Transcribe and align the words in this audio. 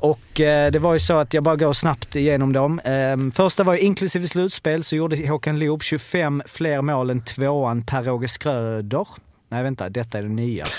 Och 0.00 0.40
eh, 0.40 0.70
det 0.70 0.78
var 0.78 0.92
ju 0.92 1.00
så 1.00 1.18
att 1.18 1.34
jag 1.34 1.42
bara 1.42 1.56
går 1.56 1.72
snabbt 1.72 2.16
igenom 2.16 2.52
dem. 2.52 2.78
Eh, 2.78 3.16
första 3.34 3.62
var 3.64 3.74
ju 3.74 3.80
inklusive 3.80 4.28
slutspel 4.28 4.84
så 4.84 4.96
gjorde 4.96 5.28
Håkan 5.28 5.58
Loob 5.58 5.82
25 5.82 6.42
fler 6.46 6.82
mål 6.82 7.10
än 7.10 7.20
tvåan 7.24 7.82
Per-Åge 7.82 8.28
Skröder. 8.28 9.06
Nej 9.50 9.62
vänta, 9.62 9.88
detta 9.88 10.18
är 10.18 10.22
det 10.22 10.28
nya. 10.28 10.64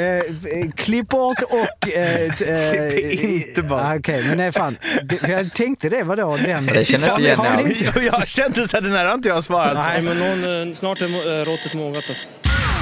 eh, 0.00 0.70
klipp 0.76 1.08
bort 1.08 1.42
och... 1.42 1.88
Eh, 1.88 2.22
eh, 2.24 2.90
Klipp 2.90 3.22
inte 3.22 3.62
bort. 3.62 3.80
ah, 3.82 3.96
Okej, 3.96 4.24
men 4.28 4.36
nej 4.38 4.52
fan. 4.52 4.76
Jag 5.28 5.52
tänkte 5.54 5.88
det, 5.88 6.02
vadå 6.02 6.36
den? 6.36 6.66
Det 6.66 6.84
känner 6.84 7.06
jag 7.08 7.18
inte 7.20 7.30
igen 7.42 7.60
inte- 7.60 8.00
Jag 8.00 8.28
kände 8.28 8.68
så 8.68 8.76
här, 8.76 8.82
den 8.82 8.92
här 8.92 9.04
har 9.04 9.14
inte 9.14 9.28
jag 9.28 9.44
svarat 9.44 9.74
på. 9.74 9.80
Nej, 9.82 10.02
men 10.02 10.18
någon, 10.18 10.68
eh, 10.68 10.74
snart 10.74 11.00
är 11.00 11.40
eh, 11.40 11.44
råttet 11.44 11.74
mogat 11.74 11.96
alltså. 12.08 12.28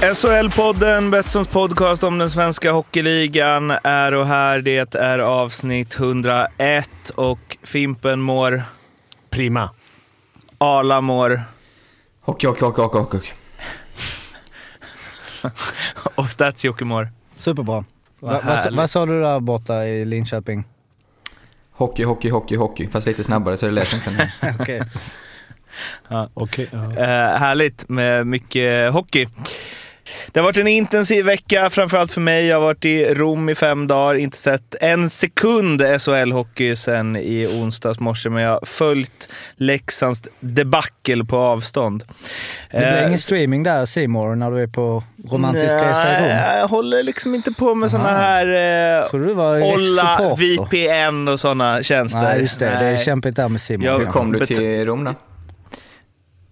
SHL-podden, 0.00 1.10
Betssons 1.10 1.48
podcast 1.48 2.02
om 2.02 2.18
den 2.18 2.30
svenska 2.30 2.72
hockeyligan, 2.72 3.70
är 3.84 4.14
och 4.14 4.26
här. 4.26 4.60
Det 4.60 4.94
är 4.94 5.18
avsnitt 5.18 5.94
101 5.98 6.90
och 7.14 7.56
Fimpen 7.62 8.20
mår, 8.20 8.62
Prima. 9.30 9.70
Arla 10.58 11.00
mår 11.00 11.42
Hockey, 12.20 12.46
hockey, 12.46 12.64
hockey, 12.64 12.82
hockey, 12.82 12.98
hockey. 13.16 13.30
och 16.14 16.24
Stats-Jocke 16.24 16.84
mår. 16.84 17.08
Superbra. 17.36 17.84
Vad 18.20 18.32
Va, 18.32 18.40
vad, 18.44 18.56
sa- 18.56 18.62
härligt. 18.62 18.76
vad 18.78 18.90
sa 18.90 19.06
du 19.06 19.20
där 19.20 19.40
borta 19.40 19.84
i 19.86 20.04
Linköping? 20.04 20.64
Hockey, 21.72 22.04
hockey, 22.04 22.30
hockey, 22.30 22.56
hockey. 22.56 22.88
Fast 22.88 23.06
lite 23.06 23.24
snabbare 23.24 23.56
så 23.56 23.66
det 23.66 23.72
lät 23.72 23.88
sen. 23.88 24.14
Okej. 24.60 24.82
Okej. 26.34 26.68
ja. 26.72 26.92
Eh, 26.96 27.38
härligt 27.38 27.88
med 27.88 28.26
mycket 28.26 28.92
hockey. 28.92 29.26
Det 30.32 30.40
har 30.40 30.44
varit 30.44 30.56
en 30.56 30.66
intensiv 30.68 31.24
vecka, 31.24 31.70
framförallt 31.70 32.12
för 32.12 32.20
mig. 32.20 32.46
Jag 32.46 32.56
har 32.56 32.60
varit 32.66 32.84
i 32.84 33.14
Rom 33.14 33.48
i 33.48 33.54
fem 33.54 33.86
dagar, 33.86 34.14
inte 34.14 34.36
sett 34.36 34.74
en 34.80 35.10
sekund 35.10 35.82
SHL-hockey 35.82 36.74
sen 36.74 37.16
i 37.16 37.46
onsdags 37.46 38.00
morse, 38.00 38.30
men 38.30 38.42
jag 38.42 38.50
har 38.50 38.66
följt 38.66 39.28
Leksands 39.56 40.22
debacle 40.40 41.24
på 41.24 41.36
avstånd. 41.38 42.04
Det 42.70 42.78
blir 42.78 42.86
Eh, 42.88 43.06
ingen 43.06 43.18
streaming 43.18 43.62
där, 43.62 43.86
Simor 43.86 44.34
när 44.34 44.50
du 44.50 44.62
är 44.62 44.66
på 44.66 45.02
romantisk 45.30 45.74
resa 45.74 46.18
i 46.18 46.20
Rom? 46.20 46.28
Nej, 46.28 46.58
Jag 46.58 46.68
håller 46.68 47.02
liksom 47.02 47.34
inte 47.34 47.52
på 47.52 47.74
med 47.74 47.90
såna 47.90 48.08
här 48.08 48.46
eh, 49.00 49.06
Tror 49.10 49.26
du 49.26 49.34
var 49.34 49.60
Olla? 49.74 50.36
VPN 50.38 51.28
och 51.28 51.40
såna 51.40 51.82
tjänster. 51.82 52.22
Nej, 52.22 52.40
just 52.40 52.58
det. 52.58 52.66
Det 52.66 52.72
är 52.72 52.80
Nej. 52.80 52.98
kämpigt 53.04 53.36
där 53.36 53.48
med 53.48 53.60
Simon. 53.60 53.86
Jag 53.86 53.98
Hur 53.98 54.06
kom 54.06 54.32
du 54.32 54.46
till 54.46 54.84
Rom 54.86 55.04
då? 55.04 55.10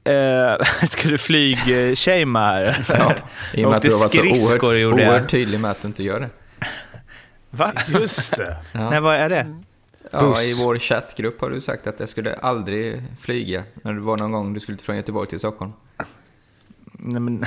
Eh, 0.07 0.87
ska 0.89 1.09
du 1.09 1.19
flygshamea 1.19 2.43
här? 2.43 2.85
Ja, 2.89 3.15
I 3.55 3.65
och 3.65 3.69
med 3.69 3.77
att 3.77 3.83
du 3.83 3.93
har 3.93 3.99
varit 3.99 4.15
så 4.15 4.21
oerhört, 4.21 4.63
oerhört 4.63 5.31
tydlig 5.31 5.61
med 5.61 5.71
att 5.71 5.83
du 5.83 5.89
inte 5.89 6.03
gör 6.03 6.21
det. 6.21 6.29
Va? 7.51 7.73
Just 7.87 8.37
det. 8.37 8.57
Ja. 8.73 8.91
Nej, 8.91 9.01
vad 9.01 9.15
är 9.15 9.29
det? 9.29 9.61
Ja, 10.11 10.43
I 10.43 10.55
vår 10.63 10.79
chattgrupp 10.79 11.41
har 11.41 11.51
du 11.51 11.61
sagt 11.61 11.87
att 11.87 12.01
jag 12.01 12.09
skulle 12.09 12.35
aldrig 12.35 13.03
flyga 13.21 13.63
när 13.83 13.93
det 13.93 14.01
var 14.01 14.19
någon 14.19 14.33
gång 14.33 14.55
du 14.55 14.61
skulle 14.61 14.79
från 14.79 14.97
Göteborg 14.97 15.29
till 15.29 15.39
Stockholm. 15.39 15.73
Nej, 16.99 17.21
men, 17.21 17.45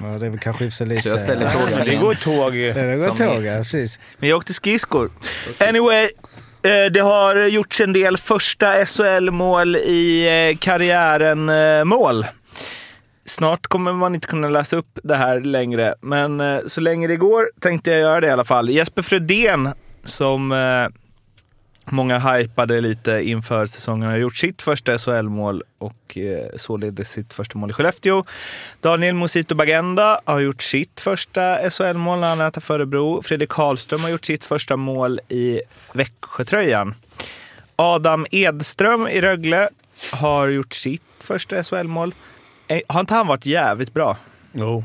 Ja, 0.00 0.06
det 0.06 0.26
är 0.26 0.30
väl 0.30 0.38
kanske 0.38 0.64
i 0.64 0.86
lite... 0.86 1.02
Så 1.02 1.08
jag 1.08 1.20
ställer 1.20 1.48
frågan 1.48 1.84
det 1.84 1.90
igen. 1.90 2.02
går 2.02 2.14
tåg. 2.14 2.52
Det 2.52 2.98
går 2.98 3.16
tåg, 3.16 3.44
ja, 3.44 3.56
precis. 3.56 3.98
Men 4.18 4.28
jag 4.28 4.36
åkte 4.36 4.54
skridskor. 4.54 5.10
Anyway, 5.68 6.08
Eh, 6.62 6.92
det 6.92 7.00
har 7.00 7.36
gjorts 7.36 7.80
en 7.80 7.92
del 7.92 8.16
första 8.16 8.86
SHL-mål 8.86 9.76
i 9.76 10.26
eh, 10.50 10.58
karriären-mål. 10.58 12.22
Eh, 12.22 12.28
Snart 13.24 13.66
kommer 13.66 13.92
man 13.92 14.14
inte 14.14 14.26
kunna 14.26 14.48
läsa 14.48 14.76
upp 14.76 14.98
det 15.02 15.16
här 15.16 15.40
längre, 15.40 15.94
men 16.00 16.42
så 16.66 16.80
länge 16.80 17.06
det 17.06 17.16
går 17.16 17.50
tänkte 17.60 17.90
jag 17.90 18.00
göra 18.00 18.20
det 18.20 18.26
i 18.26 18.30
alla 18.30 18.44
fall. 18.44 18.70
Jesper 18.70 19.02
Fredén, 19.02 19.70
som 20.04 20.52
många 21.92 22.18
hypade 22.18 22.80
lite 22.80 23.22
inför 23.22 23.66
säsongen, 23.66 24.10
har 24.10 24.16
gjort 24.16 24.36
sitt 24.36 24.62
första 24.62 24.98
SHL-mål 24.98 25.62
och 25.78 26.18
eh, 26.18 26.46
således 26.56 27.10
sitt 27.10 27.32
första 27.32 27.58
mål 27.58 27.70
i 27.70 27.72
Skellefteå. 27.72 28.24
Daniel 28.80 29.14
Mosito 29.14 29.54
Bagenda 29.54 30.20
har 30.24 30.38
gjort 30.38 30.62
sitt 30.62 31.00
första 31.00 31.70
SHL-mål 31.70 32.20
när 32.20 32.28
han 32.28 32.40
äter 32.40 32.60
Förebro. 32.60 33.22
Fredrik 33.22 33.48
Karlström 33.50 34.00
har 34.00 34.10
gjort 34.10 34.24
sitt 34.24 34.44
första 34.44 34.76
mål 34.76 35.20
i 35.28 35.60
Växjötröjan. 35.92 36.94
Adam 37.76 38.26
Edström 38.30 39.08
i 39.08 39.20
Rögle 39.20 39.68
har 40.12 40.48
gjort 40.48 40.74
sitt 40.74 41.02
första 41.18 41.64
SHL-mål. 41.64 42.14
Eh, 42.68 42.80
Har 42.86 43.00
inte 43.00 43.14
han 43.14 43.26
varit 43.26 43.46
jävligt 43.46 43.94
bra? 43.94 44.16
Jo. 44.52 44.84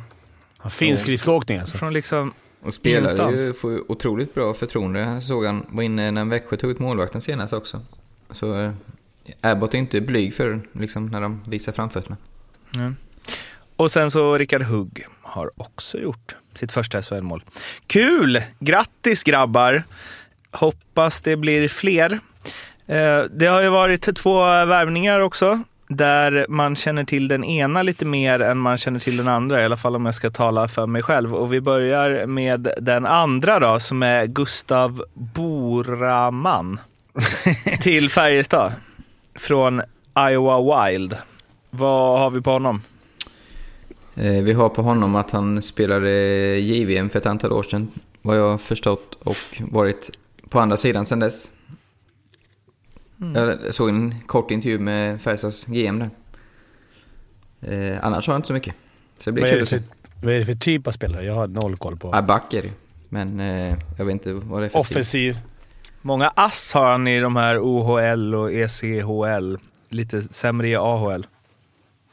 Han 0.58 0.72
fin 0.72 0.98
skridskoåkning 0.98 1.58
alltså. 1.60 1.78
Från 1.78 1.94
liksom... 1.94 2.34
Och 2.66 2.74
spelade 2.74 3.42
ju, 3.42 3.54
får 3.54 3.72
ju 3.72 3.82
otroligt 3.88 4.34
bra 4.34 4.54
förtroende. 4.54 5.00
Jag 5.00 5.24
såg 5.24 5.46
han 5.46 5.66
var 5.70 5.84
inne 5.84 6.12
när 6.12 6.26
Växjö 6.26 6.58
tog 6.58 6.72
ut 6.72 6.80
målvakten 6.80 7.22
senast 7.22 7.54
också. 7.54 7.82
Så 8.32 8.60
eh, 8.62 8.72
Abbott 9.42 9.74
är 9.74 9.78
inte 9.78 10.02
blyg 10.02 10.34
för 10.34 10.62
liksom, 10.72 11.06
när 11.08 11.22
de 11.22 11.44
visar 11.48 11.72
framfötterna. 11.72 12.18
Och 13.76 13.92
sen 13.92 14.12
så 14.12 14.38
Rickard 14.38 14.62
Hugg 14.64 15.06
har 15.22 15.52
också 15.58 15.98
gjort 16.00 16.36
sitt 16.54 16.72
första 16.72 17.02
SHL-mål. 17.02 17.44
Kul! 17.88 18.42
Grattis 18.60 19.24
grabbar! 19.24 19.84
Hoppas 20.52 21.22
det 21.22 21.38
blir 21.38 21.68
fler. 21.68 22.20
Eh, 22.88 23.24
Det 23.32 23.46
har 23.48 23.62
ju 23.62 23.70
varit 23.70 24.16
två 24.16 24.40
värvningar 24.44 25.20
också. 25.20 25.60
Där 25.88 26.46
man 26.50 26.76
känner 26.76 27.04
till 27.04 27.28
den 27.28 27.44
ena 27.44 27.84
lite 27.84 28.06
mer 28.06 28.40
än 28.40 28.58
man 28.58 28.78
känner 28.78 29.00
till 29.00 29.18
den 29.18 29.28
andra. 29.28 29.62
I 29.62 29.66
alla 29.66 29.78
fall 29.78 29.96
om 29.96 30.06
jag 30.06 30.16
ska 30.16 30.30
tala 30.30 30.68
för 30.68 30.88
mig 30.88 31.02
själv. 31.02 31.36
Och 31.36 31.54
vi 31.54 31.62
börjar 31.62 32.26
med 32.26 32.70
den 32.82 33.06
andra 33.06 33.60
då, 33.60 33.80
som 33.80 34.04
är 34.04 34.26
Gustav 34.26 35.04
Boraman. 35.14 36.80
till 37.82 38.10
Färjestad. 38.10 38.74
Från 39.36 39.82
Iowa 40.32 40.88
Wild. 40.88 41.18
Vad 41.70 42.20
har 42.20 42.32
vi 42.32 42.42
på 42.42 42.52
honom? 42.52 42.82
Eh, 44.16 44.44
vi 44.44 44.54
har 44.54 44.70
på 44.70 44.82
honom 44.82 45.16
att 45.16 45.32
han 45.32 45.62
spelade 45.62 46.10
JVM 46.60 47.10
för 47.10 47.20
ett 47.20 47.26
antal 47.26 47.52
år 47.52 47.64
sedan, 47.64 47.88
vad 48.22 48.38
jag 48.38 48.50
har 48.50 48.58
förstått, 48.58 49.18
och 49.24 49.62
varit 49.72 50.18
på 50.50 50.60
andra 50.60 50.78
sidan 50.78 51.06
sedan 51.06 51.20
dess. 51.20 51.52
Jag 53.36 53.74
såg 53.74 53.90
en 53.90 54.16
kort 54.26 54.52
intervju 54.52 54.80
med 54.80 55.22
Färjestads 55.22 55.66
GM 55.66 56.00
där. 56.00 56.10
Eh, 57.94 58.06
annars 58.06 58.28
har 58.28 58.34
jag 58.34 58.38
inte 58.40 58.48
så 58.48 58.54
mycket. 58.54 58.76
Så 59.18 59.30
det 59.30 59.32
blir 59.32 59.44
Vad 59.44 59.50
är, 59.50 59.54
kul 59.54 59.60
det 59.60 59.64
att 59.64 59.70
se. 59.70 59.78
för, 59.78 60.26
vad 60.26 60.34
är 60.34 60.40
det 60.40 60.46
för 60.46 60.54
typ 60.56 60.88
av 60.88 60.92
spelare? 60.92 61.26
Jag 61.26 61.34
har 61.34 61.48
noll 61.48 61.78
koll 61.78 61.98
på. 61.98 62.10
Ja, 62.14 62.22
back 62.22 62.54
är 62.54 62.62
det. 62.62 62.72
Men 63.10 63.40
eh, 63.40 63.78
jag 63.98 64.06
vet 64.06 64.12
inte 64.14 64.34
vad 64.34 64.62
det 64.62 64.66
är 64.66 64.70
för 64.70 64.80
typ. 64.84 64.92
Offensiv. 64.92 65.40
Många 66.02 66.28
ass 66.36 66.74
har 66.74 66.92
han 66.92 67.08
i 67.08 67.20
de 67.20 67.36
här 67.36 67.60
OHL 67.60 68.36
och 68.36 68.52
ECHL. 68.54 69.56
Lite 69.90 70.22
sämre 70.34 70.68
i 70.68 70.76
AHL. 70.76 71.28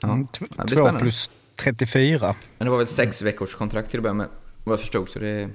Ja. 0.00 0.08
Mm, 0.08 0.26
Ja, 0.32 0.38
tv- 0.38 0.46
det 0.56 0.64
blir 0.64 0.66
Två 0.66 0.74
spännande. 0.74 1.00
plus 1.00 1.30
34. 1.62 2.34
Men 2.58 2.64
det 2.66 2.70
var 2.70 2.78
väl 2.78 2.86
sex 2.86 3.22
veckors 3.22 3.54
kontrakt 3.54 3.90
till 3.90 3.98
att 3.98 4.02
börja 4.02 4.14
med, 4.14 4.26
vad 4.64 4.72
jag 4.72 4.80
förstod. 4.80 5.08
Så 5.08 5.18
det, 5.18 5.48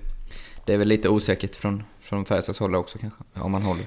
det 0.65 0.73
är 0.73 0.77
väl 0.77 0.87
lite 0.87 1.09
osäkert 1.09 1.55
från, 1.55 1.83
från 2.01 2.25
Färjestads 2.25 2.59
håll 2.59 2.75
också 2.75 2.97
kanske, 2.97 3.19
om 3.33 3.51
man 3.51 3.61
håller. 3.61 3.85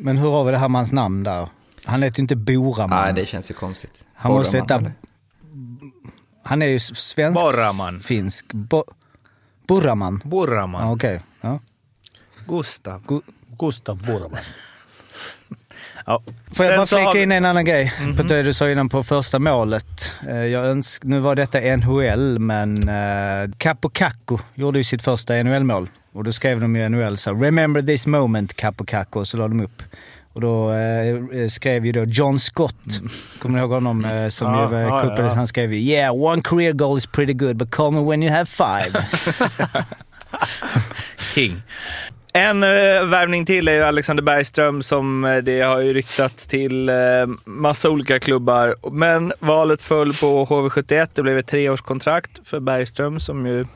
Men 0.00 0.18
hur 0.18 0.30
har 0.30 0.44
vi 0.44 0.50
det 0.50 0.58
här 0.58 0.68
med 0.68 0.78
hans 0.78 0.92
namn 0.92 1.22
där? 1.22 1.48
Han 1.84 2.02
heter 2.02 2.18
ju 2.18 2.22
inte 2.22 2.36
Boraman. 2.36 3.04
Nej, 3.04 3.12
det 3.14 3.26
känns 3.26 3.50
ju 3.50 3.54
konstigt. 3.54 4.04
Han 4.14 4.32
måste 4.32 4.60
Borraman, 4.60 4.64
heta... 4.64 4.74
eller? 4.74 4.92
Han 6.44 6.62
är 6.62 6.66
ju 6.66 6.78
svensk... 6.78 7.40
Borraman. 7.40 8.00
Finsk. 8.00 8.52
Bo, 8.52 8.84
Borraman. 9.66 10.20
Borraman. 10.24 10.86
Ja, 10.86 10.92
okej. 10.92 11.20
Ja. 11.40 11.60
Gustav. 12.48 13.22
Gustav 13.58 14.06
Borraman. 14.06 14.38
Ja. 16.06 16.22
Får 16.52 16.66
jag 16.66 16.76
bara 16.78 16.86
flika 16.86 17.22
in 17.22 17.32
en 17.32 17.44
annan 17.44 17.64
grej? 17.64 17.92
Mhm. 18.00 18.16
På 18.16 18.22
det 18.22 18.42
du 18.42 18.52
sa 18.52 18.70
innan 18.70 18.88
på 18.88 19.02
första 19.02 19.38
målet. 19.38 20.12
Eh, 20.28 20.36
Jag 20.36 20.64
önsk, 20.66 21.04
nu 21.04 21.18
var 21.20 21.34
detta 21.34 21.60
NHL, 21.60 22.38
men 22.38 22.88
uh, 22.88 23.50
Capo 23.58 23.88
Cacco 23.88 24.38
gjorde 24.54 24.78
ju 24.78 24.84
sitt 24.84 25.02
första 25.02 25.34
NHL-mål. 25.42 25.88
Och 26.12 26.24
då 26.24 26.32
skrev 26.32 26.60
de 26.60 26.76
ju 26.76 26.88
NHL 26.88 27.16
så 27.16 27.34
“Remember 27.34 27.82
this 27.82 28.06
moment 28.06 28.56
Capo 28.56 28.84
Cacco” 28.84 29.20
och 29.20 29.28
så 29.28 29.36
la 29.36 29.48
de 29.48 29.60
upp. 29.60 29.82
Och 30.32 30.40
då 30.40 30.72
eh, 30.72 31.48
skrev 31.48 31.86
ju 31.86 31.92
då 31.92 32.04
John 32.04 32.38
Scott, 32.40 33.00
kommer 33.38 33.54
ni 33.54 33.60
ihåg 33.60 33.70
honom 33.70 34.04
eh, 34.04 34.28
som 34.28 34.52
Ja, 34.52 34.70
ju 34.72 34.78
ja, 34.86 35.00
kuppades? 35.00 35.32
ja. 35.32 35.36
Han 35.36 35.46
skrev 35.46 35.74
ju 35.74 35.80
“Yeah, 35.80 36.14
one 36.16 36.42
career 36.42 36.72
goal 36.72 36.98
is 36.98 37.06
pretty 37.06 37.32
good, 37.32 37.56
but 37.56 37.70
call 37.70 37.90
me 37.92 38.00
when 38.10 38.22
you 38.22 38.32
have 38.32 38.46
five”. 38.46 38.92
King. 41.34 41.62
En 42.32 42.62
eh, 42.62 42.68
värvning 43.06 43.46
till 43.46 43.68
är 43.68 43.72
ju 43.72 43.82
Alexander 43.82 44.22
Bergström 44.22 44.82
som 44.82 45.24
eh, 45.24 45.36
det 45.36 45.60
har 45.60 45.80
ju 45.80 45.92
ryktats 45.92 46.46
till 46.46 46.88
eh, 46.88 46.94
massa 47.44 47.90
olika 47.90 48.20
klubbar. 48.20 48.76
Men 48.92 49.32
valet 49.38 49.82
föll 49.82 50.12
på 50.12 50.44
HV71. 50.44 51.08
Det 51.14 51.22
blev 51.22 51.38
ett 51.38 51.46
treårskontrakt 51.46 52.48
för 52.48 52.60
Bergström 52.60 53.20
som 53.20 53.46
ju 53.46 53.66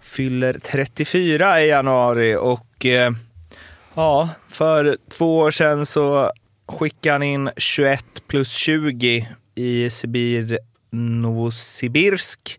fyller 0.00 0.52
34 0.52 1.62
i 1.62 1.68
januari 1.68 2.36
och 2.36 2.86
eh, 2.86 3.12
ja, 3.94 4.28
för 4.48 4.96
två 5.10 5.38
år 5.38 5.50
sedan 5.50 5.86
så 5.86 6.32
skickade 6.68 7.14
han 7.14 7.22
in 7.22 7.50
21 7.56 8.04
plus 8.28 8.52
20 8.52 9.28
i 9.54 9.90
Sibir 9.90 10.58
Novosibirsk. 10.90 12.58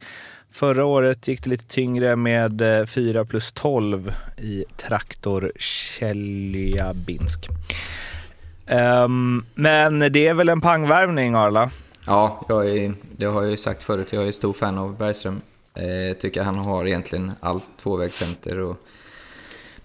Förra 0.59 0.85
året 0.85 1.27
gick 1.27 1.43
det 1.43 1.49
lite 1.49 1.63
tyngre 1.63 2.15
med 2.15 2.79
eh, 2.79 2.85
4 2.85 3.25
plus 3.25 3.51
12 3.51 4.13
i 4.37 4.65
Traktor 4.77 5.51
Tjeljabinsk. 5.55 7.49
Um, 7.49 8.77
ehm, 8.77 9.45
men 9.55 9.99
det 9.99 10.27
är 10.27 10.33
väl 10.33 10.49
en 10.49 10.61
pangvärvning, 10.61 11.35
Arla? 11.35 11.71
Ja, 12.05 12.45
jag 12.49 12.69
är, 12.69 12.93
det 13.17 13.25
har 13.25 13.41
jag 13.41 13.51
ju 13.51 13.57
sagt 13.57 13.83
förut. 13.83 14.07
Jag 14.11 14.27
är 14.27 14.31
stor 14.31 14.53
fan 14.53 14.77
av 14.77 14.97
Bergström. 14.97 15.41
Eh, 15.73 16.17
tycker 16.17 16.43
han 16.43 16.57
har 16.57 16.87
egentligen 16.87 17.31
allt 17.39 17.67
tvåvägscenter 17.77 18.59
och 18.59 18.77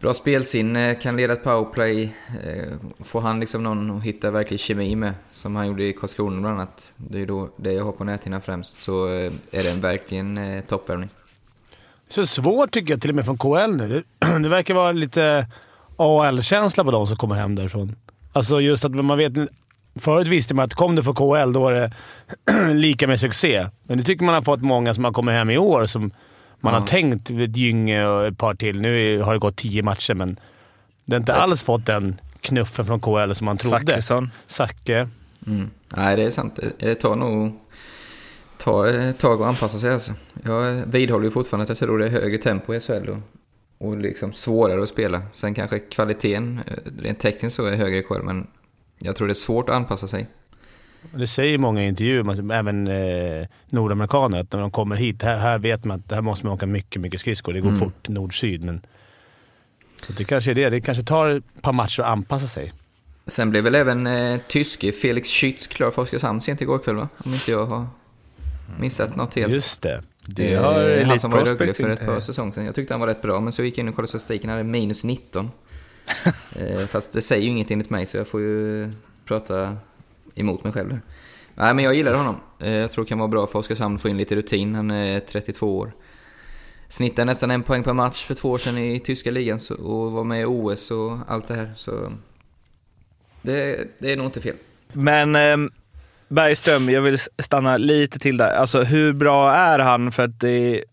bra 0.00 0.14
spelsinne, 0.14 0.94
kan 0.94 1.16
leda 1.16 1.32
ett 1.32 1.44
powerplay. 1.44 2.14
Eh, 2.44 2.72
får 3.04 3.20
han 3.20 3.40
liksom 3.40 3.62
någon 3.62 3.90
att 3.90 4.02
hitta 4.02 4.30
verklig 4.30 4.60
kemi 4.60 4.96
med, 4.96 5.14
som 5.32 5.56
han 5.56 5.66
gjorde 5.66 5.84
i 5.84 5.92
Karlskrona 5.92 6.40
bland 6.40 6.54
annat. 6.54 6.86
Det 6.96 7.22
är 7.22 7.26
då 7.26 7.48
det 7.56 7.72
jag 7.72 7.84
har 7.84 7.92
på 7.92 8.04
näthinnan 8.04 8.40
främst, 8.40 8.80
så 8.80 9.08
eh, 9.08 9.32
är 9.50 9.62
det 9.62 9.70
en 9.70 9.80
verkligen 9.80 10.38
eh, 10.38 10.64
toppvärvning. 10.64 11.08
Så 12.08 12.26
svårt 12.26 12.70
tycker 12.70 12.92
jag 12.92 13.00
till 13.00 13.10
och 13.10 13.16
med 13.16 13.24
från 13.24 13.38
KL 13.38 13.76
nu. 13.76 13.88
Det, 13.88 14.38
det 14.42 14.48
verkar 14.48 14.74
vara 14.74 14.92
lite 14.92 15.46
AL-känsla 15.96 16.84
på 16.84 16.90
de 16.90 17.06
som 17.06 17.16
kommer 17.16 17.34
hem 17.34 17.54
därifrån. 17.54 17.96
Alltså 18.32 18.60
just 18.60 18.84
att 18.84 18.94
man 18.94 19.18
vet... 19.18 19.32
Förut 19.96 20.28
visste 20.28 20.54
man 20.54 20.64
att 20.64 20.74
kom 20.74 20.94
du 20.94 21.02
från 21.02 21.14
KL, 21.14 21.52
då 21.52 21.60
var 21.60 21.72
det 21.72 21.92
lika 22.74 23.06
med 23.06 23.20
succé. 23.20 23.68
Men 23.82 23.98
det 23.98 24.04
tycker 24.04 24.24
man 24.24 24.34
har 24.34 24.42
fått 24.42 24.62
många 24.62 24.94
som 24.94 25.04
har 25.04 25.12
kommit 25.12 25.32
hem 25.32 25.50
i 25.50 25.58
år 25.58 25.84
som 25.84 26.10
man 26.64 26.72
Ja. 26.74 26.80
har 26.80 26.86
tänkt 26.86 27.30
ett 27.30 27.56
Gynge 27.56 28.06
och 28.06 28.26
ett 28.26 28.38
par 28.38 28.54
till. 28.54 28.80
Nu 28.80 29.20
har 29.20 29.32
det 29.32 29.38
gått 29.38 29.56
tio 29.56 29.82
matcher, 29.82 30.14
men 30.14 30.40
det 31.04 31.14
har 31.16 31.20
inte 31.20 31.34
alls 31.34 31.62
fått 31.64 31.86
den 31.86 32.20
knuffen 32.40 32.84
från 32.84 33.00
KL 33.00 33.32
som 33.32 33.44
man 33.44 33.56
trodde. 33.58 33.78
Zachrisson. 33.86 34.30
Zacke. 34.46 35.08
Mm. 35.46 35.70
Nej, 35.96 36.16
det 36.16 36.22
är 36.22 36.30
sant. 36.30 36.58
Det- 36.78 36.94
tar 36.94 37.16
nog 37.16 37.58
tar 38.58 38.86
ett 38.86 39.18
tag 39.18 39.42
att 39.42 39.48
anpassa 39.48 39.78
sig 39.78 39.92
alltså. 39.92 40.12
Jag 40.44 40.72
vidhåller 40.86 41.24
ju 41.24 41.30
fortfarande 41.30 41.62
att 41.62 41.68
jag 41.68 41.78
tror 41.78 41.98
det 41.98 42.06
är 42.06 42.10
högre 42.10 42.38
tempo 42.38 42.74
i 42.74 42.80
SHL 42.80 43.08
och, 43.08 43.18
och 43.88 43.96
liksom 43.98 44.32
svårare 44.32 44.82
att 44.82 44.88
spela. 44.88 45.22
Sen 45.32 45.54
kanske 45.54 45.78
kvaliteten 45.78 46.60
eh, 46.66 46.72
rent 47.02 47.20
tekniskt 47.20 47.56
så 47.56 47.64
är 47.64 47.76
högre 47.76 47.98
i 47.98 48.02
KHL, 48.02 48.22
men 48.22 48.46
jag 48.98 49.16
tror 49.16 49.26
det 49.28 49.32
är 49.32 49.34
svårt 49.34 49.68
att 49.68 49.74
anpassa 49.76 50.06
sig. 50.06 50.26
Det 51.10 51.26
säger 51.26 51.58
många 51.58 51.84
i 51.84 51.88
intervjuer, 51.88 52.52
även 52.52 52.88
eh, 52.88 53.46
nordamerikaner, 53.70 54.38
att 54.38 54.52
när 54.52 54.60
de 54.60 54.70
kommer 54.70 54.96
hit, 54.96 55.22
här, 55.22 55.36
här 55.36 55.58
vet 55.58 55.84
man 55.84 56.00
att 56.06 56.12
här 56.12 56.20
måste 56.20 56.46
man 56.46 56.54
åka 56.54 56.66
mycket, 56.66 57.02
mycket 57.02 57.20
skridskor. 57.20 57.52
Det 57.52 57.60
går 57.60 57.68
Mm. 57.68 57.80
fort 57.80 58.08
nord-syd, 58.08 58.64
men... 58.64 58.80
Så 59.96 60.12
det 60.12 60.24
kanske 60.24 60.50
är 60.50 60.54
det. 60.54 60.70
Det 60.70 60.80
kanske 60.80 61.04
tar 61.04 61.28
ett 61.28 61.62
par 61.62 61.72
matcher 61.72 62.00
att 62.00 62.06
anpassa 62.08 62.46
sig. 62.46 62.72
Sen 63.26 63.50
blev 63.50 63.64
väl 63.64 63.74
även 63.74 64.06
eh, 64.06 64.40
tyske 64.48 64.92
Felix 64.92 65.28
Schütz 65.28 65.68
klar 65.68 65.90
för 65.90 66.02
Oskarshamn 66.02 66.40
sent 66.40 66.60
igår 66.60 66.78
kväll 66.78 66.94
va? 66.96 67.08
Om 67.24 67.32
inte 67.34 67.50
jag 67.50 67.66
har 67.66 67.86
missat 68.80 69.16
något 69.16 69.34
helt. 69.34 69.52
Just 69.52 69.82
det. 69.82 70.02
Det 70.26 70.52
Eh, 70.54 70.62
har 70.62 71.04
han 71.04 71.18
som 71.18 71.30
var 71.30 71.42
i 71.42 71.72
för 71.74 71.90
ett 71.90 72.06
par 72.06 72.20
säsonger 72.20 72.52
sedan. 72.52 72.64
Jag 72.64 72.74
tyckte 72.74 72.94
han 72.94 73.00
var 73.00 73.06
rätt 73.06 73.22
bra, 73.22 73.40
men 73.40 73.52
så 73.52 73.62
gick 73.62 73.78
jag 73.78 73.82
in 73.82 73.88
och 73.88 73.94
kollade 73.94 74.08
statistiken. 74.08 74.50
Han 74.50 74.58
hade 74.58 74.68
minus 74.70 75.04
19. 75.04 75.50
eh, 76.56 76.86
fast 76.86 77.12
det 77.12 77.22
säger 77.22 77.42
ju 77.42 77.48
inget 77.48 77.70
enligt 77.70 77.90
mig, 77.90 78.06
så 78.06 78.16
jag 78.16 78.28
får 78.28 78.40
ju 78.40 78.92
prata 79.24 79.76
emot 80.34 80.64
mig 80.64 80.72
själv 80.72 80.88
där. 80.88 81.00
Nej, 81.54 81.74
men 81.74 81.84
jag 81.84 81.94
gillar 81.94 82.14
honom. 82.14 82.36
Eh, 82.60 82.72
jag 82.72 82.90
tror 82.90 83.04
det 83.04 83.08
kan 83.08 83.18
vara 83.18 83.28
bra 83.28 83.46
för 83.46 83.58
Oskarshamn 83.58 83.94
att 83.94 84.02
få 84.02 84.08
in 84.08 84.16
lite 84.16 84.36
rutin. 84.36 84.74
Han 84.74 84.90
är 84.90 85.20
32 85.20 85.78
år. 85.78 85.92
Snittade 86.88 87.24
nästan 87.24 87.50
en 87.50 87.62
poäng 87.62 87.82
per 87.82 87.92
match 87.92 88.24
för 88.24 88.34
två 88.34 88.50
år 88.50 88.58
sedan 88.58 88.78
i 88.78 89.00
tyska 89.00 89.30
ligan 89.30 89.60
så, 89.60 89.74
och 89.74 90.12
var 90.12 90.24
med 90.24 90.40
i 90.40 90.44
OS 90.44 90.90
och 90.90 91.18
allt 91.28 91.48
det 91.48 91.54
här. 91.54 91.72
Så 91.76 92.12
det, 93.42 93.88
det 93.98 94.12
är 94.12 94.16
nog 94.16 94.26
inte 94.26 94.40
fel. 94.40 94.56
Men 94.92 95.36
eh, 95.36 95.56
Bergström, 96.28 96.90
jag 96.90 97.02
vill 97.02 97.18
stanna 97.38 97.76
lite 97.76 98.18
till 98.18 98.36
där. 98.36 98.54
Alltså 98.54 98.82
hur 98.82 99.12
bra 99.12 99.52
är 99.52 99.78
han? 99.78 100.12
För 100.12 100.22
att 100.22 100.40
det 100.40 100.84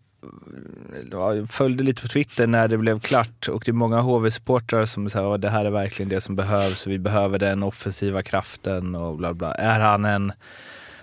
följde 1.49 1.83
lite 1.83 2.01
på 2.01 2.07
Twitter 2.07 2.47
när 2.47 2.67
det 2.67 2.77
blev 2.77 2.99
klart 2.99 3.47
och 3.47 3.63
det 3.65 3.71
är 3.71 3.73
många 3.73 4.01
HV-supportrar 4.01 4.85
som 4.85 5.09
säger 5.09 5.35
att 5.35 5.41
det 5.41 5.49
här 5.49 5.65
är 5.65 5.71
verkligen 5.71 6.09
det 6.09 6.21
som 6.21 6.35
behövs 6.35 6.87
vi 6.87 6.99
behöver 6.99 7.39
den 7.39 7.63
offensiva 7.63 8.23
kraften 8.23 8.95
och 8.95 9.17
bla 9.17 9.33
bla. 9.33 9.53
Är 9.53 9.79
han 9.79 10.05
en... 10.05 10.33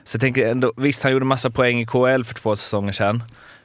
Så 0.05 0.17
jag 0.17 0.21
tänker 0.21 0.51
ändå, 0.51 0.73
visst 0.77 1.03
han 1.03 1.13
gjorde 1.13 1.25
massa 1.25 1.51
poäng 1.51 1.81
i 1.81 1.87
KL 1.87 2.23
för 2.25 2.35
två 2.35 2.57
säsonger 2.57 2.93
sedan. 2.93 3.23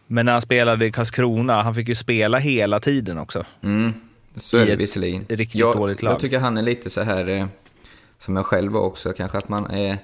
Men 0.07 0.25
när 0.25 0.33
han 0.33 0.41
spelade 0.41 0.85
i 0.85 0.91
Karlskrona, 0.91 1.61
han 1.61 1.75
fick 1.75 1.88
ju 1.88 1.95
spela 1.95 2.38
hela 2.38 2.79
tiden 2.79 3.17
också. 3.17 3.45
Mm, 3.61 3.94
så 4.35 4.57
är 4.57 4.65
det 4.65 4.75
visserligen. 4.75 5.25
riktigt 5.29 5.55
jag, 5.55 5.75
dåligt 5.75 6.01
lag. 6.01 6.13
Jag 6.13 6.19
tycker 6.19 6.39
han 6.39 6.57
är 6.57 6.61
lite 6.61 6.89
så 6.89 7.01
här, 7.01 7.27
eh, 7.29 7.45
som 8.19 8.35
jag 8.35 8.45
själv 8.45 8.71
var 8.71 8.81
också, 8.81 9.13
kanske 9.13 9.38
att 9.38 9.50
man 9.50 9.71
är... 9.71 9.97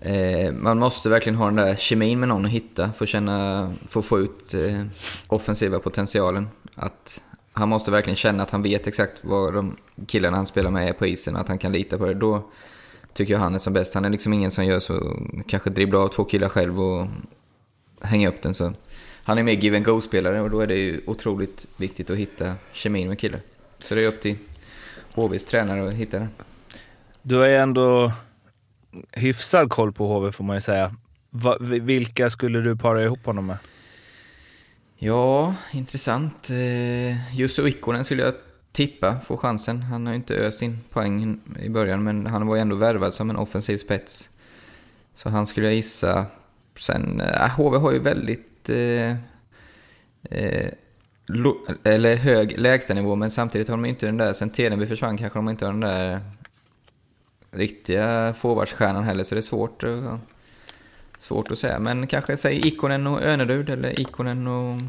Eh, 0.00 0.52
man 0.52 0.78
måste 0.78 1.08
verkligen 1.08 1.36
ha 1.36 1.46
den 1.46 1.56
där 1.56 1.76
kemin 1.76 2.20
med 2.20 2.28
någon 2.28 2.44
att 2.44 2.50
hitta 2.50 2.92
för 2.92 3.04
att 3.04 3.08
känna, 3.08 3.74
för 3.88 4.00
att 4.00 4.06
få 4.06 4.18
ut 4.18 4.54
eh, 4.54 4.82
offensiva 5.26 5.78
potentialen. 5.78 6.48
Att 6.74 7.20
han 7.52 7.68
måste 7.68 7.90
verkligen 7.90 8.16
känna 8.16 8.42
att 8.42 8.50
han 8.50 8.62
vet 8.62 8.86
exakt 8.86 9.24
vad 9.24 9.54
de 9.54 9.76
killarna 10.06 10.36
han 10.36 10.46
spelar 10.46 10.70
med 10.70 10.88
är 10.88 10.92
på 10.92 11.06
isen, 11.06 11.36
att 11.36 11.48
han 11.48 11.58
kan 11.58 11.72
lita 11.72 11.98
på 11.98 12.06
det. 12.06 12.14
Då 12.14 12.50
tycker 13.12 13.32
jag 13.32 13.40
han 13.40 13.54
är 13.54 13.58
som 13.58 13.72
bäst. 13.72 13.94
Han 13.94 14.04
är 14.04 14.10
liksom 14.10 14.32
ingen 14.32 14.50
som 14.50 14.64
gör 14.64 14.80
så, 14.80 15.16
kanske 15.46 15.70
dribblar 15.70 16.00
av 16.00 16.08
två 16.08 16.24
killar 16.24 16.48
själv 16.48 16.80
och 16.80 17.06
hänga 18.00 18.28
upp 18.28 18.42
den. 18.42 18.54
Så 18.54 18.72
han 19.22 19.38
är 19.38 19.42
mer 19.42 19.52
give 19.52 19.76
and 19.76 19.86
go-spelare 19.86 20.40
och 20.40 20.50
då 20.50 20.60
är 20.60 20.66
det 20.66 20.74
ju 20.74 21.00
otroligt 21.06 21.66
viktigt 21.76 22.10
att 22.10 22.16
hitta 22.16 22.54
kemin 22.72 23.08
med 23.08 23.18
killar. 23.18 23.40
Så 23.78 23.94
det 23.94 24.04
är 24.04 24.08
upp 24.08 24.20
till 24.20 24.36
HVs 25.14 25.46
tränare 25.46 25.88
att 25.88 25.94
hitta 25.94 26.18
den. 26.18 26.28
Du 27.22 27.36
har 27.36 27.46
ju 27.46 27.54
ändå 27.54 28.12
hyfsad 29.12 29.70
koll 29.70 29.92
på 29.92 30.06
HV 30.06 30.32
får 30.32 30.44
man 30.44 30.56
ju 30.56 30.60
säga. 30.60 30.94
Va, 31.30 31.56
vilka 31.60 32.30
skulle 32.30 32.60
du 32.60 32.76
para 32.76 33.02
ihop 33.02 33.26
honom 33.26 33.46
med? 33.46 33.56
Ja, 34.96 35.54
intressant. 35.72 36.50
Eh, 36.50 37.36
Jussi 37.38 37.62
Ikonen 37.62 38.04
skulle 38.04 38.22
jag 38.22 38.34
tippa 38.72 39.20
får 39.20 39.36
chansen. 39.36 39.82
Han 39.82 40.06
har 40.06 40.12
ju 40.12 40.16
inte 40.16 40.34
öst 40.34 40.62
in 40.62 40.78
poäng 40.90 41.40
i 41.58 41.68
början, 41.68 42.04
men 42.04 42.26
han 42.26 42.46
var 42.46 42.56
ju 42.56 42.62
ändå 42.62 42.76
värvad 42.76 43.14
som 43.14 43.30
en 43.30 43.36
offensiv 43.36 43.78
spets. 43.78 44.30
Så 45.14 45.28
han 45.28 45.46
skulle 45.46 45.66
jag 45.66 45.74
gissa. 45.74 46.26
Sen, 46.76 47.20
eh, 47.20 47.44
äh, 47.44 47.50
HV 47.50 47.76
har 47.78 47.92
ju 47.92 47.98
väldigt... 47.98 48.68
Eh, 48.68 49.10
eh, 50.30 50.70
lo, 51.26 51.66
eller 51.84 52.16
hög 52.16 52.58
lägstanivå, 52.58 53.14
men 53.14 53.30
samtidigt 53.30 53.68
har 53.68 53.76
de 53.76 53.84
inte 53.84 54.06
den 54.06 54.16
där... 54.16 54.32
Sen 54.32 54.50
Tedenby 54.50 54.86
försvann 54.86 55.18
kanske 55.18 55.38
de 55.38 55.48
inte 55.48 55.64
har 55.64 55.72
den 55.72 55.80
där 55.80 56.20
riktiga 57.50 58.34
forwardstjärnan 58.34 59.04
heller, 59.04 59.24
så 59.24 59.34
det 59.34 59.38
är 59.38 59.42
svårt, 59.42 59.82
att- 59.82 60.20
svårt 61.18 61.50
att 61.52 61.58
säga. 61.58 61.78
Men 61.78 62.06
kanske 62.06 62.36
säg 62.36 62.66
Ikonen 62.66 63.06
och 63.06 63.22
Önerud, 63.22 63.70
eller 63.70 64.00
Ikonen 64.00 64.46
och... 64.46 64.80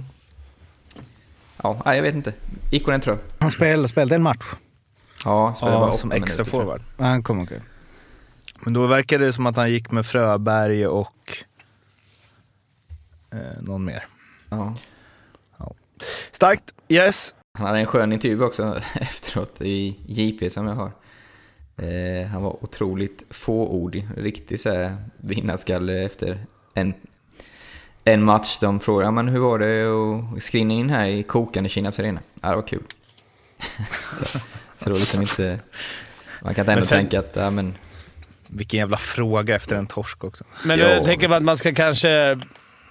Ja, 1.63 1.95
jag 1.95 2.01
vet 2.01 2.15
inte. 2.15 2.33
Ikonen 2.71 3.01
tror 3.01 3.15
jag. 3.15 3.23
Han 3.39 3.51
spelade, 3.51 3.87
spelade 3.87 4.15
en 4.15 4.23
match. 4.23 4.45
Ja, 5.25 5.53
spelar 5.57 5.79
bara 5.79 5.89
Ja, 5.89 5.93
som 5.93 6.09
minuter, 6.09 6.25
extra 6.25 6.41
jag. 6.41 6.47
forward. 6.47 6.81
Ja, 6.97 7.03
Han 7.05 7.23
kom 7.23 7.39
okej. 7.43 7.61
Men 8.59 8.73
då 8.73 8.87
verkar 8.87 9.19
det 9.19 9.33
som 9.33 9.45
att 9.45 9.55
han 9.55 9.71
gick 9.71 9.91
med 9.91 10.05
Fröberg 10.05 10.87
och 10.87 11.43
eh, 13.31 13.61
någon 13.61 13.85
mer. 13.85 14.05
Ja. 14.49 14.75
Starkt, 16.31 16.73
yes. 16.87 17.35
Han 17.57 17.67
hade 17.67 17.79
en 17.79 17.85
skön 17.85 18.13
intervju 18.13 18.43
också 18.43 18.81
efteråt 18.93 19.61
i 19.61 19.99
JP 20.07 20.49
som 20.49 20.67
jag 20.67 20.75
har. 20.75 20.91
Eh, 21.81 22.27
han 22.27 22.41
var 22.43 22.63
otroligt 22.63 23.23
fåordig, 23.29 24.07
riktigt 24.17 24.61
så 24.61 24.69
här 24.73 24.95
vinnarskalle 25.17 26.03
efter 26.05 26.45
en, 26.73 26.93
en 28.03 28.23
match. 28.23 28.57
De 28.61 28.79
frågade 28.79 29.11
men 29.11 29.27
hur 29.27 29.39
var 29.39 29.59
det 29.59 29.85
att 30.37 30.43
skriva 30.43 30.71
in 30.71 30.89
här 30.89 31.05
i 31.05 31.23
kokande 31.23 31.69
Kinnarps 31.69 31.99
arena. 31.99 32.19
Ja, 32.41 32.49
det 32.49 32.55
var 32.55 32.67
kul. 32.67 32.83
så 34.77 34.85
det 34.85 34.91
var 34.91 34.99
liksom 34.99 35.21
inte... 35.21 35.59
Man 36.41 36.55
kan 36.55 36.61
ändå 36.69 36.75
Men 36.75 36.85
sen- 36.85 36.97
tänka 36.99 37.19
att, 37.19 37.35
ja 37.35 37.49
men... 37.49 37.73
Vilken 38.47 38.79
jävla 38.79 38.97
fråga 38.97 39.55
efter 39.55 39.75
en 39.75 39.87
torsk 39.87 40.23
också. 40.23 40.43
Men 40.65 40.79
Ja. 40.79 40.85
jag 40.89 41.05
tänker 41.05 41.33
att 41.35 41.43
man 41.43 41.57
ska 41.57 41.73
kanske... 41.73 42.39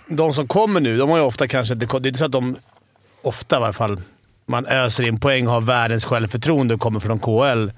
De 0.07 0.33
som 0.33 0.49
kommer 0.49 0.80
nu, 0.80 0.97
de 0.99 1.11
har 1.11 1.16
ju 1.18 1.23
ofta 1.25 1.49
kanske... 1.49 1.75
Det 1.75 1.95
är 1.95 2.07
inte 2.07 2.18
så 2.18 2.25
att 2.25 2.33
de... 2.33 2.57
Ofta 3.23 3.57
i 3.57 3.62
alla 3.62 3.73
fall. 3.73 4.00
Man 4.47 4.66
öser 4.66 5.09
in 5.09 5.21
poäng 5.21 5.47
har 5.47 5.61
världens 5.61 6.04
självförtroende 6.04 6.75
och 6.75 6.80
kommer 6.80 7.00
från 7.00 7.18
KL. 7.18 7.71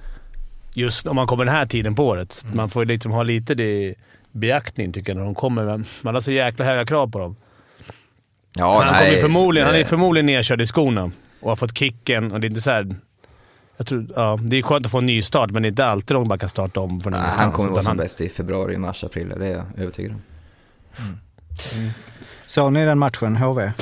Just 0.80 1.06
om 1.06 1.16
man 1.16 1.26
kommer 1.26 1.44
den 1.44 1.54
här 1.54 1.66
tiden 1.66 1.94
på 1.94 2.06
året. 2.06 2.40
Mm. 2.44 2.56
Man 2.56 2.70
får 2.70 2.84
liksom 2.84 3.12
ha 3.12 3.22
lite 3.22 3.54
det 3.54 3.62
i 3.82 3.94
beaktning 4.32 4.92
tycker 4.92 5.10
jag 5.12 5.16
när 5.18 5.25
de 5.25 5.34
kommer. 5.34 5.64
Men 5.64 5.84
Man 6.02 6.14
har 6.14 6.20
så 6.20 6.30
jäkla 6.32 6.64
höga 6.64 6.87
krav 6.87 7.10
på 7.10 7.18
dem. 7.18 7.37
Ja, 8.58 8.82
han, 8.84 8.92
nej, 8.92 9.06
kommer 9.08 9.20
förmodligen, 9.20 9.68
han 9.68 9.76
är 9.76 9.84
förmodligen 9.84 10.26
nedkörd 10.26 10.60
i 10.60 10.66
skorna. 10.66 11.10
och 11.40 11.49
har 11.49 11.56
fått 11.56 11.78
kicken. 11.78 12.32
Och 12.32 12.40
det 12.40 12.46
är 12.46 12.49
inte 12.49 12.60
så 12.60 12.70
här, 12.70 12.96
jag 13.76 13.87
tror, 13.87 14.06
ja, 14.16 14.38
det 14.42 14.56
är 14.58 14.62
skönt 14.62 14.87
att 14.87 14.92
få 14.92 14.99
en 14.99 15.06
ny 15.06 15.22
start, 15.22 15.50
men 15.50 15.62
det 15.62 15.66
är 15.66 15.70
inte 15.70 15.87
alltid 15.87 16.16
de 16.16 16.28
bara 16.28 16.38
kan 16.38 16.49
starta 16.49 16.80
om 16.80 17.00
från 17.00 17.12
Nej, 17.12 17.20
han 17.37 17.52
kommer 17.52 17.70
vara 17.70 17.82
som 17.82 17.88
han- 17.90 17.96
bäst 17.96 18.20
i 18.20 18.28
februari, 18.28 18.76
mars, 18.76 19.04
april. 19.04 19.32
Det 19.38 19.46
är 19.46 19.52
jag 19.52 19.64
övertygad 19.76 20.12
om. 20.12 20.20
Såg 22.46 22.72
ni 22.72 22.84
den 22.84 22.99
matchen, 22.99 23.37
HV? 23.37 23.72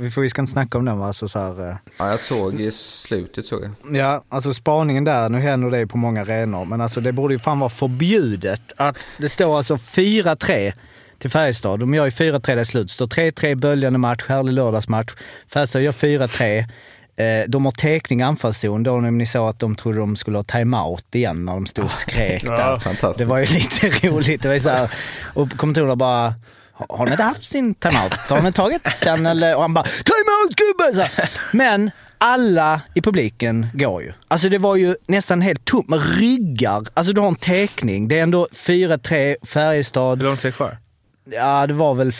Vi, 0.00 0.10
får, 0.10 0.22
vi 0.22 0.28
ska 0.28 0.40
inte 0.42 0.52
snacka 0.52 0.78
om 0.78 0.84
den 0.84 0.98
va? 0.98 1.06
Alltså, 1.06 1.28
så 1.28 1.38
här, 1.38 1.68
eh, 1.70 1.76
Ja, 1.98 2.10
jag 2.10 2.20
såg 2.20 2.60
i 2.60 2.72
slutet 2.72 3.46
såg 3.46 3.62
jag. 3.64 3.96
Ja, 3.96 4.24
alltså 4.28 4.54
spaningen 4.54 5.04
där, 5.04 5.28
nu 5.28 5.40
händer 5.40 5.70
det 5.70 5.86
på 5.86 5.96
många 5.98 6.20
arenor, 6.22 6.64
men 6.64 6.80
alltså 6.80 7.00
det 7.00 7.12
borde 7.12 7.34
ju 7.34 7.38
fan 7.40 7.58
vara 7.58 7.70
förbjudet 7.70 8.62
att 8.76 8.96
det 9.18 9.28
står 9.28 9.56
alltså 9.56 9.74
4-3 9.76 10.72
till 11.18 11.30
Färjestad. 11.30 11.80
De 11.80 11.94
gör 11.94 12.04
ju 12.04 12.10
4-3 12.10 12.40
där 12.40 12.58
i 12.58 12.64
slut. 12.64 12.90
Står 12.90 13.06
3-3 13.06 13.54
böljande 13.54 13.98
match, 13.98 14.24
härlig 14.28 14.52
lördagsmatch. 14.52 15.12
Färjestad 15.52 15.82
gör 15.82 15.92
4-3. 15.92 16.58
Eh, 17.16 17.44
De 17.48 17.64
har 17.64 17.72
täckning 17.72 18.20
i 18.20 18.22
anfallszon. 18.22 18.82
Då 18.82 19.00
när 19.00 19.10
ni 19.10 19.26
såg 19.26 19.48
att 19.48 19.58
de 19.58 19.74
trodde 19.76 19.98
de 19.98 20.16
skulle 20.16 20.38
ha 20.38 20.44
timeout 20.44 21.14
igen 21.14 21.44
när 21.44 21.52
de 21.52 21.66
stod 21.66 21.84
och 21.84 21.90
skrek 21.90 22.44
där. 22.44 22.78
Fantastiskt. 22.78 23.18
Det 23.18 23.24
var 23.24 23.38
ju 23.38 23.46
lite 23.54 24.08
roligt. 24.08 24.42
Det 24.42 24.48
var 24.48 24.54
ju 24.54 24.60
så 24.60 24.70
här, 24.70 24.90
och 25.34 25.50
kommentatorerna 25.56 25.96
bara 25.96 26.34
har 26.88 27.06
ni 27.06 27.10
inte 27.12 27.22
haft 27.22 27.44
sin 27.44 27.74
timeout? 27.74 28.14
Har 28.14 28.42
ni 28.42 28.52
tagit 28.52 28.82
den? 29.02 29.26
Eller? 29.26 29.54
Och 29.56 29.62
han 29.62 29.74
bara 29.74 29.84
“Timeout 29.84 30.56
gubben!” 30.56 31.08
Men 31.52 31.90
alla 32.18 32.80
i 32.94 33.00
publiken 33.02 33.66
går 33.74 34.02
ju. 34.02 34.12
Alltså 34.28 34.48
det 34.48 34.58
var 34.58 34.76
ju 34.76 34.96
nästan 35.06 35.40
helt 35.40 35.64
tomt 35.64 35.88
med 35.88 36.16
ryggar. 36.18 36.82
Alltså 36.94 37.12
du 37.12 37.20
har 37.20 37.28
en 37.28 37.34
teckning. 37.34 38.08
Det 38.08 38.18
är 38.18 38.22
ändå 38.22 38.48
4-3 38.52 39.36
Färjestad. 39.46 40.18
Hur 40.18 40.28
långt 40.28 40.44
är 40.44 40.48
det 40.48 40.52
kvar? 40.52 40.78
Ja, 41.30 41.66
det 41.66 41.74
var 41.74 41.94
väl 41.94 42.12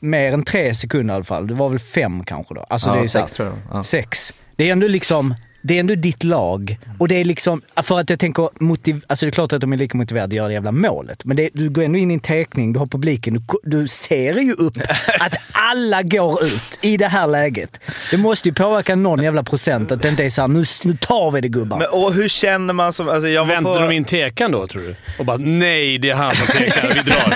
mer 0.00 0.32
än 0.32 0.44
tre 0.44 0.74
sekunder 0.74 1.14
i 1.14 1.16
alla 1.16 1.24
fall. 1.24 1.46
Det 1.46 1.54
var 1.54 1.68
väl 1.68 1.78
fem 1.78 2.24
kanske 2.24 2.54
då. 2.54 2.60
Alltså 2.70 2.90
Ja, 2.90 2.94
det 2.96 3.00
är 3.02 3.06
så 3.06 3.18
här- 3.18 3.26
sex 3.26 3.36
tror 3.36 3.48
jag. 3.48 3.58
Ja. 3.78 3.82
Sex. 3.82 4.34
Det 4.56 4.68
är 4.68 4.72
ändå 4.72 4.86
liksom, 4.88 5.34
det 5.66 5.76
är 5.76 5.80
ändå 5.80 5.94
ditt 5.94 6.24
lag. 6.24 6.78
Och 6.98 7.08
det 7.08 7.14
är 7.14 7.24
liksom, 7.24 7.62
för 7.82 8.00
att 8.00 8.10
jag 8.10 8.18
tänker, 8.18 8.48
motiv, 8.60 9.04
alltså 9.06 9.26
det 9.26 9.30
är 9.30 9.32
klart 9.32 9.52
att 9.52 9.60
de 9.60 9.72
är 9.72 9.76
lika 9.76 9.96
motiverade 9.96 10.32
att 10.32 10.36
göra 10.36 10.48
det 10.48 10.54
jävla 10.54 10.72
målet. 10.72 11.24
Men 11.24 11.36
det, 11.36 11.50
du 11.54 11.70
går 11.70 11.82
ändå 11.82 11.98
in 11.98 12.10
i 12.10 12.14
en 12.14 12.20
teckning, 12.20 12.72
du 12.72 12.78
har 12.78 12.86
publiken, 12.86 13.34
du, 13.34 13.42
du 13.62 13.88
ser 13.88 14.34
ju 14.34 14.52
upp 14.52 14.76
att 15.20 15.34
alla 15.52 16.02
går 16.02 16.44
ut 16.44 16.78
i 16.80 16.96
det 16.96 17.06
här 17.06 17.26
läget. 17.26 17.80
Det 18.10 18.16
måste 18.16 18.48
ju 18.48 18.54
påverka 18.54 18.96
någon 18.96 19.22
jävla 19.22 19.42
procent 19.42 19.92
att 19.92 20.02
det 20.02 20.08
inte 20.08 20.24
är 20.24 20.30
såhär, 20.30 20.48
nu, 20.48 20.64
nu 20.84 20.96
tar 21.00 21.30
vi 21.30 21.40
det 21.40 21.48
gubbar. 21.48 21.78
Men, 21.78 21.88
och 21.90 22.12
hur 22.12 22.28
känner 22.28 22.74
man 22.74 22.92
som... 22.92 23.08
Alltså 23.08 23.28
jag 23.28 23.44
var 23.44 23.54
Väntar 23.54 23.74
på, 23.74 23.78
de 23.78 23.90
in 23.90 24.04
tekan 24.04 24.52
då, 24.52 24.66
tror 24.66 24.82
du? 24.82 24.96
Och 25.18 25.24
bara 25.24 25.36
“Nej, 25.36 25.98
det 25.98 26.10
är 26.10 26.14
han 26.14 26.30
som 26.34 26.46
tekar. 26.46 26.88
Vi 26.94 27.00
drar”. 27.10 27.34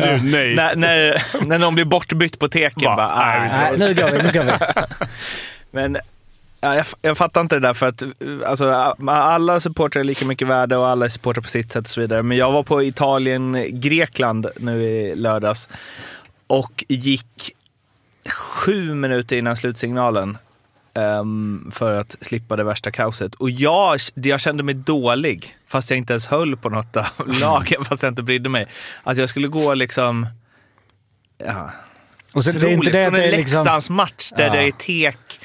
nu, 0.20 0.30
nej. 0.30 0.54
när, 0.54 0.76
när, 0.76 1.22
när 1.46 1.58
någon 1.58 1.74
blir 1.74 1.84
bortbytt 1.84 2.38
på 2.38 2.48
teken. 2.48 2.82
Bara, 2.84 2.96
Bara, 2.96 3.28
nej, 3.28 3.48
nej, 3.48 3.78
Nej, 3.78 3.88
nu 3.88 3.94
går 4.02 4.10
vi, 4.10 4.22
nu 4.22 4.32
går 4.32 4.44
vi. 4.44 4.52
Men 5.72 5.96
jag, 6.62 6.84
jag 7.02 7.18
fattar 7.18 7.40
inte 7.40 7.56
det 7.56 7.60
där 7.60 7.74
för 7.74 7.86
att 7.86 8.02
alltså, 8.46 8.70
alla 9.08 9.60
supportrar 9.60 10.00
är 10.00 10.04
lika 10.04 10.26
mycket 10.26 10.48
värda 10.48 10.78
och 10.78 10.88
alla 10.88 11.04
är 11.04 11.08
supportrar 11.08 11.42
på 11.42 11.48
sitt 11.48 11.72
sätt 11.72 11.84
och 11.84 11.90
så 11.90 12.00
vidare. 12.00 12.22
Men 12.22 12.36
jag 12.36 12.52
var 12.52 12.62
på 12.62 12.82
Italien-Grekland 12.82 14.46
nu 14.56 14.82
i 14.82 15.14
lördags 15.14 15.68
och 16.46 16.84
gick 16.88 17.52
sju 18.30 18.94
minuter 18.94 19.36
innan 19.36 19.56
slutsignalen 19.56 20.38
ehm, 20.94 21.70
för 21.74 21.96
att 21.96 22.16
slippa 22.20 22.56
det 22.56 22.64
värsta 22.64 22.90
kaoset. 22.90 23.34
Och 23.34 23.50
jag, 23.50 24.00
jag 24.14 24.40
kände 24.40 24.62
mig 24.62 24.74
dålig, 24.74 25.56
fast 25.66 25.90
jag 25.90 25.96
inte 25.96 26.12
ens 26.12 26.26
höll 26.26 26.56
på 26.56 26.68
något 26.68 26.96
av 26.96 27.06
lagen, 27.40 27.84
fast 27.84 28.02
jag 28.02 28.10
inte 28.10 28.22
brydde 28.22 28.48
mig. 28.48 28.66
Att 29.02 29.16
jag 29.16 29.28
skulle 29.28 29.48
gå 29.48 29.74
liksom... 29.74 30.26
Ja, 31.46 31.70
Och 32.34 32.44
så, 32.44 32.52
det 32.52 32.68
är 32.68 32.72
inte 32.72 32.90
det 32.90 33.04
Från 33.04 33.14
en 33.14 33.20
det 33.20 33.26
är 33.26 33.36
liksom... 33.36 33.58
Leksandsmatch 33.58 34.30
där 34.36 34.46
Ja. 34.46 34.52
det 34.52 34.66
är 34.68 34.72
tek 34.72 35.40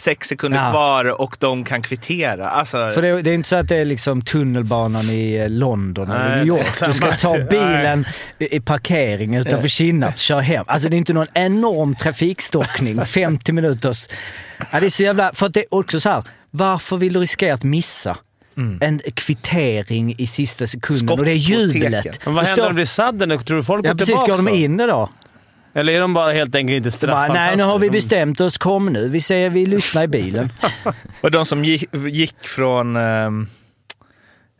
sex 0.00 0.28
sekunder 0.28 0.58
Ja. 0.64 0.70
kvar 0.70 1.20
och 1.20 1.36
de 1.38 1.64
kan 1.64 1.82
kvittera. 1.82 2.48
Alltså, 2.48 2.90
För 2.94 3.02
det, 3.02 3.22
det 3.22 3.30
är 3.30 3.34
inte 3.34 3.48
så 3.48 3.56
att 3.56 3.68
det 3.68 3.76
är 3.76 3.84
liksom 3.84 4.22
tunnelbanan 4.22 5.10
i 5.10 5.34
eh, 5.36 5.48
London 5.48 6.10
eller 6.10 6.28
Nej, 6.28 6.38
New 6.38 6.46
York. 6.46 6.66
Du 6.86 6.92
ska 6.92 7.12
ta 7.12 7.38
bilen 7.50 8.04
i 8.38 8.56
i 8.56 8.60
parkering 8.60 9.34
utanför 9.36 9.68
Kinnarp 9.68 10.14
och 10.14 10.18
köra 10.18 10.40
hem. 10.40 10.64
Alltså 10.68 10.88
det 10.88 10.96
är 10.96 10.98
inte 10.98 11.12
någon 11.12 11.26
enorm 11.34 11.94
trafikstockning, 11.94 13.04
50 13.04 13.52
minuters... 13.52 14.08
Ja, 14.70 14.80
det 14.80 14.86
är 14.86 14.90
så 14.90 15.02
jävla... 15.02 15.32
För 15.34 15.46
att 15.46 15.54
det 15.54 15.60
är 15.60 15.74
också 15.74 16.00
så 16.00 16.08
här, 16.08 16.24
varför 16.50 16.96
vill 16.96 17.12
du 17.12 17.20
riskera 17.20 17.54
att 17.54 17.64
missa? 17.64 18.16
En 18.80 19.00
kvittering 19.14 20.14
i 20.18 20.26
sista 20.26 20.66
sekunden 20.66 21.18
och 21.18 21.24
det 21.24 21.30
är 21.30 21.34
jublet. 21.34 22.24
Men 22.24 22.34
vad 22.34 22.46
händer 22.46 22.62
om 22.62 22.68
det 22.68 22.74
blir 22.74 22.84
sadden? 22.84 23.38
Tror 23.44 23.56
du 23.56 23.62
folk 23.64 23.82
går 23.82 23.90
Ja 23.90 23.92
precis, 23.94 24.06
tillbaka 24.06 24.42
går 24.42 24.50
de 24.50 24.56
in 24.64 24.76
då? 24.76 25.10
Eller 25.74 25.92
är 25.92 26.00
de 26.00 26.14
bara 26.14 26.32
helt 26.32 26.54
enkelt 26.54 26.76
inte 26.76 26.88
Bara, 26.88 26.92
straffantastade? 26.92 27.46
nej, 27.46 27.56
nu 27.56 27.62
har 27.62 27.78
vi 27.78 27.90
bestämt 27.90 28.40
oss. 28.40 28.58
Kom 28.58 28.86
nu. 28.86 29.08
Vi 29.08 29.20
säger 29.20 29.50
vi 29.50 29.66
lyssnar 29.66 30.02
i 30.02 30.08
bilen. 30.08 30.48
och 31.20 31.30
de 31.30 31.46
som 31.46 31.64
gick, 31.64 31.94
gick 31.94 32.48
från 32.48 32.96
ehm, 32.96 33.46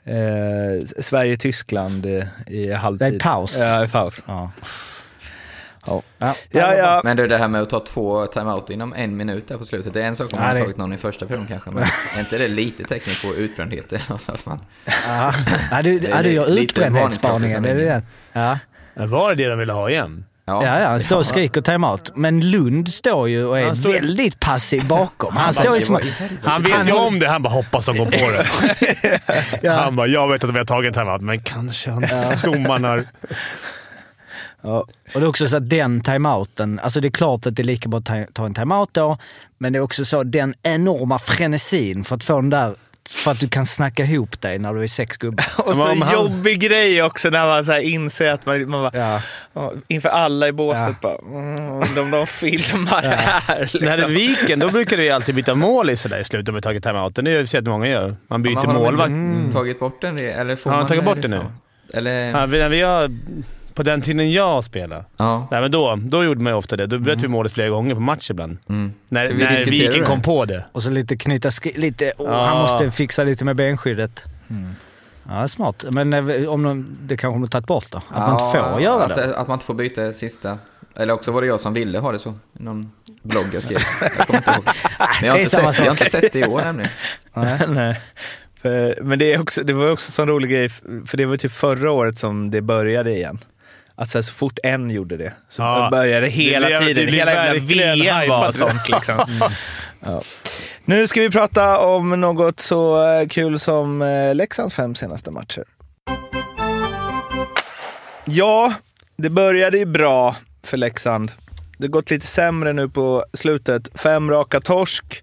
eh, 0.04 0.86
Sverige-Tyskland 1.00 2.06
i, 2.06 2.26
i 2.46 2.72
halvtid. 2.72 3.12
Det 3.12 3.16
är 3.16 3.20
paus. 3.20 3.58
Ja, 3.60 3.84
i 3.84 3.88
paus. 3.88 4.22
Ja. 4.26 4.50
Ja. 5.86 6.02
Ja. 6.18 6.34
Ja, 6.50 6.74
ja. 6.74 7.00
Men 7.04 7.16
du, 7.16 7.26
det 7.26 7.38
här 7.38 7.48
med 7.48 7.62
att 7.62 7.70
ta 7.70 7.80
två 7.80 8.26
timeout 8.26 8.70
inom 8.70 8.92
en 8.92 9.16
minut 9.16 9.48
där 9.48 9.56
på 9.56 9.64
slutet. 9.64 9.94
Det 9.94 10.02
är 10.02 10.06
en 10.06 10.16
sak 10.16 10.32
om 10.32 10.38
man 10.38 10.48
har 10.48 10.58
tagit 10.58 10.76
någon 10.76 10.92
i 10.92 10.96
första 10.96 11.26
perioden 11.26 11.46
kanske. 11.48 11.70
Men 11.70 11.82
är 12.16 12.20
inte 12.20 12.38
det 12.38 12.48
lite 12.48 12.84
tecken 12.84 13.12
på 13.22 13.36
utbrändhet? 13.36 13.92
man, 14.46 14.60
Ja, 15.70 15.82
du, 15.82 16.32
gör 16.32 16.58
utbrändhetsspaningen. 16.58 17.64
Är. 17.64 18.02
Ja. 18.32 18.58
Var 18.94 19.28
det 19.34 19.44
det 19.44 19.50
de 19.50 19.58
ville 19.58 19.72
ha 19.72 19.90
igen? 19.90 20.24
Ja, 20.50 20.80
ja, 20.80 20.88
han 20.88 21.00
står 21.00 21.16
och 21.18 21.26
skriker 21.26 21.60
timeout. 21.60 22.12
Men 22.16 22.50
Lund 22.50 22.88
står 22.92 23.28
ju 23.28 23.44
och 23.44 23.58
är 23.60 23.64
Han 23.66 23.76
står- 23.76 23.92
väldigt 23.92 24.40
passiv 24.40 24.86
bakom. 24.86 25.36
Han 25.36 25.52
står 25.54 25.74
ju 25.76 25.82
som... 25.82 25.98
Han 26.44 26.62
vet 26.62 26.88
ju 26.88 26.92
om 26.92 27.18
det. 27.18 27.28
Han 27.28 27.42
bara 27.42 27.48
hoppas 27.54 27.86
de 27.86 27.96
går 27.98 28.04
på 28.04 28.10
det. 28.12 28.46
Ja. 29.62 29.72
Han 29.72 29.96
bara, 29.96 30.06
jag 30.06 30.28
vet 30.28 30.44
att 30.44 30.54
vi 30.54 30.58
har 30.58 30.64
tagit 30.66 30.96
en 30.96 31.02
timeout, 31.02 31.22
men 31.22 31.40
kanske 31.40 31.90
inte 31.90 32.38
domaren 32.44 32.84
har... 32.84 33.06
Ja. 34.62 34.78
Och 35.14 35.20
det 35.20 35.20
är 35.20 35.26
också 35.28 35.48
så 35.48 35.56
att 35.56 35.68
den 35.70 36.00
timeouten, 36.00 36.78
alltså 36.82 37.00
det 37.00 37.08
är 37.08 37.12
klart 37.12 37.46
att 37.46 37.56
det 37.56 37.62
är 37.62 37.64
lika 37.64 37.88
bra 37.88 37.98
att 37.98 38.04
ta- 38.06 38.26
ta 38.32 38.46
en 38.46 38.54
timeout 38.54 38.88
då, 38.92 39.18
men 39.58 39.72
det 39.72 39.78
är 39.78 39.80
också 39.80 40.04
så 40.04 40.22
den 40.22 40.54
enorma 40.62 41.18
frenesin 41.18 42.04
för 42.04 42.16
att 42.16 42.24
få 42.24 42.34
den 42.40 42.50
där, 42.50 42.74
för 43.08 43.30
att 43.30 43.40
du 43.40 43.48
kan 43.48 43.66
snacka 43.66 44.04
ihop 44.04 44.40
dig 44.40 44.58
när 44.58 44.74
du 44.74 44.82
är 44.82 44.88
sex 44.88 45.16
gubbar. 45.16 45.44
Och 45.66 45.76
så 45.76 45.84
en 45.86 45.90
om 45.92 46.02
han- 46.02 46.14
jobbig 46.14 46.60
grej 46.60 47.02
också 47.02 47.30
när 47.30 47.46
man 47.46 47.64
så 47.64 47.72
här 47.72 47.80
inser 47.80 48.32
att 48.32 48.46
man, 48.46 48.70
man 48.70 48.82
bara, 48.82 48.98
Ja. 48.98 49.22
ja, 49.52 49.72
inför 49.88 50.08
alla 50.08 50.48
i 50.48 50.52
båset 50.52 50.96
Ja. 51.02 51.18
bara, 51.18 51.18
mm, 51.38 51.94
de, 51.94 52.10
de 52.10 52.26
filmar 52.26 53.02
det 53.02 53.08
här. 53.16 53.58
Liksom. 53.60 53.80
När 53.84 53.96
det 53.98 54.06
viken, 54.06 54.58
då 54.58 54.70
brukar 54.70 54.96
du 54.96 55.02
ju 55.04 55.10
alltid 55.10 55.34
byta 55.34 55.54
mål 55.54 55.90
i 55.90 55.96
sådär 55.96 56.18
i 56.20 56.24
slutet 56.24 56.48
om 56.48 56.54
vi 56.54 56.60
tagit 56.60 56.82
timeouten. 56.84 57.24
Det 57.24 57.30
har 57.32 57.38
vi 57.38 57.46
sett 57.46 57.58
att 57.58 57.64
många 57.68 57.86
gör. 57.88 58.16
Man 58.28 58.42
byter 58.42 58.54
har 58.56 58.74
målvakt. 58.74 59.10
väl 59.12 59.52
tagit 59.52 59.78
bort 59.80 60.00
den? 60.00 60.18
Eller 60.18 60.56
får 60.56 60.70
Har 60.70 60.76
han 60.76 60.82
man 60.82 60.88
tagit 60.88 61.04
bort 61.04 61.14
det 61.16 61.20
den 61.28 61.30
nu? 61.30 61.40
Eller... 61.94 62.30
Ja, 62.30 62.46
vi, 62.46 62.58
när 62.58 62.68
vi 62.68 62.80
har, 62.82 63.10
på 63.74 63.82
den 63.82 64.02
tiden 64.02 64.32
jag 64.32 64.64
spelade, 64.64 65.04
Ja. 65.16 65.48
nej, 65.50 65.60
men 65.60 65.70
då, 65.70 65.98
då 66.02 66.24
gjorde 66.24 66.40
man 66.40 66.52
ju 66.52 66.56
ofta 66.56 66.76
det. 66.76 66.86
Då 66.86 66.98
bytte 66.98 67.22
vi 67.22 67.28
målet 67.28 67.52
flera 67.52 67.68
gånger 67.68 67.94
på 67.94 68.00
match 68.00 68.30
ibland. 68.30 68.58
Mm. 68.68 68.92
När, 69.08 69.28
vi 69.28 69.44
när 69.44 69.98
det? 69.98 70.04
kom 70.04 70.22
på 70.22 70.44
det. 70.44 70.64
Och 70.72 70.82
så 70.82 70.90
lite 70.90 71.16
knyta 71.16 71.50
lite, 71.74 72.12
oh, 72.18 72.26
Ja. 72.30 72.44
han 72.46 72.58
måste 72.58 72.90
fixa 72.90 73.24
lite 73.24 73.44
med 73.44 73.56
benskyddet. 73.56 74.24
Ja, 75.28 75.48
smart. 75.48 75.84
Men 75.90 76.12
eh, 76.12 76.48
om 76.48 76.62
de, 76.62 76.96
det 77.02 77.16
kanske 77.16 77.34
de 77.34 77.42
har 77.42 77.48
tagit 77.48 77.66
bort 77.66 77.86
då? 77.90 77.98
Att 77.98 78.18
man 78.18 78.32
inte 78.32 78.58
får 78.58 78.80
göra 78.80 79.04
att, 79.04 79.14
det? 79.14 79.36
Att 79.36 79.48
man 79.48 79.54
inte 79.54 79.66
får 79.66 79.74
byta 79.74 80.12
sista. 80.12 80.58
Eller 80.96 81.14
också 81.14 81.32
var 81.32 81.40
det 81.40 81.46
jag 81.46 81.60
som 81.60 81.74
ville 81.74 81.98
ha 81.98 82.12
det 82.12 82.18
så. 82.18 82.34
Någon 82.52 82.92
blogg 83.22 83.46
jag 83.52 83.62
skrev. 83.62 83.78
Jag 84.00 84.26
kommer 84.26 84.38
inte 84.38 84.50
ihåg. 84.50 84.64
Men 85.20 85.26
jag 85.26 85.32
har, 85.32 85.38
inte 85.38 85.50
sett, 85.50 85.78
jag 85.78 85.84
har 85.84 85.90
inte 85.90 86.10
sett 86.10 86.32
det 86.32 86.38
i 86.38 86.44
år 86.44 86.62
nämligen. 86.62 86.90
Nej. 87.74 88.00
För, 88.62 89.02
men 89.02 89.18
det, 89.18 89.32
är 89.32 89.40
också, 89.40 89.62
det 89.62 89.72
var 89.72 89.90
också 89.90 90.08
en 90.08 90.12
sån 90.12 90.28
rolig 90.28 90.50
grej, 90.50 90.68
för 91.06 91.16
det 91.16 91.26
var 91.26 91.36
typ 91.36 91.52
förra 91.52 91.90
året 91.90 92.18
som 92.18 92.50
det 92.50 92.60
började 92.60 93.10
igen. 93.10 93.38
Att 94.00 94.08
så, 94.08 94.18
här, 94.18 94.22
så 94.22 94.32
fort 94.32 94.58
en 94.62 94.90
gjorde 94.90 95.16
det 95.16 95.32
så 95.48 95.62
Ja. 95.62 95.88
började 95.90 96.26
det 96.26 96.30
hela 96.30 96.68
Det 96.68 96.78
blev- 96.78 96.94
tiden. 96.94 97.06
det 97.06 97.12
hela 97.12 97.32
jävla 97.32 97.60
VM 97.60 98.28
var 98.28 98.52
sånt 98.52 98.88
liksom. 98.88 99.24
Ja. 100.00 100.22
Nu 100.84 101.06
ska 101.06 101.20
vi 101.20 101.30
prata 101.30 101.78
om 101.78 102.20
något 102.20 102.60
så 102.60 103.06
eh, 103.12 103.28
kul 103.28 103.58
som 103.58 104.02
eh, 104.02 104.34
Leksands 104.34 104.74
fem 104.74 104.94
senaste 104.94 105.30
matcher. 105.30 105.64
Ja, 108.26 108.72
det 109.16 109.30
började 109.30 109.78
ju 109.78 109.84
bra 109.86 110.36
för 110.64 110.76
Leksand. 110.76 111.32
Det 111.78 111.84
har 111.86 111.90
gått 111.90 112.10
lite 112.10 112.26
sämre 112.26 112.72
nu 112.72 112.88
på 112.88 113.24
slutet. 113.32 114.00
Fem 114.00 114.30
raka 114.30 114.60
torsk 114.60 115.22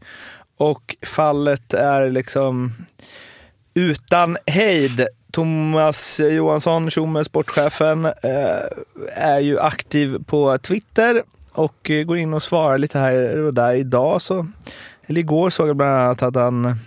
och 0.57 0.96
fallet 1.05 1.74
är 1.74 2.10
liksom 2.10 2.74
utan 3.74 4.38
hejd. 4.48 5.07
Thomas 5.31 6.19
Johansson, 6.19 6.89
Tjomme, 6.89 7.24
sportchefen, 7.24 8.05
eh, 8.05 8.12
är 9.15 9.39
ju 9.39 9.60
aktiv 9.60 10.24
på 10.25 10.57
Twitter 10.57 11.24
och 11.51 11.89
eh, 11.89 12.03
går 12.03 12.17
in 12.17 12.34
och 12.34 12.43
svarar 12.43 12.77
lite 12.77 13.00
här 13.00 13.38
och 13.38 13.53
där. 13.53 13.74
Idag 13.74 14.22
så, 14.22 14.48
eller 15.05 15.19
igår 15.19 15.50
såg 15.50 15.69
jag 15.69 15.75
bland 15.75 16.01
annat 16.01 16.24
att 16.24 16.36
han 16.36 16.79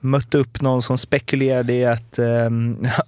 mötte 0.00 0.38
upp 0.38 0.60
någon 0.60 0.82
som 0.82 0.98
spekulerade 0.98 1.72
i 1.72 1.84
att 1.84 2.18
eh, 2.18 2.50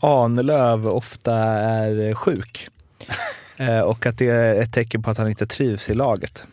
Ahnelöv 0.01 0.89
ofta 0.89 1.35
är 1.35 2.15
sjuk. 2.15 2.69
Eh, 3.57 3.81
och 3.81 4.07
att 4.07 4.19
det 4.19 4.29
är 4.29 4.63
ett 4.63 4.73
tecken 4.73 5.03
på 5.03 5.11
att 5.11 5.19
han 5.19 5.29
inte 5.29 5.47
trivs 5.47 5.91
i 5.91 5.95
laget 5.95 6.45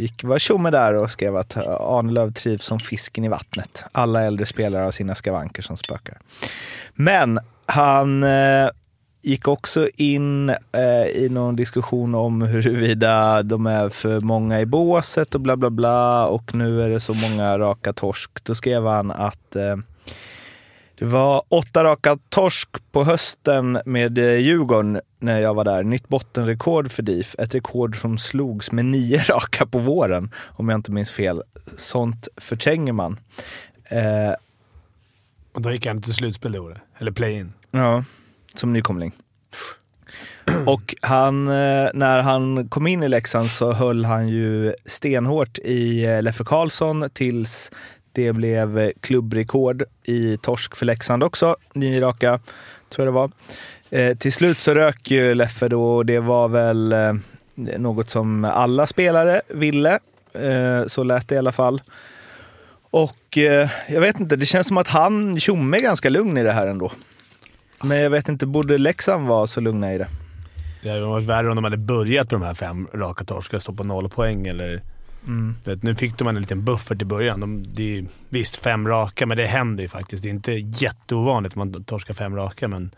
gick, 0.00 0.24
var 0.24 0.38
tjomme 0.38 0.70
där 0.70 0.94
och 0.94 1.10
skrev 1.10 1.36
att 1.36 1.56
eh, 1.56 1.62
Arnelöv 1.80 2.32
trivs 2.32 2.64
som 2.64 2.78
fisken 2.78 3.24
i 3.24 3.28
vattnet. 3.28 3.84
Alla 3.92 4.22
äldre 4.22 4.46
spelare 4.46 4.84
har 4.84 4.90
sina 4.90 5.14
skavanker 5.14 5.62
som 5.62 5.76
spökar. 5.76 6.18
Men 6.94 7.38
han 7.66 8.22
eh, 8.22 8.68
gick 9.22 9.48
också 9.48 9.88
in 9.96 10.48
eh, 10.48 11.06
i 11.14 11.28
någon 11.30 11.56
diskussion 11.56 12.14
om 12.14 12.42
huruvida 12.42 13.42
de 13.42 13.66
är 13.66 13.88
för 13.88 14.20
många 14.20 14.60
i 14.60 14.66
båset 14.66 15.34
och 15.34 15.40
bla 15.40 15.56
bla 15.56 15.70
bla 15.70 16.26
och 16.26 16.54
nu 16.54 16.82
är 16.82 16.88
det 16.88 17.00
så 17.00 17.14
många 17.14 17.58
raka 17.58 17.92
torsk. 17.92 18.30
Då 18.42 18.54
skrev 18.54 18.86
han 18.86 19.10
att 19.10 19.56
eh, 19.56 19.76
det 20.98 21.04
var 21.04 21.42
åtta 21.48 21.84
raka 21.84 22.18
torsk 22.28 22.68
på 22.92 23.04
hösten 23.04 23.78
med 23.84 24.18
eh, 24.18 24.36
Djurgården 24.40 25.00
när 25.18 25.40
jag 25.40 25.54
var 25.54 25.64
där. 25.64 25.82
Nytt 25.82 26.08
bottenrekord 26.08 26.90
för 26.90 27.02
DIF. 27.02 27.34
Ett 27.38 27.54
rekord 27.54 28.00
som 28.00 28.18
slogs 28.18 28.72
med 28.72 28.84
nio 28.84 29.22
raka 29.28 29.66
på 29.66 29.78
våren, 29.78 30.30
om 30.46 30.68
jag 30.68 30.78
inte 30.78 30.90
minns 30.92 31.10
fel. 31.10 31.42
Sånt 31.76 32.28
förtränger 32.36 32.92
man. 32.92 33.20
Eh, 33.84 34.34
Och 35.54 35.62
då 35.62 35.72
gick 35.72 35.86
han 35.86 36.02
till 36.02 36.14
slutspel 36.14 36.52
det 36.52 36.58
året. 36.58 36.78
Eller 36.98 37.12
play-in. 37.12 37.52
Ja, 37.70 38.04
som 38.54 38.72
nykomling. 38.72 39.12
Och 40.66 40.94
han, 41.00 41.48
eh, 41.48 41.88
när 41.94 42.22
han 42.22 42.68
kom 42.68 42.86
in 42.86 43.02
i 43.02 43.08
Leksand 43.08 43.50
så 43.50 43.72
höll 43.72 44.04
han 44.04 44.28
ju 44.28 44.74
stenhårt 44.86 45.58
i 45.58 46.04
eh, 46.04 46.22
Leffe 46.22 46.44
Karlsson 46.44 47.10
tills 47.12 47.70
det 48.18 48.32
blev 48.32 48.78
eh, 48.78 48.90
klubbrekord 49.00 49.82
i 50.04 50.36
torsk 50.36 50.76
för 50.76 50.86
Leksand 50.86 51.24
också. 51.24 51.56
Nio 51.72 52.00
raka, 52.00 52.40
tror 52.88 53.06
jag 53.06 53.14
det 53.14 53.18
var. 53.18 53.30
Eh, 53.90 54.16
till 54.16 54.32
slut 54.32 54.58
så 54.58 54.74
rök 54.74 55.10
ju 55.10 55.34
Leffe 55.34 55.68
då 55.68 55.96
och 55.96 56.06
det 56.06 56.20
var 56.20 56.48
väl 56.48 56.92
eh, 56.92 57.14
något 57.54 58.10
som 58.10 58.44
alla 58.44 58.86
spelare 58.86 59.40
ville. 59.48 59.98
Eh, 60.32 60.86
så 60.86 61.02
lät 61.02 61.28
det 61.28 61.34
i 61.34 61.38
alla 61.38 61.52
fall. 61.52 61.82
Och 62.90 63.38
eh, 63.38 63.68
jag 63.88 64.00
vet 64.00 64.20
inte, 64.20 64.36
det 64.36 64.46
känns 64.46 64.68
som 64.68 64.78
att 64.78 64.88
han, 64.88 65.40
Tjomme, 65.40 65.76
är 65.76 65.82
ganska 65.82 66.10
lugn 66.10 66.38
i 66.38 66.42
det 66.42 66.52
här 66.52 66.66
ändå. 66.66 66.92
Men 67.82 67.98
jag 67.98 68.10
vet 68.10 68.28
inte, 68.28 68.46
borde 68.46 68.78
Leksand 68.78 69.28
vara 69.28 69.46
så 69.46 69.60
lugna 69.60 69.94
i 69.94 69.98
det? 69.98 70.08
Det 70.82 70.90
hade 70.90 71.06
varit 71.06 71.24
värre 71.24 71.48
om 71.48 71.54
de 71.54 71.64
hade 71.64 71.76
börjat 71.76 72.30
med 72.30 72.40
de 72.40 72.46
här 72.46 72.54
fem 72.54 72.88
raka 72.94 73.24
torskarna, 73.24 73.60
stå 73.60 73.72
på 73.72 73.84
noll 73.84 74.08
poäng 74.08 74.46
eller... 74.46 74.82
Mm. 75.28 75.54
Vet, 75.64 75.82
nu 75.82 75.94
fick 75.94 76.18
de 76.18 76.28
en 76.28 76.34
liten 76.40 76.64
buffert 76.64 77.02
i 77.02 77.04
början. 77.04 77.40
De, 77.40 77.64
det 77.74 77.98
är, 77.98 78.06
visst, 78.28 78.56
fem 78.56 78.88
raka, 78.88 79.26
men 79.26 79.36
det 79.36 79.46
händer 79.46 79.82
ju 79.82 79.88
faktiskt. 79.88 80.22
Det 80.22 80.28
är 80.28 80.30
inte 80.30 80.52
jätteovanligt 80.52 81.52
att 81.52 81.56
man 81.56 81.84
torskar 81.84 82.14
fem 82.14 82.36
raka, 82.36 82.68
men... 82.68 82.90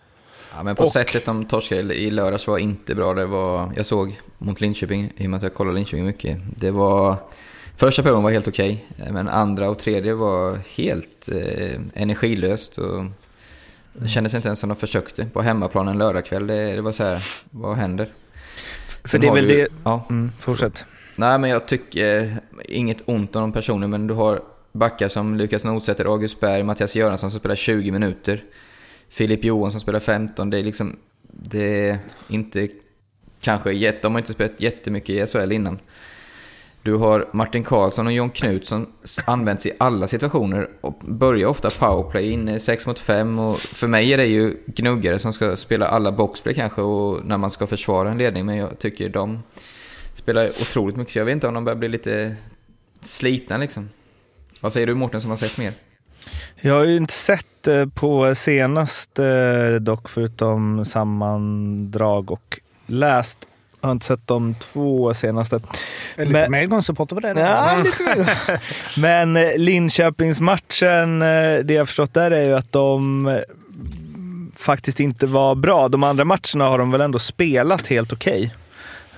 Ja, 0.57 0.63
men 0.63 0.77
på 0.77 0.83
Och- 0.83 0.93
sättet 0.93 1.25
de 1.25 1.45
torskade 1.45 1.95
i 2.01 2.11
lördags 2.11 2.47
var 2.47 2.59
inte 2.59 2.95
bra. 2.95 3.15
Det 3.15 3.27
var, 3.27 3.73
jag 3.77 3.87
såg 3.87 4.21
mot 4.39 4.61
Linköping, 4.61 5.13
i 5.17 5.27
och 5.27 5.31
med 5.31 5.37
att 5.37 5.43
jag 5.43 5.55
kollar 5.55 5.73
Linköping 5.73 6.05
mycket. 6.07 6.39
Det 6.57 6.71
var... 6.71 7.17
Första 7.77 8.03
perioden 8.03 8.23
var 8.23 8.31
helt 8.31 8.49
okej, 8.49 8.85
men 9.11 9.29
andra 9.29 9.71
och 9.71 9.79
tredje 9.79 10.15
var 10.15 10.59
helt 10.77 11.29
eh, 11.29 11.81
energilöst. 11.95 12.79
Och 12.79 13.05
det 13.93 14.09
kändes 14.09 14.35
inte 14.35 14.49
ens 14.49 14.59
som 14.59 14.69
de 14.69 14.75
försökte. 14.77 15.25
På 15.27 15.43
hemmaplan 15.43 15.89
en 15.89 15.99
lördagkväll, 15.99 16.47
det, 16.47 16.75
det 16.75 16.81
var 16.83 16.93
så 16.93 17.03
här, 17.05 17.25
vad 17.51 17.77
händer? 17.77 18.13
För 19.03 19.09
Sen 19.09 19.21
det 19.21 19.27
är 19.27 19.29
har 19.29 19.37
väl 19.37 19.49
du- 19.49 19.57
det... 19.57 19.69
Ja. 19.85 20.07
Mm, 20.11 20.31
fortsätt. 20.39 20.85
Nej, 21.21 21.39
men 21.39 21.51
jag 21.51 21.69
tycker, 21.69 22.23
eh, 22.23 22.33
inget 22.65 23.03
ont 23.09 23.37
om 23.37 23.43
de 23.43 23.53
personer, 23.53 23.87
men 23.87 24.07
du 24.07 24.15
har 24.15 24.43
backar 24.73 25.09
som 25.09 25.37
Lukas 25.37 25.65
Nordsäter, 25.65 26.05
August 26.05 26.41
Berg, 26.41 26.63
Mattias 26.63 26.97
Göransson 26.97 27.31
som 27.31 27.41
spelar 27.41 27.57
20 27.57 27.91
minuter. 27.91 28.45
Filip 29.09 29.45
Johansson 29.45 29.71
som 29.71 29.81
spelar 29.81 30.01
15. 30.01 30.51
Det 30.51 30.59
är 30.59 30.63
liksom, 30.63 30.97
det 31.23 31.89
är 31.89 31.99
inte 32.29 32.69
kanske 33.41 33.73
jätte, 33.73 33.99
de 34.03 34.13
har 34.13 34.19
inte 34.19 34.33
spelat 34.33 34.61
jättemycket 34.61 35.11
i 35.11 35.27
SHL 35.27 35.53
innan. 35.53 35.79
Du 36.83 36.95
har 36.95 37.29
Martin 37.33 37.65
Karlsson 37.65 38.07
och 38.07 38.13
John 38.13 38.31
Knutsson 38.31 38.87
används 39.27 39.67
i 39.67 39.73
alla 39.79 40.07
situationer 40.07 40.69
och 40.81 40.95
börjar 41.05 41.49
ofta 41.49 41.71
powerplay 41.71 42.31
in 42.31 42.49
eh, 42.49 42.59
6 42.59 42.87
mot 42.87 42.99
5 42.99 43.39
och 43.39 43.59
för 43.59 43.87
mig 43.87 44.13
är 44.13 44.17
det 44.17 44.27
ju 44.27 44.57
gnuggare 44.67 45.19
som 45.19 45.33
ska 45.33 45.57
spela 45.57 45.87
alla 45.87 46.13
boxplay 46.13 46.55
kanske 46.55 46.83
och 46.83 47.25
när 47.25 47.39
man 47.39 47.51
ska 47.51 47.67
försvara 47.67 48.11
en 48.11 48.19
ledning 48.19 48.47
men 48.47 48.57
jag 48.57 48.79
tycker 48.79 49.09
de 49.09 49.43
spelar 50.15 50.47
otroligt 50.49 50.97
mycket 50.97 51.13
så 51.13 51.19
jag 51.19 51.25
vet 51.25 51.33
inte 51.33 51.49
om 51.49 51.55
de 51.55 51.65
börjar 51.65 51.77
bli 51.77 51.89
lite 51.89 52.37
slitna 53.01 53.57
liksom. 53.57 53.89
Vad 54.61 54.73
säger 54.73 54.87
du 54.87 54.95
Mårten 54.95 55.21
som 55.21 55.31
har 55.31 55.37
sett 55.37 55.57
mer? 55.59 55.73
Jag 56.61 56.75
har 56.75 56.85
ju 56.85 56.97
inte 56.97 57.13
sett 57.15 57.67
eh, 57.67 57.87
på 57.87 58.35
senaste 58.35 59.27
eh, 59.27 59.81
dock, 59.81 60.09
förutom 60.09 60.85
sammandrag 60.85 62.31
och 62.31 62.61
läst. 62.87 63.39
Jag 63.81 63.89
har 63.89 63.93
inte 63.93 64.07
sett 64.07 64.27
de 64.27 64.55
två 64.55 65.15
senaste. 65.15 65.61
Lite 66.17 66.33
Men- 66.33 66.51
medgångssupporter 66.51 67.15
på 67.17 67.21
det. 67.21 67.41
Ja, 67.41 67.83
lite 67.85 68.03
mer. 68.03 68.61
Men 69.01 69.37
eh, 69.37 69.57
Linköpingsmatchen, 69.57 71.19
det 71.65 71.71
jag 71.75 71.87
förstått 71.89 72.15
där 72.15 72.31
är 72.31 72.45
ju 72.45 72.55
att 72.55 72.73
de 72.73 73.29
faktiskt 74.57 75.01
inte 75.01 75.27
var 75.27 75.55
bra. 75.55 75.89
De 75.89 76.03
andra 76.05 76.25
matcherna 76.25 76.65
har 76.65 76.79
de 76.79 76.91
väl 76.91 77.01
ändå 77.01 77.19
spelat 77.19 77.87
helt 77.87 78.13
okej. 78.13 78.43
Eh, 78.45 78.60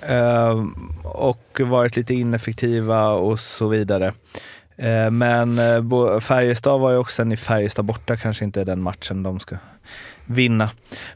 Ehm, 0.09 0.75
och 1.05 1.61
varit 1.61 1.97
lite 1.97 2.15
ineffektiva 2.15 3.09
och 3.09 3.41
så 3.41 3.69
vidare. 3.69 4.13
Ehm, 4.77 5.19
men 5.19 5.59
eh, 5.59 6.21
Färjestad 6.21 6.81
var 6.81 6.91
ju 6.91 6.97
också 6.97 7.15
sen 7.15 7.33
i 7.33 7.37
Färjestad 7.37 7.85
borta, 7.85 8.17
kanske 8.17 8.45
inte 8.45 8.61
är 8.61 8.65
den 8.65 8.83
matchen 8.83 9.23
de 9.23 9.41
ska 9.41 9.57
vinna. 10.27 10.71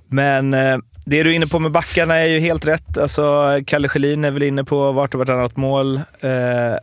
Men 0.06 0.54
eh, 0.54 0.78
det 1.04 1.22
du 1.22 1.30
är 1.30 1.34
inne 1.34 1.46
på 1.46 1.58
med 1.58 1.72
backarna 1.72 2.14
är 2.14 2.26
ju 2.26 2.40
helt 2.40 2.66
rätt. 2.66 2.98
Alltså, 2.98 3.58
Kalle 3.66 3.88
Schelin 3.88 4.24
är 4.24 4.30
väl 4.30 4.42
inne 4.42 4.64
på 4.64 4.92
vart 4.92 5.14
och 5.14 5.18
vartannat 5.18 5.56
mål 5.56 6.00
eh, 6.20 6.76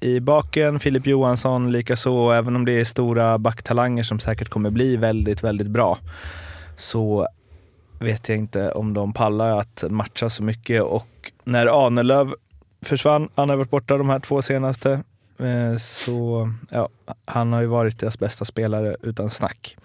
i 0.00 0.20
baken. 0.20 0.80
Filip 0.80 1.06
Johansson 1.06 1.72
likaså, 1.72 2.30
även 2.30 2.56
om 2.56 2.64
det 2.64 2.80
är 2.80 2.84
stora 2.84 3.38
backtalanger 3.38 4.02
som 4.02 4.20
säkert 4.20 4.48
kommer 4.48 4.70
bli 4.70 4.96
väldigt, 4.96 5.42
väldigt 5.42 5.66
bra. 5.66 5.98
Så 6.76 7.28
vet 7.98 8.28
jag 8.28 8.38
inte 8.38 8.72
om 8.72 8.94
de 8.94 9.12
pallar 9.12 9.60
att 9.60 9.84
matcha 9.88 10.30
så 10.30 10.42
mycket 10.42 10.82
och 10.82 11.17
när 11.44 11.86
Ahnelöv 11.86 12.34
försvann, 12.82 13.28
han 13.34 13.48
har 13.48 13.56
varit 13.56 13.70
borta 13.70 13.98
de 13.98 14.08
här 14.08 14.20
två 14.20 14.42
senaste, 14.42 15.02
eh, 15.38 15.76
så 15.78 16.50
ja, 16.70 16.88
han 17.24 17.52
har 17.52 17.60
ju 17.60 17.66
varit 17.66 17.98
deras 17.98 18.18
bästa 18.18 18.44
spelare 18.44 18.96
utan 19.02 19.30
snack 19.30 19.76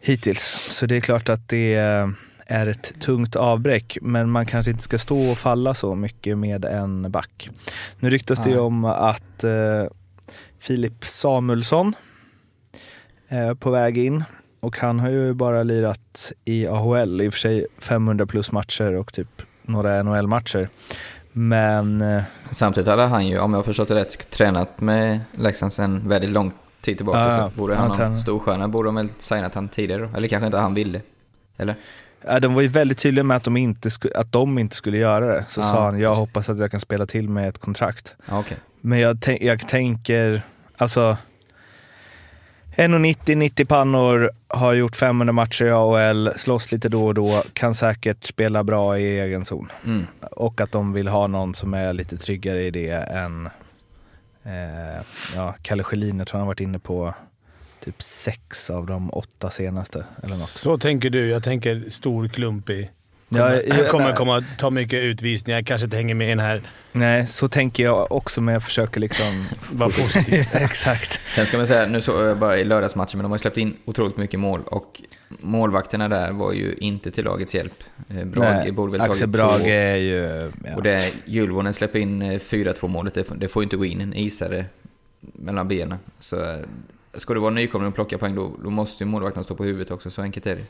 hittills. 0.00 0.68
Så 0.70 0.86
det 0.86 0.96
är 0.96 1.00
klart 1.00 1.28
att 1.28 1.48
det 1.48 1.74
är 2.46 2.66
ett 2.66 3.00
tungt 3.00 3.36
avbräck, 3.36 3.98
men 4.02 4.30
man 4.30 4.46
kanske 4.46 4.70
inte 4.70 4.82
ska 4.82 4.98
stå 4.98 5.30
och 5.30 5.38
falla 5.38 5.74
så 5.74 5.94
mycket 5.94 6.38
med 6.38 6.64
en 6.64 7.10
back. 7.10 7.50
Nu 8.00 8.10
ryktas 8.10 8.42
det 8.44 8.50
ju 8.50 8.58
om 8.58 8.84
att 8.84 9.44
eh, 9.44 9.84
Filip 10.58 11.04
Samuelsson 11.04 11.94
är 13.28 13.54
på 13.54 13.70
väg 13.70 13.98
in 13.98 14.24
och 14.60 14.78
han 14.78 15.00
har 15.00 15.10
ju 15.10 15.34
bara 15.34 15.62
lirat 15.62 16.32
i 16.44 16.66
AHL, 16.66 17.20
i 17.20 17.28
och 17.28 17.32
för 17.32 17.40
sig 17.40 17.66
500 17.78 18.26
plus 18.26 18.52
matcher 18.52 18.94
och 18.94 19.12
typ 19.12 19.42
några 19.68 20.02
NHL-matcher. 20.02 20.68
Men 21.32 22.00
eh, 22.00 22.22
Samtidigt 22.50 22.88
hade 22.88 23.02
han 23.02 23.26
ju, 23.26 23.38
om 23.38 23.52
jag 23.52 23.58
har 23.58 23.64
förstått 23.64 23.88
det 23.88 23.94
rätt, 23.94 24.30
tränat 24.30 24.80
med 24.80 25.20
Leksand 25.32 25.72
sedan 25.72 26.08
väldigt 26.08 26.30
lång 26.30 26.52
tid 26.80 26.96
tillbaka. 26.96 27.18
Ja, 27.18 27.50
så 27.50 27.58
borde 27.58 27.74
Han 27.74 27.90
han 27.90 28.10
ha 28.12 28.18
storstjärna 28.18 28.68
borde 28.68 28.88
de 28.88 28.94
väl 28.94 29.08
signat 29.18 29.54
han 29.54 29.68
tidigare? 29.68 30.10
Eller 30.16 30.28
kanske 30.28 30.46
inte 30.46 30.58
han 30.58 30.74
ville? 30.74 31.00
Eller? 31.56 31.74
Ja, 32.26 32.40
de 32.40 32.54
var 32.54 32.62
ju 32.62 32.68
väldigt 32.68 32.98
tydliga 32.98 33.24
med 33.24 33.36
att 33.36 33.44
de 33.44 33.56
inte, 33.56 33.90
sku, 33.90 34.08
att 34.14 34.32
de 34.32 34.58
inte 34.58 34.76
skulle 34.76 34.98
göra 34.98 35.34
det. 35.34 35.44
Så 35.48 35.60
Ja, 35.60 35.64
sa 35.64 35.84
han, 35.84 36.00
jag 36.00 36.14
hoppas 36.14 36.48
att 36.48 36.58
jag 36.58 36.70
kan 36.70 36.80
spela 36.80 37.06
till 37.06 37.28
med 37.28 37.48
ett 37.48 37.58
kontrakt. 37.58 38.14
Ja, 38.28 38.38
okej. 38.38 38.56
Men 38.80 38.98
jag, 38.98 39.18
jag 39.40 39.68
tänker, 39.68 40.42
alltså 40.76 41.16
1,90, 42.78 43.34
90 43.34 43.64
pannor, 43.64 44.30
har 44.48 44.72
gjort 44.72 44.96
500 44.96 45.32
matcher 45.32 45.64
i 45.64 45.70
AHL, 45.70 46.30
slåss 46.36 46.72
lite 46.72 46.88
då 46.88 47.06
och 47.06 47.14
då, 47.14 47.42
kan 47.52 47.74
säkert 47.74 48.24
spela 48.24 48.64
bra 48.64 48.98
i 48.98 49.20
egen 49.20 49.44
zon. 49.44 49.72
Mm. 49.84 50.06
Och 50.20 50.60
att 50.60 50.72
de 50.72 50.92
vill 50.92 51.08
ha 51.08 51.26
någon 51.26 51.54
som 51.54 51.74
är 51.74 51.92
lite 51.92 52.16
tryggare 52.16 52.62
i 52.62 52.70
det 52.70 52.90
än 52.90 53.46
eh, 54.42 55.02
ja, 55.34 55.54
Kalle 55.62 55.82
Schelin. 55.82 56.18
Jag 56.18 56.28
tror 56.28 56.38
han 56.38 56.46
har 56.46 56.46
varit 56.46 56.60
inne 56.60 56.78
på 56.78 57.14
typ 57.84 58.02
sex 58.02 58.70
av 58.70 58.86
de 58.86 59.10
åtta 59.10 59.50
senaste. 59.50 60.04
Eller 60.22 60.36
något. 60.36 60.48
Så 60.48 60.78
tänker 60.78 61.10
du. 61.10 61.28
Jag 61.28 61.42
tänker 61.42 61.84
stor 61.88 62.28
klumpig. 62.28 62.90
Ja, 63.28 63.36
Kommer, 63.38 63.78
jag- 63.78 63.88
kommer 63.88 64.12
komma 64.12 64.44
ta 64.58 64.70
mycket 64.70 65.02
utvisningar, 65.02 65.62
kanske 65.62 65.84
inte 65.84 65.96
hänger 65.96 66.14
med 66.14 66.26
i 66.26 66.30
den 66.30 66.38
här. 66.38 66.62
Nej, 66.92 67.26
så 67.26 67.48
tänker 67.48 67.82
jag 67.82 68.12
också, 68.12 68.40
men 68.40 68.52
jag 68.54 68.62
försöker 68.62 69.00
liksom... 69.00 69.46
Vara 69.72 69.88
positiv. 69.90 70.46
Exakt. 70.52 71.20
Sen 71.34 71.46
ska 71.46 71.56
man 71.56 71.66
säga, 71.66 71.86
nu 71.86 72.00
såg 72.00 72.26
jag 72.26 72.38
bara 72.38 72.58
i 72.58 72.64
lördagsmatchen, 72.64 73.18
men 73.18 73.22
de 73.22 73.30
har 73.30 73.38
släppt 73.38 73.58
in 73.58 73.76
otroligt 73.84 74.16
mycket 74.16 74.40
mål 74.40 74.60
och 74.66 75.02
målvakterna 75.28 76.08
där 76.08 76.32
var 76.32 76.52
ju 76.52 76.74
inte 76.74 77.10
till 77.10 77.24
lagets 77.24 77.54
hjälp. 77.54 77.84
Eh, 78.08 78.24
Brage 78.24 78.54
Nej, 78.64 78.72
borde 78.72 78.92
väl 78.92 79.00
Axel 79.00 79.18
tagit 79.18 79.28
Brage 79.30 79.60
två. 79.60 79.66
är 79.68 79.96
ju... 79.96 80.52
Ja. 80.64 80.76
Och 80.76 80.82
det 80.82 81.12
Julvonen 81.24 81.74
släpper 81.74 81.98
in 81.98 82.22
eh, 82.22 82.38
4-2 82.38 82.88
målet, 82.88 83.14
det, 83.14 83.24
får- 83.24 83.34
det 83.34 83.48
får 83.48 83.62
ju 83.62 83.64
inte 83.64 83.76
gå 83.76 83.84
in 83.84 84.00
en 84.00 84.14
isare 84.14 84.64
mellan 85.20 85.68
benen. 85.68 85.98
Så 86.18 86.36
eh, 86.42 86.56
ska 87.14 87.34
du 87.34 87.40
vara 87.40 87.50
nykomling 87.50 87.88
och 87.88 87.94
plocka 87.94 88.18
poäng 88.18 88.34
då, 88.34 88.52
då 88.64 88.70
måste 88.70 89.04
ju 89.04 89.10
målvakten 89.10 89.44
stå 89.44 89.54
på 89.54 89.64
huvudet 89.64 89.90
också, 89.90 90.10
så 90.10 90.22
enkelt 90.22 90.46
är 90.46 90.56
det. 90.56 90.64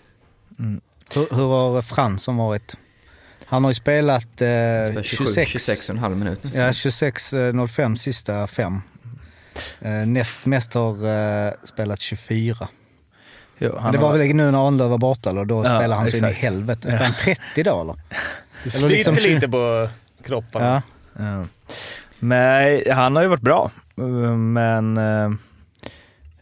Hur, 1.14 1.26
hur 1.36 1.46
har 1.48 1.82
Fransson 1.82 2.36
varit? 2.36 2.76
Han 3.46 3.64
har 3.64 3.70
ju 3.70 3.74
spelat 3.74 4.22
eh, 4.24 4.26
Spelar 4.36 5.02
27, 5.02 5.24
26, 5.34 5.90
26,5 5.90 6.14
minuter. 6.14 6.50
ja, 6.54 6.68
26.05 6.70 7.96
sista 7.96 8.46
fem. 8.46 8.80
Eh, 9.80 9.90
näst 9.92 10.46
mest 10.46 10.74
har 10.74 11.06
eh, 11.46 11.52
spelat 11.64 12.00
24. 12.00 12.68
Jo, 13.58 13.68
det 13.92 13.98
var 13.98 14.08
har- 14.10 14.18
väl 14.18 14.26
nu 14.36 14.50
när 14.50 14.66
Arnlöv 14.68 14.90
var 14.90 14.98
borta, 14.98 15.30
eller? 15.30 15.44
då 15.44 15.58
Ja, 15.58 15.64
spelade 15.64 15.94
han 15.94 16.10
så 16.10 16.16
in 16.16 16.24
i 16.24 16.26
exakt. 16.26 16.44
helvete. 16.44 16.80
Spelade 16.80 17.04
han 17.04 17.14
30 17.24 17.62
då 17.62 17.80
eller? 17.80 17.94
Det 18.64 18.88
liksom 18.88 18.88
sliter 18.88 19.12
tjugo- 19.12 19.34
lite 19.34 19.48
på 19.48 19.88
kropparna. 20.24 20.82
Ja. 21.18 21.24
Ja. 21.24 21.44
Men 22.18 22.82
han 22.92 23.16
har 23.16 23.22
ju 23.22 23.28
varit 23.28 23.40
bra. 23.42 23.70
Men 24.36 24.96
eh, 24.96 25.30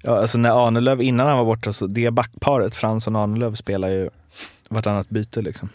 ja, 0.02 0.18
alltså 0.20 0.38
när 0.38 0.66
Arnelöv, 0.66 1.02
innan 1.02 1.26
han 1.26 1.36
var 1.38 1.44
borta, 1.44 1.72
så 1.72 1.86
det 1.86 2.10
backparet, 2.10 2.74
Fransson 2.76 3.16
och 3.16 3.22
Arnelöv, 3.22 3.54
spelar 3.54 3.88
ju 3.88 4.10
vartannat 4.68 5.08
byte. 5.08 5.42
Liksom. 5.42 5.68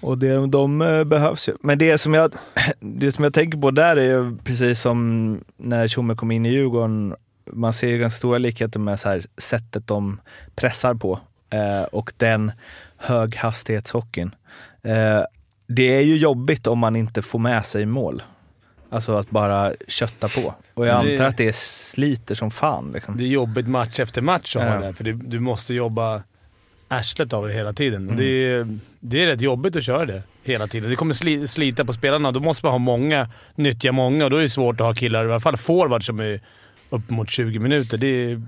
Och 0.00 0.18
det, 0.18 0.46
de 0.46 0.82
eh, 0.82 1.04
behövs 1.04 1.48
ju. 1.48 1.52
Men 1.60 1.78
det 1.78 1.98
som, 1.98 2.14
jag, 2.14 2.32
det 2.80 3.12
som 3.12 3.24
jag 3.24 3.34
tänker 3.34 3.58
på 3.58 3.70
där 3.70 3.96
är 3.96 4.04
ju 4.04 4.36
precis 4.36 4.80
som 4.80 5.38
när 5.56 5.88
Tjomme 5.88 6.14
kom 6.14 6.30
in 6.30 6.46
i 6.46 6.50
Djurgården, 6.50 7.14
man 7.52 7.72
ser 7.72 7.88
ju 7.88 7.98
ganska 7.98 8.16
stora 8.18 8.38
likheter 8.38 8.80
med 8.80 9.00
så 9.00 9.08
här, 9.08 9.24
sättet 9.38 9.86
de 9.86 10.20
pressar 10.54 10.94
på 10.94 11.20
eh, 11.50 11.82
och 11.82 12.12
den 12.16 12.52
höghastighetshockeyn. 12.96 14.34
Eh, 14.82 15.22
det 15.66 15.96
är 15.96 16.00
ju 16.00 16.16
jobbigt 16.16 16.66
om 16.66 16.78
man 16.78 16.96
inte 16.96 17.22
får 17.22 17.38
med 17.38 17.66
sig 17.66 17.86
mål. 17.86 18.22
Alltså 18.90 19.16
att 19.16 19.30
bara 19.30 19.72
kötta 19.88 20.28
på. 20.28 20.54
Och 20.74 20.86
jag 20.86 21.10
antar 21.10 21.24
att 21.24 21.36
det 21.36 21.56
sliter 21.56 22.34
som 22.34 22.50
fan. 22.50 22.90
Liksom. 22.94 23.16
Det 23.16 23.24
är 23.24 23.28
jobbigt 23.28 23.68
match 23.68 24.00
efter 24.00 24.22
match 24.22 24.56
att 24.56 24.62
Ja. 24.62 24.68
ha 24.70 24.80
det, 24.86 24.94
för 24.94 25.04
du, 25.04 25.12
du 25.12 25.40
måste 25.40 25.74
jobba 25.74 26.22
arslet 26.90 27.32
av 27.32 27.46
det 27.48 27.52
hela 27.54 27.72
tiden. 27.72 28.02
Mm. 28.02 28.16
Det, 28.16 28.24
är, 28.24 28.78
det 29.00 29.22
är 29.22 29.26
rätt 29.26 29.40
jobbigt 29.40 29.76
att 29.76 29.84
köra 29.84 30.06
det 30.06 30.22
hela 30.42 30.66
tiden. 30.66 30.90
Det 30.90 30.96
kommer 30.96 31.14
sli, 31.14 31.48
slita 31.48 31.84
på 31.84 31.92
spelarna. 31.92 32.32
Då 32.32 32.40
måste 32.40 32.66
man 32.66 32.72
ha 32.72 32.78
många, 32.78 33.28
nyttja 33.54 33.92
många 33.92 34.24
och 34.24 34.30
då 34.30 34.36
är 34.36 34.42
det 34.42 34.48
svårt 34.48 34.80
att 34.80 34.86
ha 34.86 34.94
killar, 34.94 35.24
i 35.24 35.30
alla 35.30 35.40
fall 35.40 35.56
forward, 35.56 36.06
som 36.06 36.20
är 36.20 36.40
upp 36.90 37.10
mot 37.10 37.30
20 37.30 37.58
minuter. 37.58 37.98
Det 37.98 38.06
är 38.06 38.28
med 38.36 38.42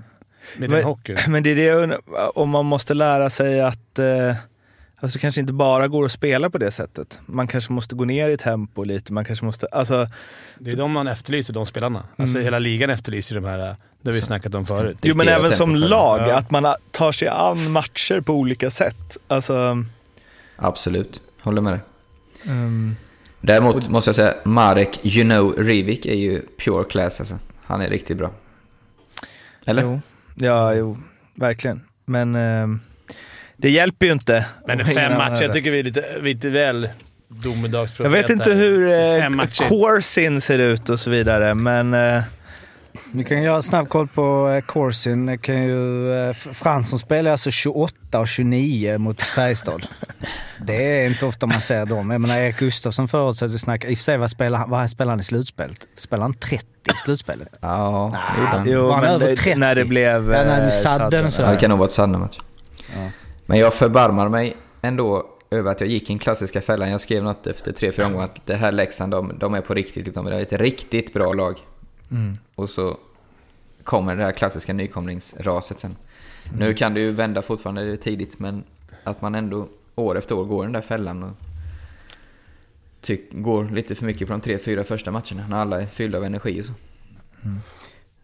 den 0.57 0.69
Men- 0.69 0.83
hockeyn. 0.83 1.17
Men 1.27 1.43
det 1.43 1.49
är 1.49 1.87
det 1.87 1.97
om 2.35 2.49
man 2.49 2.65
måste 2.65 2.93
lära 2.93 3.29
sig 3.29 3.61
att 3.61 3.99
eh, 3.99 4.35
alltså 4.99 5.17
det 5.17 5.21
kanske 5.21 5.41
inte 5.41 5.53
bara 5.53 5.87
går 5.87 6.05
att 6.05 6.11
spela 6.11 6.49
på 6.49 6.57
det 6.57 6.71
sättet. 6.71 7.19
Man 7.25 7.47
kanske 7.47 7.73
måste 7.73 7.95
gå 7.95 8.05
ner 8.05 8.29
i 8.29 8.37
tempo 8.37 8.83
lite. 8.83 9.13
Man 9.13 9.25
kanske 9.25 9.45
måste, 9.45 9.67
alltså, 9.67 10.07
Det 10.59 10.71
är 10.71 10.75
de 10.77 10.91
man 10.91 11.07
efterlyser, 11.07 11.53
de 11.53 11.65
spelarna. 11.65 12.03
Alltså 12.15 12.39
hela 12.39 12.59
ligan 12.59 12.89
efterlyser 12.89 13.35
de 13.35 13.45
här, 13.45 13.75
det 14.03 14.09
har 14.09 14.13
vi 14.13 14.21
snackat 14.21 14.55
om 14.55 14.65
förut. 14.65 14.97
jo, 15.01 15.15
men 15.15 15.27
även 15.27 15.51
som 15.51 15.75
lag, 15.75 16.19
Ja. 16.29 16.35
att 16.35 16.51
man 16.51 16.75
tar 16.91 17.11
sig 17.11 17.27
an 17.27 17.71
matcher 17.71 18.21
på 18.21 18.33
olika 18.33 18.71
sätt. 18.71 19.17
Alltså, 19.27 19.83
Absolut, 20.55 21.21
håller 21.41 21.61
med 21.61 21.73
dig. 21.73 21.81
ehm, 22.47 22.95
Däremot 23.41 23.89
måste 23.89 24.07
jag 24.09 24.15
säga, 24.15 24.33
Marek 24.45 24.99
You 25.05 25.23
know 25.29 25.53
Rivik 25.57 26.05
är 26.05 26.15
ju 26.15 26.41
pure 26.57 26.83
class 26.83 27.19
alltså. 27.19 27.39
Han 27.65 27.81
är 27.81 27.89
riktigt 27.89 28.17
bra. 28.17 28.31
Eller? 29.65 29.81
Jo. 29.81 30.01
Ja, 30.35 30.73
jo, 30.75 30.97
verkligen. 31.35 31.81
Men 32.05 32.35
ehm, 32.35 32.79
det 33.57 33.69
hjälper 33.69 34.05
ju 34.05 34.11
inte. 34.11 34.45
Men 34.67 34.85
fem 34.85 35.13
matcher, 35.17 35.43
jag 35.43 35.53
tycker 35.53 35.71
vi 35.71 35.79
är 35.79 35.83
lite, 35.83 36.05
lite 36.21 36.49
väl 36.49 36.89
Jag 37.27 37.37
domedagsprofeter. 37.43 38.21
vet 38.21 38.29
inte 38.29 38.51
hur 38.53 38.91
eh. 38.91 39.45
Corsin 39.69 40.41
ser 40.41 40.59
ut 40.59 40.89
och 40.89 40.99
så 40.99 41.09
vidare, 41.09 41.53
men 41.53 41.93
eh, 41.93 42.23
Vi 43.15 43.23
kan 43.23 43.43
göra 43.43 43.61
snabb 43.61 43.89
koll 43.89 44.07
på 44.07 44.49
eh, 44.49 44.61
Corsin. 44.61 45.25
Det 45.25 45.37
Kan 45.37 45.63
ju, 45.63 46.13
eh, 46.13 46.33
Fransson 46.33 46.99
spelar 46.99 47.31
alltså 47.31 47.51
28 47.51 48.19
och 48.19 48.27
29 48.27 48.97
mot 48.97 49.21
Färjestad. 49.21 49.87
Det 50.65 51.01
är 51.01 51.07
inte 51.07 51.25
ofta 51.25 51.45
man 51.45 51.61
ser 51.61 51.85
dem. 51.85 52.11
Jag 52.11 52.21
menar 52.21 52.37
Erik 52.37 52.57
Gustafsson 52.57 53.07
förut 53.07 53.37
så 53.37 53.45
att 53.45 53.51
vi 53.51 53.59
snackade, 53.59 53.91
i 53.91 53.95
och 53.95 53.97
för 53.97 54.03
sig 54.03 54.17
vad 54.17 54.31
spelar 54.31 54.59
han, 54.59 54.69
vad 54.69 54.89
spelar 54.89 55.11
han 55.11 55.19
i 55.19 55.23
slutspelet? 55.23 55.87
Spelar 55.97 56.21
han 56.21 56.33
30 56.33 56.65
i 56.85 56.97
slutspelet? 56.97 57.47
Ja, 57.61 58.11
det 58.35 58.41
gjorde 58.41 58.51
han. 58.57 58.67
jo, 58.69 58.87
Var 58.87 58.93
han 58.95 59.03
över 59.05 59.27
det, 59.27 59.35
30? 59.35 59.59
när 59.59 59.75
det 59.75 59.85
blev... 59.85 60.31
Ja, 60.33 60.43
när 60.43 60.63
eh, 60.63 60.69
sadden 60.69 61.25
och 61.25 61.33
så. 61.33 61.41
Ja, 61.41 61.51
det 61.51 61.57
kan 61.57 61.69
nog 61.69 61.79
vara 61.79 61.85
ett 61.87 61.91
Sandner-match. 61.91 62.39
Ja. 62.95 63.09
Men 63.45 63.59
jag 63.59 63.73
förbarmar 63.73 64.29
mig 64.29 64.55
ändå 64.81 65.23
över 65.51 65.71
att 65.71 65.81
jag 65.81 65.89
gick 65.89 66.03
i 66.03 66.05
den 66.07 66.19
klassiska 66.19 66.61
fällan. 66.61 66.91
Jag 66.91 67.01
skrev 67.01 67.23
något 67.23 67.47
efter 67.47 67.71
tre, 67.71 67.91
fyra 67.91 68.05
omgångar 68.05 68.25
att 68.25 68.45
det 68.45 68.55
här 68.55 68.71
Leksand, 68.71 69.11
de, 69.11 69.37
de 69.39 69.53
är 69.53 69.61
på 69.61 69.73
riktigt. 69.73 70.13
De 70.13 70.27
är 70.27 70.31
ett 70.31 70.53
riktigt 70.53 71.13
bra 71.13 71.33
lag. 71.33 71.55
Mm. 72.13 72.37
Och 72.55 72.69
så 72.69 72.97
kommer 73.83 74.15
det 74.15 74.23
här 74.23 74.31
klassiska 74.31 74.73
nykomlingsraset 74.73 75.79
sen. 75.79 75.95
Nu 76.57 76.73
kan 76.73 76.93
det 76.93 76.99
ju 76.99 77.11
vända 77.11 77.41
fortfarande, 77.41 77.85
det 77.85 77.91
är 77.91 77.97
tidigt, 77.97 78.39
men 78.39 78.63
att 79.03 79.21
man 79.21 79.35
ändå 79.35 79.67
år 79.95 80.17
efter 80.17 80.35
år 80.35 80.45
går 80.45 80.63
i 80.63 80.65
den 80.65 80.73
där 80.73 80.81
fällan 80.81 81.23
och 81.23 81.31
tyck, 83.01 83.29
går 83.31 83.69
lite 83.69 83.95
för 83.95 84.05
mycket 84.05 84.27
på 84.27 84.33
de 84.33 84.41
tre, 84.41 84.57
fyra 84.57 84.83
första 84.83 85.11
matcherna 85.11 85.47
när 85.49 85.57
alla 85.57 85.81
är 85.81 85.85
fyllda 85.85 86.17
av 86.17 86.23
energi 86.23 86.61
och 86.61 86.65
så. 86.65 86.71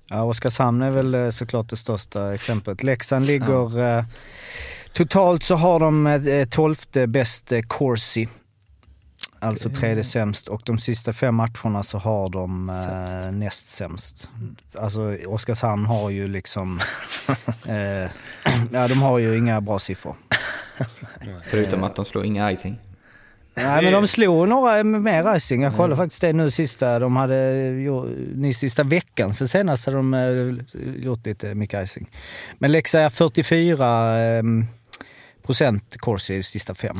Ja, 0.09 0.23
Oskarshamn 0.23 0.81
är 0.81 0.91
väl 0.91 1.15
eh, 1.15 1.29
såklart 1.29 1.69
det 1.69 1.75
största 1.75 2.33
exemplet. 2.33 2.83
Leksand 2.83 3.25
ligger... 3.25 3.97
Eh, 3.97 4.03
totalt 4.93 5.43
så 5.43 5.55
har 5.55 5.79
de 5.79 6.07
eh, 6.07 6.47
tolfte 6.47 7.07
bäst 7.07 7.51
eh, 7.51 7.61
Corsi. 7.61 8.27
Alltså 9.41 9.69
tredje 9.69 10.03
sämst 10.03 10.47
och 10.47 10.61
de 10.65 10.77
sista 10.77 11.13
fem 11.13 11.35
matcherna 11.35 11.83
så 11.83 11.97
har 11.97 12.29
de 12.29 12.69
eh, 12.69 13.31
näst 13.31 13.69
sämst. 13.69 14.29
Alltså 14.73 15.17
Oskarshamn 15.27 15.85
har 15.85 16.09
ju 16.09 16.27
liksom... 16.27 16.79
eh, 17.65 17.75
ja, 18.71 18.87
de 18.87 19.01
har 19.01 19.19
ju 19.19 19.37
inga 19.37 19.61
bra 19.61 19.79
siffror. 19.79 20.15
Förutom 21.49 21.83
att 21.83 21.95
de 21.95 22.05
slår 22.05 22.25
inga 22.25 22.51
icing. 22.51 22.79
Nej 23.53 23.83
men 23.83 23.93
de 23.93 24.07
slog 24.07 24.47
några 24.47 24.83
mer 24.83 25.35
icing. 25.35 25.61
Jag 25.61 25.75
kollade 25.75 25.95
faktiskt 25.95 26.21
det 26.21 26.33
nu 26.33 26.51
sista, 26.51 26.99
de 26.99 27.15
hade 27.15 27.35
nu 28.35 28.53
sista 28.53 28.83
veckan. 28.83 29.33
Sen 29.33 29.47
senast 29.47 29.85
hade 29.85 29.97
de 29.97 30.13
eh, 30.13 31.03
gjort 31.03 31.25
lite 31.25 31.55
mycket 31.55 31.83
icing. 31.83 32.09
Men 32.57 32.71
Leksand 32.71 33.05
är 33.05 33.09
44 33.09 34.19
eh, 34.19 34.43
procent 35.45 35.97
Corsi 35.97 36.35
i 36.35 36.43
sista 36.43 36.75
fem. 36.75 36.97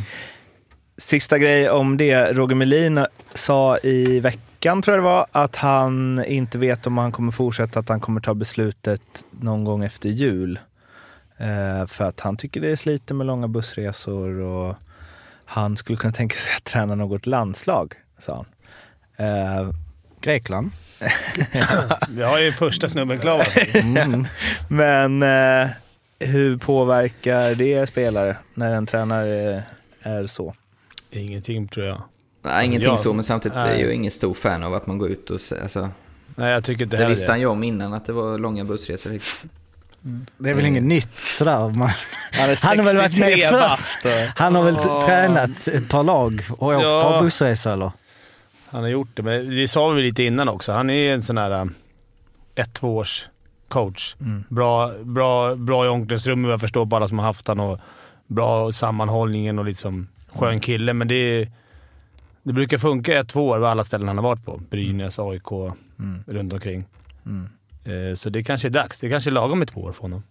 Sista 1.00 1.38
grej 1.38 1.70
om 1.70 1.98
det. 1.98 2.34
Roger 2.34 2.56
Melin 2.56 3.06
sa 3.34 3.78
i 3.78 4.20
veckan, 4.20 4.82
tror 4.82 4.98
jag 4.98 5.04
det 5.04 5.10
var, 5.10 5.26
att 5.32 5.56
han 5.56 6.24
inte 6.26 6.58
vet 6.58 6.88
om 6.88 6.98
han 6.98 7.12
kommer 7.12 7.32
fortsätta, 7.32 7.80
att 7.80 7.90
han 7.90 8.00
kommer 8.00 8.22
ta 8.22 8.34
beslutet 8.34 9.02
någon 9.32 9.64
gång 9.64 9.84
efter 9.84 10.10
jul. 10.10 10.60
Eh, 11.38 11.88
för 11.88 12.06
att 12.06 12.20
han 12.20 12.38
tycker 12.38 12.62
det 12.62 12.72
är 12.72 12.76
slite 12.76 13.14
med 13.14 13.28
långa 13.28 13.48
bussresor 13.48 14.40
och 14.40 14.76
han 15.46 15.78
skulle 15.78 15.98
kunna 15.98 16.14
tänka 16.14 16.36
sig 16.36 16.54
att 16.58 16.64
träna 16.64 16.96
något 16.96 17.26
landslag, 17.26 17.94
sa 18.18 18.36
han. 18.36 18.46
Eh, 19.28 19.70
Grekland. 20.22 20.72
Vi 22.10 22.24
har 22.24 22.40
ju 22.40 22.52
första 22.52 22.90
snubben 22.90 23.20
klar. 23.20 23.48
Mm. 23.76 24.28
men 24.68 25.24
eh, 25.24 25.70
hur 26.20 26.58
påverkar 26.58 27.56
det 27.56 27.88
spelare 27.88 28.38
när 28.54 28.72
en 28.72 28.86
tränare 28.86 29.64
är 30.02 30.28
så? 30.28 30.56
Ingenting 31.12 31.67
tror 31.67 31.86
jag. 31.86 32.02
Nej, 32.41 32.65
ingenting 32.65 32.89
jag- 32.89 33.00
så, 33.00 33.13
men 33.13 33.24
samtidigt 33.24 33.58
är 33.58 33.62
jag 33.67 33.69
nej. 33.69 33.82
ju 33.82 33.93
ingen 33.93 34.12
stor 34.12 34.34
fan 34.34 34.63
av 34.63 34.74
att 34.74 34.88
man 34.88 34.98
går 34.98 35.10
ut 35.10 35.30
och... 35.30 35.39
Alltså, 35.63 35.89
Nej, 36.36 36.52
jag 36.52 36.63
tycker 36.63 36.84
inte 36.84 36.95
det 36.95 37.02
heller 37.04 37.10
visste 37.15 37.32
han 37.32 37.39
ju 37.39 37.45
om 37.45 37.63
innan, 37.63 37.93
att 37.93 38.06
det 38.06 38.13
var 38.13 38.38
långa 38.38 38.63
bussresor 38.65 39.10
hit. 39.12 39.24
Det 40.38 40.50
är 40.50 40.54
väl 40.54 40.65
inget 40.65 40.84
nytt 40.84 41.17
sådär. 41.19 41.60
Man, 41.60 41.89
Han 42.32 42.56
Han 42.63 42.78
har 42.80 42.86
väl 42.86 42.98
varit 42.98 43.17
med 43.19 43.34
63 43.39 43.48
förr. 44.02 44.32
han 44.36 44.56
har 44.56 44.63
väl 44.63 44.76
t- 44.76 45.06
tränat 45.06 45.67
ett 45.67 45.89
par 45.89 46.04
lag 46.04 46.41
och 46.58 46.67
åkt 46.67 46.84
Ja. 46.84 47.00
ett 47.00 47.04
par 47.06 47.24
bussresor 47.24 47.72
eller? 47.72 47.91
Han 48.69 48.82
har 48.82 48.89
gjort 48.89 49.08
det, 49.13 49.22
men 49.24 49.50
det 49.56 49.67
sa 49.67 49.89
vi 49.89 50.02
lite 50.02 50.24
innan 50.24 50.50
också. 50.50 50.72
Han 50.72 50.89
är 50.89 51.13
en 51.13 51.22
sån 51.22 51.38
här 51.38 51.52
äh, 51.52 51.65
ett, 52.56 52.74
två 52.74 52.98
års 52.98 53.26
coach. 53.67 54.15
Mm. 54.22 54.43
Bra, 54.50 54.91
bra, 55.04 55.56
bra 55.56 55.86
i 55.86 55.88
omklädningsrummet 55.89 56.45
vad 56.48 56.54
jag 56.54 56.62
förstår 56.62 56.86
på 56.86 56.95
alla 56.95 57.08
som 57.08 57.19
har 57.19 57.26
haft 57.26 57.48
han 57.48 57.60
och 57.60 57.80
bra 58.28 58.72
sammanhållningen 58.72 59.60
och 59.60 59.65
liksom 59.65 60.08
skön 60.30 60.60
kille. 60.60 60.94
Men 60.94 61.08
det, 61.08 61.15
är, 61.15 61.52
det 62.44 62.54
brukar 62.54 62.78
funka 62.78 63.20
ett, 63.20 63.28
två 63.30 63.48
år 63.48 63.60
vid 63.60 63.68
alla 63.68 63.84
ställen 63.84 64.08
han 64.08 64.18
har 64.18 64.24
varit 64.24 64.46
på. 64.46 64.62
Brynäs, 64.70 65.20
AIK, 65.20 65.52
Mm. 66.00 66.24
runt 66.28 66.54
omkring. 66.54 66.86
Mm. 67.26 67.50
Eh, 67.84 68.15
Så 68.15 68.30
det 68.30 68.44
kanske 68.44 68.68
är 68.68 68.70
dags. 68.70 69.00
Det 69.00 69.10
kanske 69.10 69.30
är 69.30 69.32
lagom 69.32 69.60
med 69.60 69.68
två 69.68 69.82
år 69.82 69.92
för 69.92 70.02
honom. 70.02 70.24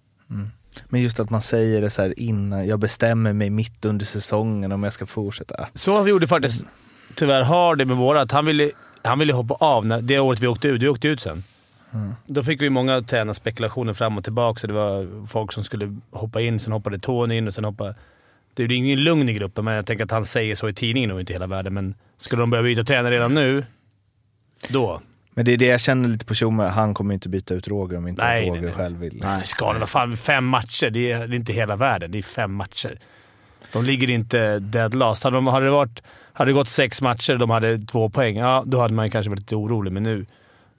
Men 0.89 1.01
just 1.03 1.21
att 1.21 1.31
man 1.31 1.43
säger 1.43 1.81
det 1.81 1.91
så 1.91 2.03
här 2.03 2.21
innan, 2.21 2.67
jag 2.67 2.79
bestämmer 2.79 3.33
mig 3.33 3.51
mitt 3.51 3.85
under 3.85 4.07
säsongen 4.07 4.73
om 4.73 4.83
jag 4.83 4.93
ska 4.93 5.07
fortsätta. 5.07 5.69
Så 5.75 6.03
vi 6.03 6.11
gjorde 6.11 6.27
faktiskt 6.27 6.65
tyvärr 7.15 7.43
Hardy 7.43 7.85
med 7.85 7.97
våra. 7.97 8.21
att 8.21 8.33
Han 8.33 8.47
ville, 8.47 8.71
han 9.03 9.19
ville 9.19 9.33
hoppa 9.33 9.55
av 9.55 9.87
när, 9.87 10.01
det 10.03 10.19
året 10.19 10.41
vi 10.41 10.47
åkte 10.47 10.69
ut. 10.69 10.83
Vi 10.83 10.89
åkte 10.89 11.09
ut 11.09 11.21
sen. 11.21 11.45
Då 12.27 12.43
fick 12.43 12.63
vi 12.63 12.71
många 12.71 13.03
tränarspekulationer 13.03 13.93
fram 13.93 14.19
och 14.19 14.25
tillbaka. 14.25 14.59
Så 14.61 14.67
det 14.67 14.73
var 14.73 15.27
folk 15.27 15.53
som 15.53 15.65
skulle 15.65 15.97
hoppa 16.11 16.41
in, 16.41 16.59
sen 16.59 16.73
hoppade 16.73 16.99
Tony 16.99 17.37
in 17.37 17.47
och 17.47 17.55
sen 17.55 17.65
hoppade... 17.65 17.95
Det 18.55 18.63
är 18.63 18.73
ingen 18.73 19.05
lugn 19.05 19.29
i 19.29 19.33
gruppen, 19.33 19.65
men 19.65 19.75
jag 19.75 19.87
tänker 19.87 20.05
att 20.05 20.11
han 20.11 20.25
säger 20.25 20.55
så 20.55 20.69
i 20.69 20.73
tidningen 20.73 21.11
och 21.11 21.21
inte 21.21 21.33
hela 21.33 21.47
världen. 21.47 21.75
Men 21.75 21.95
skulle 22.17 22.43
de 22.43 22.51
börja 22.51 22.63
byta 22.63 22.85
tränare 22.85 23.15
redan 23.15 23.35
nu, 23.35 23.65
då. 24.69 25.01
Men 25.31 25.45
det 25.45 25.53
är 25.53 25.57
det 25.57 25.67
jag 25.67 25.81
känner 25.81 26.09
lite 26.09 26.25
på 26.25 26.35
Tjomme, 26.35 26.63
han 26.63 26.95
kommer 26.95 27.15
inte 27.15 27.29
byta 27.29 27.55
ut 27.55 27.69
Roger 27.69 27.97
om 27.97 28.09
inte 28.09 28.25
Nej, 28.25 28.43
Roger 28.43 28.53
nej, 28.53 28.63
nej. 28.63 28.73
själv 28.73 28.99
vill. 28.99 29.19
Det 29.19 29.41
ska 29.45 29.73
det. 29.73 29.79
Vad 29.79 29.89
fan, 29.89 30.17
fem 30.17 30.45
matcher. 30.45 30.91
Det 30.91 31.13
är, 31.13 31.19
det 31.27 31.35
är 31.35 31.37
inte 31.37 31.53
hela 31.53 31.77
världen. 31.77 32.11
Det 32.11 32.19
är 32.19 32.23
fem 32.23 32.55
matcher. 32.55 32.99
De 33.73 33.85
ligger 33.85 34.11
inte 34.11 34.59
dead 34.59 34.95
last. 34.95 35.25
Hade, 35.25 35.37
de, 35.37 35.47
hade, 35.47 35.67
det 35.67 35.71
varit, 35.71 36.03
hade 36.33 36.51
det 36.51 36.55
gått 36.55 36.69
sex 36.69 37.03
matcher 37.03 37.33
och 37.33 37.39
de 37.39 37.51
hade 37.51 37.79
två 37.79 38.09
poäng, 38.09 38.37
ja, 38.37 38.63
då 38.67 38.81
hade 38.81 38.95
man 38.95 39.11
kanske 39.11 39.31
varit 39.31 39.41
lite 39.41 39.57
orolig. 39.57 39.93
Men 39.93 40.03
nu, 40.03 40.27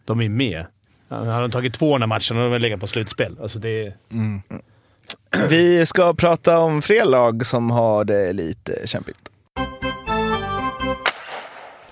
de 0.05 0.21
är 0.21 0.29
med. 0.29 0.65
Hade 1.10 1.41
de 1.41 1.51
tagit 1.51 1.73
två 1.73 1.93
den 1.93 2.01
här 2.01 2.08
matchen 2.08 2.38
hade 2.38 2.49
de 2.49 2.60
legat 2.60 2.79
på 2.79 2.88
slutspel. 2.88 3.38
Alltså 3.41 3.60
det 3.60 3.86
är... 3.86 3.93
Vi 5.49 5.85
ska 5.85 6.13
prata 6.13 6.59
om 6.59 6.81
fler 6.81 7.05
lag 7.05 7.45
som 7.45 7.71
har 7.71 8.05
det 8.05 8.33
lite 8.33 8.87
kämpigt. 8.87 9.17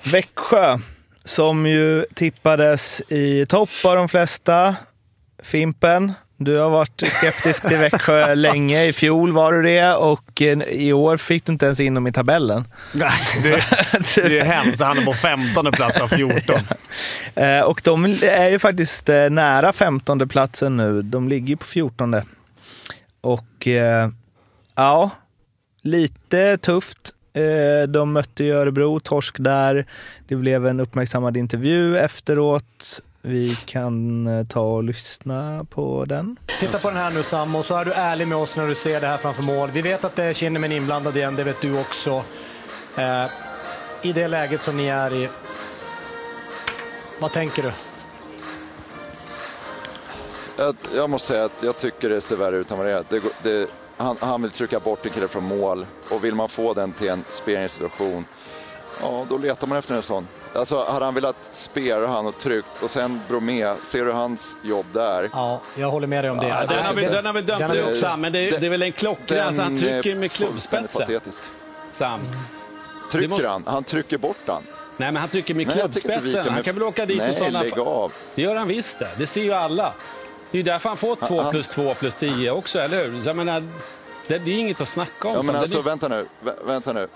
Växjö, 0.04 0.78
som 1.24 1.66
ju 1.66 2.06
tippades 2.16 3.02
i 3.10 3.46
topp 3.46 3.70
av 3.86 3.96
de 3.96 4.10
flesta. 4.10 4.76
Fimpen, 5.44 6.14
du 6.38 6.58
har 6.58 6.70
varit 6.70 7.02
skeptisk 7.06 7.68
till 7.68 7.78
Växjö 7.78 8.36
länge. 8.36 8.86
I 8.86 8.94
fjol 8.94 9.32
var 9.32 9.52
du 9.54 9.64
det 9.64 9.94
och 9.96 10.42
eh, 10.42 10.62
i 10.64 10.94
år 10.94 11.18
fick 11.18 11.46
du 11.46 11.52
inte 11.52 11.66
ens 11.66 11.80
in 11.80 11.94
dem 11.94 12.08
i 12.08 12.12
tabellen. 12.12 12.68
Nej, 12.92 13.12
det, 13.44 13.64
det 14.16 14.40
är 14.40 14.46
hemskt. 14.46 14.82
Han 14.82 14.98
är 14.98 15.06
på 15.06 15.14
15 15.14 15.72
plats 15.72 16.00
av 16.02 16.08
14. 16.08 16.60
Eh, 17.36 17.60
Och 17.62 17.82
de 17.84 18.06
är 18.22 18.50
ju 18.50 18.60
faktiskt 18.60 19.10
eh, 19.10 19.30
nära 19.30 19.74
15 19.74 20.30
platsen 20.30 20.78
nu. 20.78 21.02
De 21.02 21.30
ligger 21.30 21.56
på 21.56 21.66
14. 21.66 22.16
Och 23.28 23.68
eh, 23.68 24.10
ja, 24.76 25.10
lite 25.82 26.58
tufft. 26.58 27.14
Eh, 27.34 27.88
De 27.88 28.14
mötte 28.14 28.44
ju 28.44 28.52
Örebro, 28.52 29.00
torsk 29.00 29.36
där. 29.40 29.86
Det 30.28 30.36
blev 30.36 30.68
en 30.68 30.80
uppmärksammad 30.80 31.38
intervju 31.38 31.98
efteråt. 31.98 33.02
Vi 33.22 33.56
kan 33.66 34.28
eh, 34.28 34.46
ta 34.48 34.62
och 34.62 34.84
lyssna 34.84 35.66
på 35.70 36.06
den. 36.06 36.38
Titta 36.60 36.78
på 36.78 36.88
den 36.90 36.98
här 36.98 37.12
nu 37.12 37.24
Sam 37.24 37.56
och 37.56 37.66
så 37.66 37.76
är 37.76 37.86
du 37.86 37.94
ärlig 37.94 38.28
med 38.28 38.38
oss 38.38 38.58
när 38.58 38.68
du 38.68 38.76
ser 38.76 39.02
det 39.02 39.08
här 39.08 39.18
framför 39.18 39.44
mål. 39.44 39.70
Vi 39.74 39.82
vet 39.82 40.04
att 40.04 40.16
det 40.16 40.24
är 40.24 40.34
Kinnaman 40.34 40.72
inblandad 40.72 41.16
igen, 41.16 41.36
det 41.36 41.44
vet 41.44 41.62
du 41.62 41.72
också. 41.72 42.12
Eh, 42.98 43.26
I 44.10 44.12
det 44.12 44.28
läget 44.28 44.62
som 44.62 44.78
ni 44.78 44.88
är 44.88 45.14
i, 45.14 45.30
vad 47.22 47.32
tänker 47.32 47.62
du? 47.62 47.72
Jag, 50.58 50.76
jag 50.96 51.10
måste 51.10 51.28
säga 51.28 51.46
att 51.46 51.64
jag 51.64 51.78
tycker 51.78 52.10
det 52.10 52.22
ser 52.22 52.36
värre 52.36 52.56
ut 52.56 52.72
än 52.72 52.78
vad 52.78 52.86
det 52.88 52.92
är. 52.92 53.04
Det, 53.10 53.22
det, 53.44 53.68
han, 53.98 54.16
han 54.22 54.42
vill 54.42 54.52
trycka 54.52 54.80
bort 54.80 55.06
en 55.06 55.12
kille 55.12 55.28
från 55.28 55.44
mål 55.44 55.86
och 56.12 56.24
vill 56.24 56.36
man 56.36 56.50
få 56.50 56.74
den 56.74 56.92
till 56.92 57.10
en 57.10 57.24
spearingssituation, 57.30 58.26
ja 59.02 59.26
då 59.30 59.38
letar 59.38 59.68
man 59.68 59.78
efter 59.78 59.96
en 59.96 60.02
sån. 60.02 60.28
Alltså 60.56 60.84
hade 60.84 61.06
han 61.06 61.14
velat 61.14 61.36
spera 61.52 62.08
han 62.08 62.26
och 62.28 62.38
tryckt 62.40 62.84
och 62.84 62.90
sen 62.90 63.22
Bromé, 63.28 63.74
ser 63.76 64.06
du 64.06 64.12
hans 64.12 64.58
jobb 64.64 64.86
där? 64.94 65.30
Ja, 65.34 65.62
jag 65.78 65.92
håller 65.92 66.08
med 66.08 66.24
dig 66.24 66.32
om 66.32 66.38
det. 66.38 66.48
Ja, 66.48 66.66
den 66.66 66.86
har 66.86 66.94
vi, 66.94 67.02
den 67.06 67.26
har 67.26 67.34
vi 67.34 67.42
dömt 67.42 67.74
ut 67.74 67.86
också. 67.88 68.00
Sam, 68.02 68.22
men 68.22 68.32
det 68.34 68.40
är, 68.40 68.60
det 68.60 68.66
är 68.66 68.70
väl 68.70 68.82
en 68.82 68.92
klockren, 68.92 69.48
alltså, 69.48 69.62
han 69.62 69.76
är 69.78 69.80
trycker 70.02 70.16
med 70.20 70.32
klubbspetsen. 70.32 71.02
patetisk. 71.02 71.44
Sam. 71.94 72.20
Trycker 73.12 73.30
måste- 73.30 73.48
han? 73.48 73.64
Han 73.68 73.84
trycker 73.84 74.18
bort 74.18 74.38
han. 74.48 74.64
Nej, 74.98 75.12
men 75.12 75.16
han 75.22 75.30
trycker 75.30 75.54
med 75.54 75.72
klubbspetsen. 75.72 76.46
Han 76.46 76.54
med- 76.54 76.66
kan 76.66 76.76
väl 76.76 76.84
åka 76.84 77.06
dit 77.06 77.18
Nej, 77.18 77.32
och 77.32 77.38
sådana... 77.38 77.62
lägg 77.62 77.80
av. 77.80 78.12
Det 78.36 78.42
gör 78.42 78.56
han 78.56 78.68
visst 78.68 79.00
det. 79.00 79.08
Det 79.18 79.28
ser 79.28 79.42
ju 79.42 79.54
alla. 79.54 79.94
Det 80.52 80.60
är 80.60 80.64
därför 80.64 80.90
han 80.90 80.98
får 80.98 81.16
2 81.16 81.42
han- 81.42 81.52
plus 81.52 81.68
2 81.68 81.94
plus 81.94 82.16
10 82.16 82.52
också, 82.52 82.80
eller 82.80 83.06
hur? 83.08 83.26
Jag 83.26 83.36
menar, 83.36 83.64
det, 84.28 84.36
är 84.36 84.48
inget 84.48 84.82
att 84.82 84.88
snacka 84.88 85.28
om. 85.28 85.36
Ja 85.36 85.42
men 85.44 85.56
Så 85.56 85.62
alltså 85.62 85.82
vänta 85.82 86.08
nu, 86.08 86.26
vä- 86.44 86.68
vänta 86.68 86.94
nu. 86.94 87.08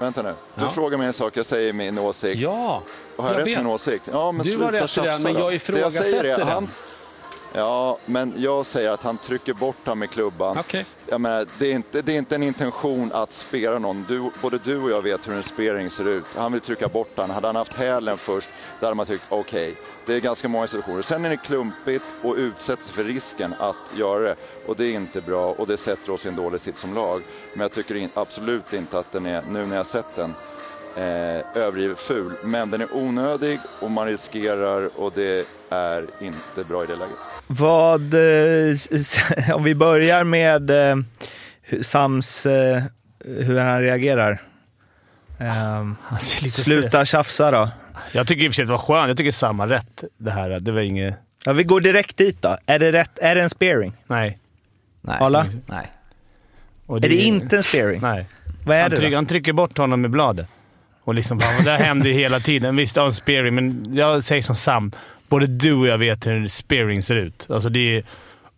Vänta 0.00 0.22
nu. 0.22 0.34
Du 0.54 0.62
Ja. 0.64 0.70
frågar 0.70 0.98
mig 0.98 1.06
en 1.06 1.12
sak, 1.12 1.36
jag 1.36 1.46
säger 1.46 1.72
min 1.72 1.98
åsikt. 1.98 2.40
ja, 2.40 2.82
Har 3.16 3.28
jag, 3.28 3.38
rätt 3.40 3.46
vet. 3.46 3.58
min 3.58 3.66
åsikt? 3.66 4.08
Ja, 4.12 4.32
men 4.32 4.46
Du 4.46 4.56
har 4.56 4.72
rätt 4.72 4.96
i 4.98 5.00
den, 5.00 5.22
men 5.22 5.34
jag 5.34 5.54
ifrågasätter 5.54 6.22
den. 6.22 6.48
Han, 6.48 6.68
ja, 7.56 7.98
men 8.06 8.34
jag 8.36 8.66
säger 8.66 8.90
att 8.90 9.02
han 9.02 9.18
trycker 9.18 9.54
bort 9.54 9.76
han 9.84 9.98
med 9.98 10.10
klubban. 10.10 10.56
Okej. 10.58 10.84
Jag 11.08 11.20
menar, 11.20 11.46
det, 11.58 11.66
är 11.66 11.74
inte, 11.74 12.02
det 12.02 12.12
är 12.12 12.18
inte 12.18 12.34
en 12.34 12.42
intention 12.42 13.12
att 13.12 13.32
spera 13.32 13.78
någon. 13.78 14.04
Du, 14.08 14.30
både 14.42 14.58
du 14.58 14.82
och 14.82 14.90
jag 14.90 15.02
vet 15.02 15.28
hur 15.28 15.34
en 15.34 15.42
spering 15.42 15.90
ser 15.90 16.08
ut. 16.08 16.36
Han 16.38 16.52
vill 16.52 16.60
trycka 16.60 16.88
bort 16.88 17.12
han. 17.16 17.30
Hade 17.30 17.46
han 17.46 17.56
haft 17.56 17.74
hälen 17.74 18.16
först, 18.16 18.48
då 18.80 18.86
hade 18.86 18.96
man 18.96 19.06
tyckt 19.06 19.26
okej. 19.28 19.74
Det 20.06 20.14
är 20.14 20.20
ganska 20.20 20.48
många 20.48 20.66
situationer. 20.66 21.02
Sen 21.02 21.24
är 21.24 21.30
det 21.30 21.36
klumpigt 21.36 22.04
och 22.22 22.34
utsätts 22.36 22.90
för 22.90 23.04
risken 23.04 23.54
att 23.58 23.98
göra 23.98 24.20
det. 24.20 24.36
Och 24.66 24.76
det 24.76 24.88
är 24.88 24.94
inte 24.94 25.20
bra 25.20 25.52
och 25.52 25.66
det 25.66 25.76
sätter 25.76 26.12
oss 26.12 26.26
i 26.26 26.28
en 26.28 26.36
dålig 26.36 26.60
sits 26.60 26.80
som 26.80 26.94
lag. 26.94 27.22
Men 27.54 27.62
jag 27.62 27.72
tycker 27.72 28.08
absolut 28.14 28.72
inte 28.72 28.98
att 28.98 29.12
den 29.12 29.26
är, 29.26 29.42
nu 29.50 29.66
när 29.66 29.76
jag 29.76 29.86
sett 29.86 30.16
den, 30.16 30.34
eh, 30.96 31.62
överdrivet 31.62 31.98
ful. 31.98 32.32
Men 32.44 32.70
den 32.70 32.80
är 32.80 32.96
onödig 32.96 33.58
och 33.82 33.90
man 33.90 34.06
riskerar 34.06 34.88
och 35.00 35.12
det 35.14 35.46
är 35.70 36.02
inte 36.24 36.68
bra 36.68 36.84
i 36.84 36.86
det 36.86 36.96
läget. 36.96 37.42
Vad, 37.46 38.14
eh, 38.14 39.54
om 39.56 39.64
vi 39.64 39.74
börjar 39.74 40.24
med 40.24 40.70
eh, 40.70 40.96
hur 41.62 41.82
Sams, 41.82 42.46
eh, 42.46 42.82
hur 43.24 43.58
han 43.58 43.80
reagerar. 43.80 44.42
Han 45.38 46.18
ser 46.18 46.42
lite 46.42 46.60
sluta 46.60 46.88
stress. 46.88 47.08
tjafsa 47.08 47.50
då. 47.50 47.68
Jag 48.12 48.26
tycker 48.26 48.44
i 48.44 48.48
och 48.48 48.52
för 48.52 48.54
sig 48.54 48.62
att 48.62 48.68
det 48.68 48.72
var 48.72 48.78
skönt. 48.78 49.08
Jag 49.08 49.16
tycker 49.16 49.32
samma 49.32 49.66
rätt 49.66 50.04
det 50.18 50.30
här. 50.30 50.60
Det 50.60 50.72
var 50.72 50.80
inget... 50.80 51.14
Ja, 51.44 51.52
vi 51.52 51.64
går 51.64 51.80
direkt 51.80 52.16
dit 52.16 52.42
då. 52.42 52.58
Är 52.66 52.78
det, 52.78 52.92
rätt, 52.92 53.18
är 53.18 53.34
det 53.34 53.42
en 53.42 53.50
spearing? 53.50 53.92
Nej. 54.06 54.38
Nej. 55.00 55.16
Alla? 55.20 55.46
Nej. 55.66 55.92
Och 56.86 56.96
Är 56.96 57.00
det 57.00 57.14
inte 57.16 57.56
en 57.56 57.62
spearing? 57.62 58.00
Nej. 58.00 58.26
Vad 58.66 58.76
är 58.76 58.80
Han, 58.82 58.90
det 58.90 58.96
trycker, 58.96 59.10
då? 59.10 59.16
han 59.16 59.26
trycker 59.26 59.52
bort 59.52 59.78
honom 59.78 60.00
med 60.00 60.10
bladet. 60.10 60.46
Och 61.06 61.14
liksom, 61.14 61.40
fan, 61.40 61.64
det 61.64 61.70
här 61.70 61.84
händer 61.84 62.06
ju 62.06 62.12
hela 62.12 62.40
tiden. 62.40 62.76
Visst, 62.76 62.96
ja, 62.96 63.04
en 63.06 63.12
spearing, 63.12 63.54
men 63.54 63.94
jag 63.94 64.24
säger 64.24 64.42
som 64.42 64.54
Sam. 64.56 64.92
Både 65.28 65.46
du 65.46 65.72
och 65.74 65.86
jag 65.86 65.98
vet 65.98 66.26
hur 66.26 66.32
en 66.32 66.50
spearing 66.50 67.02
ser 67.02 67.14
ut. 67.14 67.46
Alltså 67.50 67.68
det 67.68 67.96
är 67.96 68.04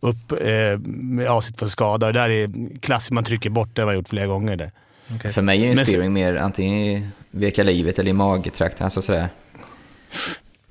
upp 0.00 0.32
eh, 0.32 0.78
med 0.84 1.26
avsikt 1.26 1.58
för 1.58 1.66
skada. 1.66 2.06
Det 2.06 2.12
där 2.12 2.30
är 2.30 2.48
klassiskt. 2.80 3.11
Man 3.11 3.24
trycker 3.24 3.50
bort. 3.50 3.68
Det 3.72 3.82
har 3.82 3.88
jag 3.88 3.96
gjort 3.98 4.08
flera 4.08 4.26
gånger. 4.26 4.56
Där. 4.56 4.70
För 5.30 5.42
mig 5.42 5.64
är 5.64 5.70
en 5.70 5.76
Men- 5.76 5.87
spearing 5.87 6.12
mer 6.12 6.37
antingen 6.37 6.74
i 6.78 7.06
veka 7.30 7.62
livet 7.62 7.98
eller 7.98 8.11
i 8.11 8.12
magtrakten. 8.14 8.84
Alltså 8.84 9.02
sådär. 9.02 9.28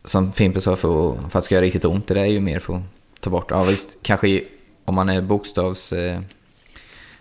Som 0.03 0.31
Fimpen 0.33 0.61
sa, 0.61 0.75
för, 0.75 1.15
för 1.15 1.25
att 1.25 1.31
det 1.33 1.41
ska 1.41 1.55
göra 1.55 1.65
riktigt 1.65 1.85
ont. 1.85 2.07
Det 2.07 2.13
där 2.13 2.21
är 2.21 2.25
ju 2.25 2.39
mer 2.39 2.59
för 2.59 2.75
att 2.75 2.81
ta 3.19 3.29
bort. 3.29 3.47
Ja 3.49 3.63
visst, 3.63 3.97
kanske 4.01 4.41
om 4.85 4.95
man 4.95 5.09
är 5.09 5.21
bokstavs... 5.21 5.93
Eh, 5.93 6.19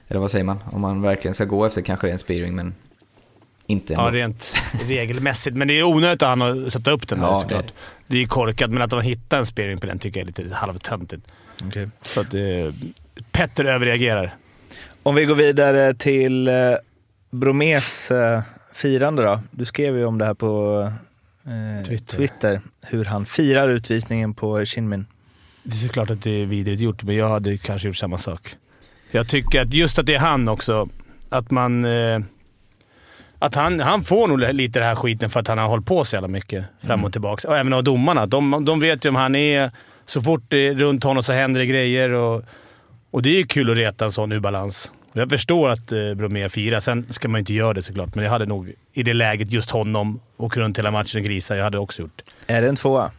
eller 0.09 0.21
vad 0.21 0.31
säger 0.31 0.45
man? 0.45 0.59
Om 0.73 0.81
man 0.81 1.03
verkligen 1.03 1.35
ska 1.35 1.45
gå 1.45 1.65
efter 1.65 1.83
kanske 1.83 2.07
det 2.07 2.11
är 2.11 2.13
en 2.13 2.19
spearing, 2.19 2.55
men 2.57 2.75
inte 3.67 3.93
Ja, 3.93 4.11
rent 4.13 4.51
regelmässigt. 4.89 5.57
Men 5.57 5.69
det 5.69 5.79
är 5.79 5.83
onödigt 5.83 6.23
att 6.23 6.29
han 6.29 6.41
har 6.41 6.69
sätta 6.71 6.91
upp 6.91 7.09
den 7.09 7.21
där 7.21 7.27
Ja, 7.27 7.33
det- 7.35 7.41
såklart. 7.41 7.73
Det 8.07 8.17
är 8.17 8.21
ju 8.21 8.27
korkat, 8.29 8.71
men 8.71 8.83
att 8.83 8.93
han 8.93 9.03
hittar 9.03 9.39
en 9.39 9.47
spearing 9.47 9.79
på 9.79 9.87
den 9.87 9.99
tycker 9.99 10.21
jag 10.21 10.29
är 10.39 10.43
lite 10.43 10.55
halvtöntigt. 10.55 11.23
Okej. 11.65 11.89
Så 12.03 12.21
att 12.21 12.35
eh, 12.35 12.43
Petter 13.33 13.65
överreagerar. 13.65 14.35
Om 15.03 15.15
vi 15.15 15.25
går 15.25 15.35
vidare 15.35 15.95
till 15.95 16.49
eh, 16.49 16.55
Bromés 17.31 18.11
eh, 18.11 18.43
firande 18.75 19.23
då. 19.23 19.41
Du 19.51 19.65
skrev 19.65 19.97
ju 19.97 20.05
om 20.05 20.19
det 20.19 20.25
här 20.25 20.35
på 20.35 20.83
eh, 21.47 21.85
Twitter. 21.85 22.17
Twitter. 22.17 22.61
Hur 22.83 23.05
han 23.05 23.27
firar 23.27 23.69
utvisningen 23.69 24.35
på 24.35 24.65
Shinmin. 24.65 25.07
Det 25.63 25.71
är 25.77 25.87
såklart 25.87 26.11
att 26.11 26.23
det 26.23 26.31
är 26.31 26.45
vidrigt 26.45 26.81
gjort, 26.83 27.03
men 27.03 27.17
jag 27.17 27.29
hade 27.29 27.59
kanske 27.59 27.89
gjort 27.89 27.97
samma 27.97 28.19
sak. 28.19 28.41
Jag 29.11 29.29
tycker 29.29 29.61
att 29.61 29.73
just 29.73 29.99
att 29.99 30.07
det 30.07 30.15
är 30.15 30.19
han 30.19 30.49
också, 30.49 30.89
att 31.29 31.51
man... 31.51 31.85
Eh, 33.41 33.47
att 33.47 33.55
han, 33.55 33.81
han 33.81 34.05
får 34.05 34.29
nog 34.29 34.55
lite 34.55 34.79
den 34.79 34.89
här 34.89 34.95
skiten 34.95 35.31
för 35.31 35.41
att 35.41 35.49
han 35.49 35.59
har 35.59 35.69
hållit 35.69 35.87
på 35.87 36.05
så 36.05 36.17
jävla 36.17 36.29
mycket 36.29 36.65
fram 36.81 37.05
och 37.05 37.13
tillbaka. 37.13 37.49
Och 37.49 37.57
även 37.57 37.73
av 37.73 37.85
domarna. 37.85 38.27
De, 38.27 38.65
de 38.65 38.81
vet 38.81 39.05
ju 39.05 39.09
om 39.09 39.17
han 39.17 39.35
är... 39.35 39.71
Så 40.09 40.21
fort 40.21 40.43
det 40.49 40.67
är 40.69 40.75
runt 40.75 41.05
honom 41.05 41.23
så 41.23 41.33
händer 41.33 41.61
det 41.61 41.67
grejer 41.67 42.11
och, 42.11 42.43
och 43.11 43.23
det 43.23 43.29
är 43.29 43.35
ju 43.35 43.47
kul 43.47 43.71
att 43.71 43.77
reta 43.77 44.05
en 44.05 44.13
sån 44.13 44.33
urbalans. 44.33 44.93
Och 45.13 45.21
Jag 45.21 45.31
förstår 45.31 45.71
att 45.71 45.93
eh, 45.93 46.15
Bromé 46.15 46.49
firar. 46.49 46.81
Sen 46.81 47.07
ska 47.13 47.29
man 47.29 47.39
ju 47.39 47.41
inte 47.41 47.55
göra 47.55 47.75
det 47.75 47.83
såklart, 47.83 48.15
men 48.15 48.25
jag 48.25 48.31
hade 48.31 48.47
nog 48.47 48.73
i 48.93 49.03
det 49.03 49.13
läget 49.13 49.53
just 49.53 49.71
honom 49.71 50.21
och 50.37 50.57
runt 50.57 50.79
hela 50.79 50.91
matchen 50.91 51.23
grisa. 51.23 51.57
Jag 51.57 51.65
hade 51.65 51.79
också 51.79 52.03
gjort. 52.03 52.23
Är 52.47 52.63
det 52.63 52.69
en 52.69 52.77
tvåa? 52.77 53.11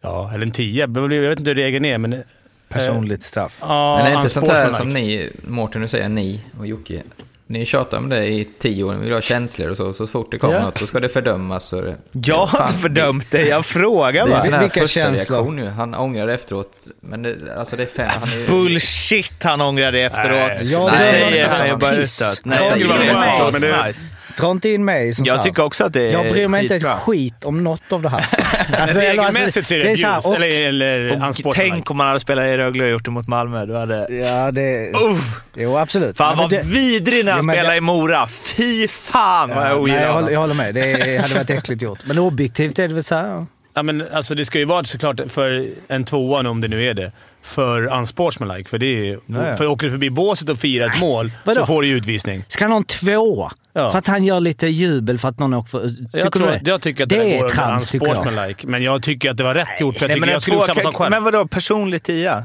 Ja, 0.00 0.30
eller 0.34 0.46
en 0.46 0.52
tia. 0.52 0.80
Jag 0.94 1.08
vet 1.08 1.38
inte 1.38 1.50
hur 1.50 1.54
regeln 1.54 1.84
är, 1.84 1.98
men... 1.98 2.22
Personligt 2.68 3.22
straff. 3.22 3.58
Ja, 3.60 3.96
Men 3.96 4.04
det 4.06 4.12
är 4.12 4.16
inte 4.16 4.28
sånt 4.28 4.48
här 4.48 4.72
som 4.72 4.88
ni, 4.88 5.32
Mårten, 5.46 5.80
nu 5.80 5.88
säger 5.88 6.08
ni 6.08 6.40
och 6.58 6.66
Jocke. 6.66 7.02
Ni 7.48 7.66
tjatar 7.66 7.98
om 7.98 8.08
det 8.08 8.24
i 8.26 8.48
tio 8.58 8.84
år, 8.84 8.94
ni 8.94 9.04
vill 9.04 9.12
ha 9.12 9.20
känslor 9.20 9.70
och 9.70 9.76
så. 9.76 9.94
Så 9.94 10.06
fort 10.06 10.30
det 10.30 10.38
kommer 10.38 10.54
Ja. 10.54 10.62
något, 10.62 10.80
då 10.80 10.86
ska 10.86 11.00
det 11.00 11.08
fördömas. 11.08 11.72
Och 11.72 11.82
det, 11.82 11.96
Jag 12.12 12.36
har 12.46 12.46
Fan, 12.46 12.68
inte 12.68 12.78
fördömt 12.80 13.30
det, 13.30 13.42
jag 13.48 13.66
frågar 13.66 14.12
Det 14.26 14.32
är 14.34 14.44
en 14.44 14.50
bara. 14.50 14.60
Vilka 14.60 14.86
känslor? 14.86 15.36
reaktion 15.36 15.56
nu. 15.56 15.68
Han 15.68 15.94
ångrar 15.94 16.28
efteråt. 16.28 16.72
Men 17.00 17.22
det, 17.22 17.36
alltså 17.58 17.76
det 17.76 17.82
är 17.82 17.86
fem. 17.86 18.08
Han 18.20 18.22
är. 18.28 18.46
Bullshit 18.48 19.42
han 19.42 19.60
ångrar 19.60 19.92
det 19.92 20.02
efteråt. 20.02 20.28
Nej, 20.60 20.72
jag 20.72 20.86
det 20.86 20.88
drar 20.90 20.98
säger 20.98 21.48
han 21.48 21.60
ju 21.60 21.66
fram 21.68 21.78
bara 21.78 21.92
utåt. 21.92 22.40
Nej, 22.44 22.58
Nej, 22.70 22.80
jag 22.80 22.90
är 22.90 23.46
det 23.46 23.52
men 23.52 23.60
det- 23.60 23.86
nice. 23.86 24.00
Dra 24.40 24.50
inte 24.50 24.68
in 24.68 24.84
mig 24.84 25.08
i 25.08 25.12
sånt 25.14 25.28
Jag 25.28 25.34
här. 25.34 25.42
tycker 25.42 25.62
också 25.64 25.84
att 25.84 25.92
det 25.92 26.02
är 26.02 26.12
Jag 26.12 26.32
bryr 26.32 26.48
mig 26.48 26.62
inte 26.62 26.74
skitbra. 26.74 26.92
ett 26.92 26.98
skit 27.00 27.44
om 27.44 27.64
något 27.64 27.92
av 27.92 28.02
det 28.02 28.08
här. 28.08 28.26
Alltså, 28.80 29.00
eller 29.00 29.22
alltså, 29.22 29.40
Regelmässigt 29.40 29.66
så 29.66 29.74
är 29.74 29.78
det, 29.78 29.90
är 29.90 29.96
så 29.96 30.06
här, 30.06 30.18
och- 30.30 30.36
eller, 30.36 30.62
eller 30.62 31.16
Och 31.16 31.26
unsportsmanlike. 31.26 31.74
tänk 31.74 31.90
om 31.90 31.96
man 31.96 32.06
hade 32.06 32.20
spelat 32.20 32.44
i 32.46 32.56
Rögle 32.56 32.84
och 32.84 32.90
gjort 32.90 33.04
det 33.04 33.10
mot 33.10 33.28
Malmö. 33.28 33.66
Då 33.66 33.74
hade... 33.78 34.14
Ja, 34.14 34.50
det... 34.50 34.88
Uff, 34.90 35.40
Jo, 35.56 35.76
absolut. 35.78 36.16
fan 36.16 36.28
men 36.36 36.38
vad 36.38 36.50
det- 36.50 36.62
vidrig 36.66 37.24
när 37.24 37.32
han 37.32 37.46
men 37.46 37.54
spelade 37.54 37.74
det- 37.74 37.78
i 37.78 37.80
Mora. 37.80 38.28
Fy 38.28 38.88
fan 38.88 39.48
vad 39.48 39.58
jag 39.58 39.64
Ja, 39.64 39.68
nej, 39.70 39.78
ogillar 39.80 40.02
jag, 40.02 40.12
håller, 40.12 40.30
jag 40.30 40.40
håller 40.40 40.54
med. 40.54 40.74
Det 40.74 41.18
hade 41.22 41.34
varit 41.34 41.50
äckligt 41.50 41.82
gjort. 41.82 41.98
Men 42.06 42.18
objektivt 42.18 42.78
är 42.78 42.88
det 42.88 42.94
väl 42.94 43.04
så 43.04 43.14
här. 43.14 43.28
ja. 43.28 43.46
Ja, 43.74 43.82
men 43.82 44.04
alltså 44.12 44.34
det 44.34 44.44
ska 44.44 44.58
ju 44.58 44.64
vara 44.64 44.84
såklart 44.84 45.20
för 45.28 45.66
en 45.88 46.04
tvåa, 46.04 46.48
om 46.50 46.60
det 46.60 46.68
nu 46.68 46.84
är 46.84 46.94
det, 46.94 47.12
för 47.42 47.86
unsportsmanlike. 47.98 48.70
För, 48.70 48.78
det 48.78 48.86
är, 48.86 49.56
för 49.56 49.66
åker 49.66 49.86
du 49.86 49.90
förbi 49.92 50.10
båset 50.10 50.48
och 50.48 50.58
firar 50.58 50.88
ett 50.90 51.00
mål 51.00 51.32
Vadå? 51.44 51.60
så 51.60 51.66
får 51.66 51.82
du 51.82 51.88
ju 51.88 51.96
utvisning. 51.96 52.44
Ska 52.48 52.64
han 52.64 52.70
ha 52.72 52.78
en 52.78 52.84
tvåa? 52.84 53.52
Ja. 53.76 53.90
För 53.90 53.98
att 53.98 54.06
han 54.06 54.24
gör 54.24 54.40
lite 54.40 54.66
jubel 54.66 55.18
för 55.18 55.28
att 55.28 55.38
någon 55.38 55.54
åker 55.54 55.70
för... 55.70 55.88
Tycker 55.88 56.18
Jag, 56.18 56.26
du 56.26 56.30
tror, 56.38 56.46
det? 56.46 56.60
jag 56.64 56.82
tycker 56.82 57.02
att 57.02 57.08
det 57.08 57.16
det, 57.18 57.24
går 57.30 57.42
under 57.44 57.48
trams, 57.48 57.90
tycker 57.90 58.06
jag. 58.06 58.16
unsportsmanlike, 58.16 58.66
men 58.66 58.82
jag 58.82 59.02
tycker 59.02 59.30
att 59.30 59.36
det 59.36 59.44
var 59.44 59.54
rätt 59.54 59.80
gjort. 59.80 59.96
För 59.96 60.02
jag, 60.02 60.08
Nej, 60.08 60.14
tycker, 60.14 60.26
en 60.28 60.32
jag 60.32 60.42
skulle 60.42 60.56
gjort 60.56 60.66
samma 60.66 60.82
sak 60.82 60.94
själv. 60.96 61.10
men 61.10 61.24
vadå, 61.24 61.46
personlig 61.46 62.02
tia? 62.02 62.44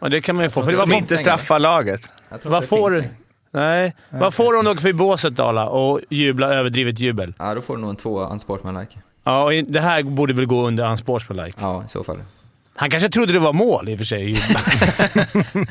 Ja, 0.00 0.08
det 0.08 0.20
kan 0.20 0.36
man 0.36 0.44
ju 0.44 0.48
få. 0.50 0.62
För 0.62 0.70
det 0.70 0.78
var 0.78 0.94
inte 0.94 1.16
straffar 1.16 1.58
laget. 1.58 2.00
Jag 2.30 2.50
Vad 2.50 2.64
får 2.64 2.90
du? 2.90 3.04
Nej. 3.50 3.94
Vad 4.10 4.34
får 4.34 4.52
du 4.52 4.58
om 4.58 4.64
du 4.64 4.70
åker 4.70 4.80
förbi 4.80 4.92
båset, 4.92 5.36
Dala, 5.36 5.68
och 5.68 6.00
jublar 6.10 6.50
överdrivet 6.52 6.98
jubel? 6.98 7.34
Ja, 7.38 7.54
då 7.54 7.62
får 7.62 7.76
du 7.76 7.80
nog 7.80 7.90
en 7.90 7.96
tvåa 7.96 8.28
unsportsmanlike. 8.28 8.98
Ja, 9.24 9.42
och 9.44 9.52
det 9.52 9.80
här 9.80 10.02
borde 10.02 10.32
väl 10.32 10.46
gå 10.46 10.66
under 10.66 10.90
unsportsmanlike. 10.90 11.58
Ja, 11.60 11.84
i 11.86 11.88
så 11.88 12.04
fall. 12.04 12.18
Han 12.76 12.90
kanske 12.90 13.08
trodde 13.08 13.32
det 13.32 13.38
var 13.38 13.52
mål 13.52 13.88
i 13.88 13.94
och 13.94 13.98
för 13.98 14.04
sig. 14.04 14.36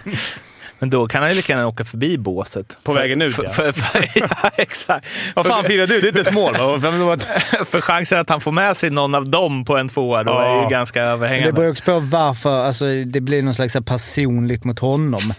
Men 0.79 0.89
då 0.89 1.07
kan 1.07 1.21
han 1.21 1.29
ju 1.31 1.35
lika 1.35 1.53
gärna 1.53 1.67
åka 1.67 1.83
förbi 1.85 2.17
båset. 2.17 2.77
På 2.83 2.93
vägen 2.93 3.21
ut, 3.21 3.35
för, 3.35 3.43
ja. 3.43 3.49
för, 3.49 3.71
för, 3.71 4.09
ja. 4.43 4.49
exakt. 4.57 5.07
Vad 5.35 5.45
fan 5.45 5.63
firar 5.63 5.87
du? 5.87 6.01
Det 6.01 6.05
är 6.05 6.07
inte 6.07 6.19
ens 6.19 6.31
mål 6.31 6.53
va? 6.59 6.77
Vem 6.77 6.93
vill 6.93 7.01
vara 7.03 7.13
ett- 7.13 7.27
För 7.69 7.81
chansen 7.81 8.19
att 8.19 8.29
han 8.29 8.41
får 8.41 8.51
med 8.51 8.77
sig 8.77 8.89
någon 8.89 9.15
av 9.15 9.29
dem 9.29 9.65
på 9.65 9.77
en 9.77 9.89
tvåa 9.89 10.23
då 10.23 10.31
är 10.39 10.55
ju 10.55 10.61
Ja. 10.61 10.69
ganska 10.69 10.99
Men 11.01 11.09
överhängande. 11.09 11.47
det 11.49 11.53
beror 11.53 11.69
också 11.71 11.83
på 11.83 11.99
varför 11.99 12.65
alltså, 12.65 12.85
det 13.05 13.21
blir 13.21 13.41
någon 13.41 13.55
slags 13.55 13.73
personligt 13.85 14.63
mot 14.63 14.79
honom. 14.79 15.33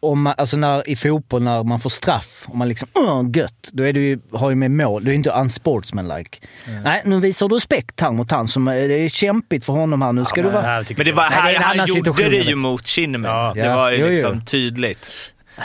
Om 0.00 0.22
man, 0.22 0.34
alltså 0.36 0.56
när, 0.56 0.88
I 0.90 0.96
fotboll 0.96 1.42
när 1.42 1.62
man 1.64 1.80
får 1.80 1.90
straff 1.90 2.44
och 2.46 2.56
man 2.56 2.68
liksom 2.68 2.88
Åh, 2.94 3.24
gött, 3.34 3.70
då 3.72 3.82
är 3.86 3.92
du 3.92 4.00
ju, 4.00 4.18
har 4.32 4.50
ju 4.50 4.56
med 4.56 4.70
mål. 4.70 5.04
Du 5.04 5.10
är 5.10 5.14
inte 5.14 5.30
unsportsmanlike. 5.30 6.38
Nej, 6.84 7.02
nu 7.04 7.20
visar 7.20 7.48
du 7.48 7.54
respekt 7.54 8.00
här 8.00 8.10
mot 8.10 8.30
han 8.30 8.48
som, 8.48 8.68
eh, 8.68 8.74
det 8.74 8.94
är 9.04 9.08
kämpigt 9.08 9.64
för 9.64 9.72
honom 9.72 10.02
här. 10.02 10.12
Nu 10.12 10.24
ska 10.24 10.34
du 10.34 10.42
men 10.42 10.50
det 10.50 10.56
vara... 10.56 10.66
här 10.66 10.86
Men 10.96 11.06
det 11.06 11.12
var 11.12 11.22
Nej, 11.30 11.52
det 11.52 11.58
här, 11.58 11.76
han 11.78 11.86
gjorde 11.86 12.28
det 12.30 12.36
ju 12.36 12.54
mot 12.54 12.86
Kinnaman. 12.86 13.30
Ja. 13.30 13.52
det 13.54 13.60
Ja, 13.60 13.76
var 13.76 13.90
ju 13.90 13.96
jo, 13.98 14.04
jo. 14.06 14.10
liksom 14.12 14.44
tydligt. 14.44 15.10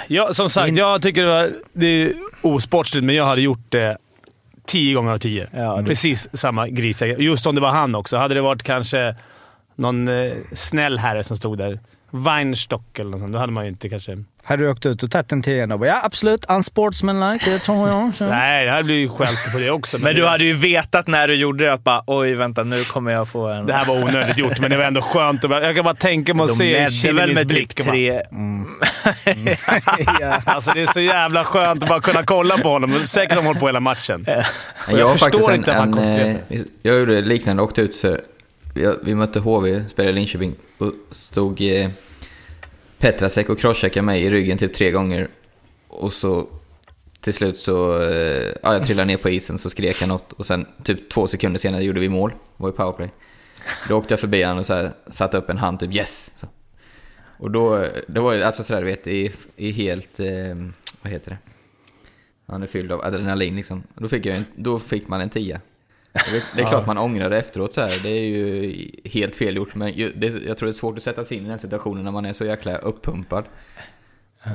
Ja, 0.08 0.34
som 0.34 0.50
sagt, 0.50 0.76
jag 0.78 1.02
tycker 1.02 1.22
det, 1.22 1.28
var, 1.28 1.52
det 1.74 1.88
är 1.88 2.14
osportsligt, 2.42 3.06
men 3.06 3.16
jag 3.16 3.26
hade 3.26 3.42
gjort 3.42 3.66
det 3.72 3.98
tio 4.66 4.96
gånger 4.96 5.12
av 5.12 5.18
tio. 5.18 5.48
Ja, 5.54 5.78
det- 5.78 5.84
Precis 5.88 6.30
samma 6.34 6.68
grisiga 6.68 7.18
Just 7.18 7.46
om 7.48 7.56
det 7.56 7.62
var 7.62 7.72
han 7.72 7.96
också. 7.96 8.18
Hade 8.18 8.34
det 8.36 8.42
varit 8.42 8.64
kanske 8.64 9.16
någon 9.76 10.08
eh, 10.08 10.32
snäll 10.54 11.00
herre 11.00 11.24
som 11.24 11.38
stod 11.38 11.58
där, 11.58 11.80
Weinstock 12.16 13.00
eller 13.00 13.12
något 13.12 13.20
sånt, 13.20 13.34
då 13.34 13.40
hade 13.40 13.52
man 13.54 13.64
ju 13.64 13.70
inte 13.70 13.90
kanske... 13.90 14.24
Hade 14.46 14.64
du 14.64 14.70
åkt 14.70 14.86
ut 14.86 15.04
och 15.04 15.12
tagit 15.12 15.32
en 15.32 15.42
tian 15.42 15.72
och 15.72 15.80
bara 15.80 15.90
ja 15.90 16.00
absolut, 16.04 16.46
unsportsmanlike, 16.50 17.50
det 17.50 17.60
tror 17.60 17.90
jag. 17.90 18.16
Så. 18.16 18.28
Nej, 18.28 18.66
det 18.66 18.72
hade 18.72 18.84
blivit 18.84 19.12
skällt 19.12 19.52
på 19.54 19.60
det 19.60 19.72
också. 19.72 19.98
Men 19.98 20.16
du 20.16 20.22
det, 20.22 20.28
hade 20.28 20.44
ju 20.44 20.54
vetat 20.54 21.08
när 21.08 21.28
du 21.28 21.36
gjorde 21.36 21.66
det 21.66 21.74
att 21.74 21.84
bara 21.84 22.04
oj, 22.08 22.36
vänta 22.36 22.64
nu 22.64 22.84
kommer 22.84 23.12
jag 23.12 23.28
få 23.28 23.48
en... 23.48 23.66
det 23.66 23.74
här 23.74 23.86
var 23.86 24.04
onödigt 24.04 24.38
gjort, 24.38 24.60
men 24.60 24.72
det 24.72 24.78
var 24.78 24.84
ändå 24.84 25.02
skönt. 25.02 25.44
Att, 25.44 25.50
bara- 25.50 25.64
jag 25.66 25.76
kan 25.76 25.84
bara 25.86 25.94
tänka 25.96 26.34
mig 26.34 26.44
att 26.44 26.50
De 26.50 26.56
se 26.56 26.64
ledde 26.64 26.80
väl 26.84 26.92
Chilemis 26.92 27.36
med 27.36 27.48
blick. 27.48 27.74
typ 27.76 27.80
och 27.80 27.86
bara- 27.86 27.94
tre... 27.94 28.22
Alltså 30.46 30.72
det 30.72 30.82
är 30.82 30.94
så 30.94 31.00
jävla 31.00 31.44
skönt 31.44 31.84
att 31.84 31.90
bara 31.90 32.02
kunna 32.02 32.24
kolla 32.24 32.58
på 32.58 32.70
honom. 32.70 33.08
Säkert 33.08 33.32
har 33.32 33.38
de 33.42 33.46
hållit 33.46 33.60
på 33.60 33.66
hela 33.68 33.80
matchen. 33.80 34.24
Men 34.28 34.36
jag 34.88 35.00
jag, 35.00 35.12
förstår 35.20 35.54
inte 35.54 35.72
att 35.72 35.78
han 35.78 35.88
en, 35.88 35.94
koncentrerar 35.94 36.40
eh, 36.50 36.62
Jag 36.82 37.00
gjorde 37.00 37.22
liknande, 37.22 37.64
åkte 37.64 37.82
ut 37.82 37.96
för... 37.96 38.22
Vi, 38.74 38.96
vi 39.04 39.16
mötte 39.16 39.40
HV, 39.40 39.88
spelade 39.88 40.12
i 40.12 40.14
Linköping 40.14 40.56
och 40.78 40.94
stod 41.12 41.62
eh, 41.62 41.90
Petrasek 42.98 43.50
och 43.50 43.60
crosscheckade 43.60 44.06
mig 44.06 44.24
i 44.24 44.30
ryggen 44.30 44.58
typ 44.58 44.74
tre 44.74 44.92
gånger. 44.92 45.28
Och 45.88 46.14
så 46.14 46.48
till 47.22 47.34
slut 47.34 47.58
så... 47.58 48.02
Eh, 48.02 48.54
ja, 48.64 48.74
jag 48.74 48.84
trillade 48.84 49.08
ner 49.08 49.18
på 49.18 49.30
isen 49.30 49.60
så 49.60 49.70
skrek 49.70 50.02
jag 50.02 50.08
något 50.08 50.32
och 50.34 50.46
sen 50.46 50.66
typ 50.84 51.10
två 51.10 51.28
sekunder 51.28 51.60
senare 51.60 51.84
gjorde 51.84 52.00
vi 52.00 52.10
mål. 52.10 52.30
Det 52.30 52.64
var 52.64 52.70
i 52.70 52.74
powerplay. 52.74 53.10
Då 53.90 53.98
åkte 53.98 54.14
jag 54.14 54.20
förbi 54.20 54.44
honom 54.44 54.60
och 54.60 54.66
så 54.66 54.74
här, 54.74 54.92
satte 55.08 55.38
upp 55.38 55.50
en 55.50 55.58
hand, 55.58 55.80
typ 55.80 55.96
yes. 55.96 56.32
Så. 56.40 56.48
Och 57.38 57.52
då, 57.52 57.88
då 58.08 58.22
var 58.22 58.36
det 58.36 58.46
alltså 58.46 58.64
sådär, 58.64 58.82
du 58.82 58.88
vet, 58.88 59.08
i, 59.08 59.32
i 59.56 59.72
helt... 59.72 60.20
Eh, 60.20 60.56
vad 61.02 61.12
heter 61.12 61.30
det? 61.32 61.38
Han 62.48 62.64
är 62.64 62.68
fylld 62.68 62.92
av 62.92 63.02
adrenalin 63.02 63.56
liksom. 63.56 63.84
Då 63.96 64.08
fick, 64.08 64.26
jag 64.26 64.38
en, 64.38 64.46
då 64.56 64.80
fick 64.80 65.08
man 65.08 65.22
en 65.22 65.30
tia. 65.30 65.62
Det, 66.14 66.44
det 66.56 66.62
är 66.62 66.68
klart 66.68 66.86
man 66.86 66.98
ångrar 66.98 67.30
det 67.30 67.38
efteråt 67.38 67.74
så 67.74 67.82
här. 67.82 68.04
Det 68.04 68.10
är 68.10 68.26
ju 68.26 68.90
helt 69.06 69.36
fel 69.36 69.56
gjort. 69.56 69.76
Men 69.76 69.94
ju, 69.94 70.10
det, 70.16 70.28
jag 70.28 70.58
tror 70.58 70.68
det 70.68 70.72
är 70.72 70.74
svårt 70.74 70.98
att 70.98 71.04
sätta 71.04 71.26
sig 71.26 71.38
in 71.38 71.46
i 71.46 71.50
den 71.50 71.60
situationen 71.60 72.04
när 72.04 72.12
man 72.12 72.26
är 72.26 72.34
så 72.34 72.46
jäkla 72.46 72.78
uppumpad. 72.78 73.46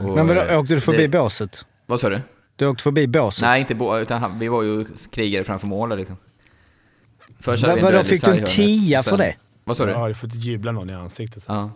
Och, 0.04 0.14
Men 0.16 0.26
vadå, 0.28 0.58
åkte 0.58 0.74
du 0.74 0.80
förbi 0.80 0.98
det, 0.98 1.08
båset? 1.08 1.64
Vad 1.86 2.00
sa 2.00 2.08
du? 2.08 2.20
Du 2.56 2.66
åkte 2.66 2.82
förbi 2.82 3.06
båset? 3.06 3.42
Nej, 3.42 3.60
inte 3.60 3.74
bo, 3.74 3.98
utan 3.98 4.20
han, 4.20 4.38
vi 4.38 4.48
var 4.48 4.62
ju 4.62 4.84
krigare 5.12 5.44
framför 5.44 5.66
mål 5.66 5.96
liksom. 5.96 6.16
Först 7.40 7.62
hade 7.66 7.74
vi 7.74 7.80
en 7.86 7.92
vadå, 7.94 8.04
fick 8.04 8.24
du 8.24 8.30
en 8.30 8.44
tia 8.44 9.02
för 9.02 9.16
det? 9.16 9.36
Vad 9.64 9.76
sa 9.76 9.84
du? 9.86 9.92
Jag 9.92 9.98
har 9.98 10.08
ju 10.08 10.14
fått 10.14 10.34
jubla 10.34 10.72
någon 10.72 10.90
i 10.90 10.94
ansiktet. 10.94 11.44
Ja. 11.48 11.70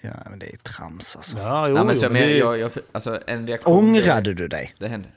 Ja, 0.00 0.10
men 0.30 0.38
det 0.38 0.46
är 0.46 0.56
trams 0.56 1.16
alltså. 1.16 1.38
Ja, 1.38 1.68
jo, 1.68 1.76
ja, 1.76 1.84
men 1.84 1.96
så, 1.96 2.02
men 2.02 2.12
men 2.12 2.22
det 2.22 2.34
är- 2.34 2.38
jag, 2.38 2.58
jag, 2.58 2.70
alltså 2.92 3.20
en 3.26 3.46
reaktion... 3.46 3.78
Ångrade 3.78 4.34
du 4.34 4.48
dig? 4.48 4.74
Det, 4.78 4.84
det 4.84 4.90
hände. 4.90 5.08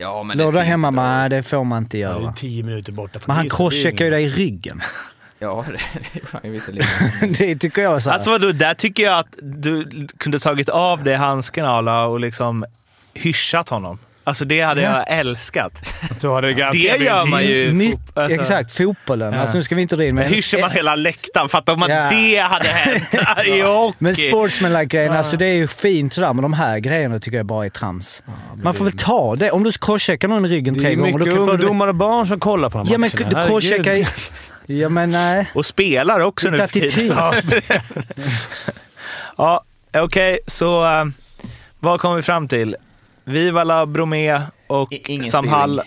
Ja, 0.00 0.22
men 0.22 0.38
Låg 0.38 0.52
ser 0.52 0.60
hemma? 0.60 0.90
Nej, 0.90 1.30
det 1.30 1.42
får 1.42 1.64
man 1.64 1.82
inte 1.82 1.98
Ja, 1.98 2.08
det 2.08 2.20
göra. 2.20 2.30
är 2.30 2.34
tio 2.34 2.62
minuter 2.62 2.92
borta 2.92 3.18
från 3.18 3.24
Men 3.26 3.36
han 3.36 3.48
crosscheckar 3.50 4.04
ju 4.04 4.10
dig 4.10 4.24
i 4.24 4.28
ryggen. 4.28 4.82
Ja, 5.40 5.64
det, 5.66 6.18
gjorde 6.18 6.28
han 6.32 6.40
ju 6.44 6.50
visserligen. 6.50 6.88
det 7.38 7.56
tycker 7.56 7.82
jag 7.82 8.02
så 8.02 8.10
här. 8.10 8.14
Alltså 8.14 8.30
vadå, 8.30 8.52
där 8.52 8.74
tycker 8.74 9.02
jag 9.02 9.18
att 9.18 9.36
du 9.42 10.06
kunde 10.18 10.38
tagit 10.38 10.68
av 10.68 11.04
dig 11.04 11.14
handsken 11.14 11.64
Arla 11.64 12.06
och 12.06 12.20
liksom 12.20 12.64
hyschat 13.14 13.68
honom. 13.68 13.98
Alltså 14.28 14.44
det 14.44 14.60
hade 14.60 14.82
jag 14.82 15.04
älskat. 15.08 15.72
Så 16.20 16.28
har 16.28 16.42
det 16.42 16.52
Det 16.72 16.78
gör 17.04 17.26
man 17.26 17.44
ju. 17.44 17.72
Fot- 17.90 18.18
alltså- 18.18 18.34
Exakt, 18.40 18.72
fotbollen. 18.76 19.34
Alltså 19.34 19.56
nu 19.56 19.62
ska 19.62 19.74
vi 19.74 19.82
inte 19.82 19.96
dra 19.96 20.04
in 20.04 20.14
Men 20.14 20.24
men, 20.24 20.32
hyschar 20.34 20.60
man 20.60 20.70
hela 20.70 20.94
läktaren. 20.94 21.48
Fatta 21.48 21.72
om 21.72 21.80
man 21.80 21.90
Ja. 21.90 22.10
det 22.10 22.36
hade 22.38 22.68
hänt 22.68 23.14
i 23.46 23.60
hockey. 23.60 23.96
men 23.98 24.14
sportsmanlike-grejen, 24.14 25.12
alltså 25.12 25.36
det 25.36 25.46
är 25.46 25.52
ju 25.54 25.68
fint 25.68 26.12
sådär, 26.12 26.32
men 26.32 26.42
de 26.42 26.52
här 26.52 26.78
grejerna 26.78 27.18
tycker 27.18 27.36
jag 27.36 27.46
bara 27.46 27.64
är 27.64 27.68
trams. 27.68 28.22
Man 28.62 28.74
får 28.74 28.84
väl 28.84 28.96
ta 28.98 29.36
det. 29.36 29.50
Om 29.50 29.62
du 29.64 29.72
crosscheckar 29.72 30.28
någon 30.28 30.46
i 30.46 30.48
ryggen 30.48 30.74
Det 30.74 30.80
tre 30.80 30.92
är 30.92 30.96
gånger, 30.96 31.12
då 31.12 31.18
mycket 31.18 31.34
kan 31.34 31.46
du... 31.46 31.52
ungdomar 31.52 31.88
och 31.88 31.94
barn 31.94 32.26
som 32.26 32.40
kollar 32.40 32.70
på 32.70 32.78
de 32.78 32.86
Ja 32.90 32.98
men 32.98 33.10
matcherna. 33.18 33.42
du 33.42 33.48
crosscheckar 33.48 33.92
i... 33.94 34.06
Ja 34.66 34.88
men 34.88 35.10
nej. 35.10 35.50
Och 35.54 35.66
spelar 35.66 36.20
också 36.20 36.50
Lite 36.50 36.62
nu 36.62 36.68
för 36.68 36.88
tiden. 36.88 37.16
Ja, 37.16 37.32
ja 39.36 39.64
okej, 40.04 40.38
så 40.46 40.84
äh, 40.84 41.04
vad 41.80 42.00
kom 42.00 42.16
vi 42.16 42.22
fram 42.22 42.48
till? 42.48 42.76
Vivala, 43.28 43.86
Bromé 43.86 44.42
och 44.66 44.92
I- 44.92 45.22
Samhall. 45.22 45.80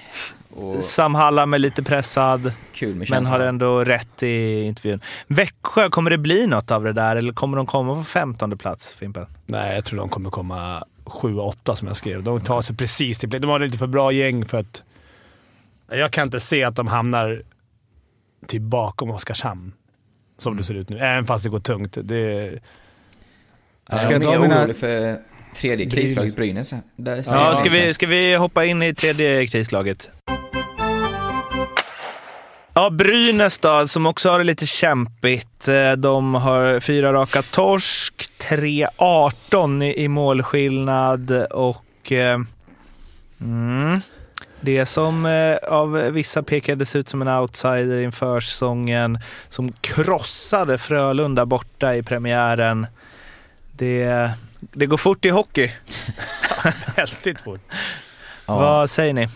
Och 0.56 0.84
Samhalla 0.84 1.45
med 1.45 1.62
lite 1.62 1.84
pressad, 1.84 2.54
kul 2.73 2.89
med 2.89 2.97
men 2.97 3.06
känslan. 3.08 3.39
har 3.41 3.47
ändå 3.47 3.84
rätt 3.84 4.23
i 4.23 4.62
intervjun. 4.63 5.01
Växjö, 5.27 5.89
kommer 5.89 6.10
det 6.10 6.17
bli 6.17 6.47
något 6.47 6.71
av 6.71 6.84
det 6.84 6.93
där 6.93 7.15
eller 7.15 7.34
kommer 7.34 7.58
de 7.58 7.65
komma 7.65 7.95
på 7.95 8.04
15 8.04 8.58
plats, 8.58 8.93
Fimpen? 8.93 9.25
Nej, 9.45 9.75
jag 9.75 9.86
tror 9.86 9.99
de 9.99 10.10
kommer 10.10 10.30
komma 10.30 10.84
7-8 11.06 11.75
som 11.75 11.88
jag 11.88 11.97
skrev. 11.97 12.23
De 12.23 12.41
tar 12.41 12.62
sig 12.62 12.75
precis 12.77 13.19
till. 13.19 13.30
De 13.30 13.47
har 13.49 13.60
lite 13.60 13.77
för 13.77 13.88
bra 13.88 14.12
gäng 14.12 14.45
för 14.45 14.58
att... 14.60 14.84
Jag 15.89 16.12
kan 16.12 16.23
inte 16.27 16.39
se 16.39 16.63
att 16.63 16.75
de 16.75 16.88
hamnar 16.88 17.41
typ 18.47 18.62
bakom 18.62 19.12
Oskarshamn. 19.12 19.73
Som 20.39 20.58
det 20.58 20.63
ser 20.63 20.73
ut 20.73 20.89
nu. 20.89 20.97
Även 20.99 21.25
fast 21.25 21.43
det 21.43 21.49
går 21.49 21.60
tungt. 21.60 21.97
Det, 22.04 22.51
Jag 23.89 23.99
Ska 23.99 24.10
är 24.10 24.21
jag 24.21 24.41
mina- 24.41 24.62
orolig 24.62 24.75
för 24.75 25.19
tredje 25.55 25.89
krislaget 25.89 26.35
Brynäs. 26.35 26.73
Där 26.95 27.23
Ja, 27.27 27.55
ska, 27.55 27.69
vi, 27.69 27.93
ska 27.93 28.07
vi 28.07 28.35
hoppa 28.35 28.65
in 28.65 28.81
i 28.83 28.95
tredje 28.95 29.47
krislaget? 29.47 30.09
Ja, 32.73 32.89
Brynäs 32.89 33.59
då, 33.59 33.87
som 33.87 34.05
också 34.05 34.29
har 34.29 34.37
det 34.37 34.43
lite 34.43 34.65
kämpigt. 34.65 35.67
Eh, 35.67 35.91
De 35.91 36.35
har 36.35 36.79
fyra 36.79 37.13
raka 37.13 37.41
torsk, 37.41 38.29
3-18 38.39 39.83
i, 39.83 40.03
i 40.03 40.07
målskillnad 40.07 41.31
och... 41.51 42.11
Eh, 42.11 42.39
mm, 43.41 44.01
det 44.61 44.85
som 44.85 45.25
eh, 45.25 45.55
av 45.73 45.91
vissa 45.93 46.43
pekades 46.43 46.95
ut 46.95 47.09
som 47.09 47.21
en 47.21 47.27
outsider 47.27 47.99
inför 47.99 48.39
säsongen, 48.39 49.19
som 49.49 49.71
krossade 49.71 50.77
Frölunda 50.77 51.45
borta 51.45 51.95
i 51.95 52.03
premiären. 52.03 52.87
Det, 53.71 54.31
det 54.74 54.86
går 54.86 54.97
fort 54.97 55.26
i 55.26 55.30
hockey. 55.30 55.71
väldigt 56.95 57.41
fort. 57.41 57.62
Ja. 58.45 58.58
Vad 58.58 58.89
säger 58.89 59.13
ni? 59.13 59.28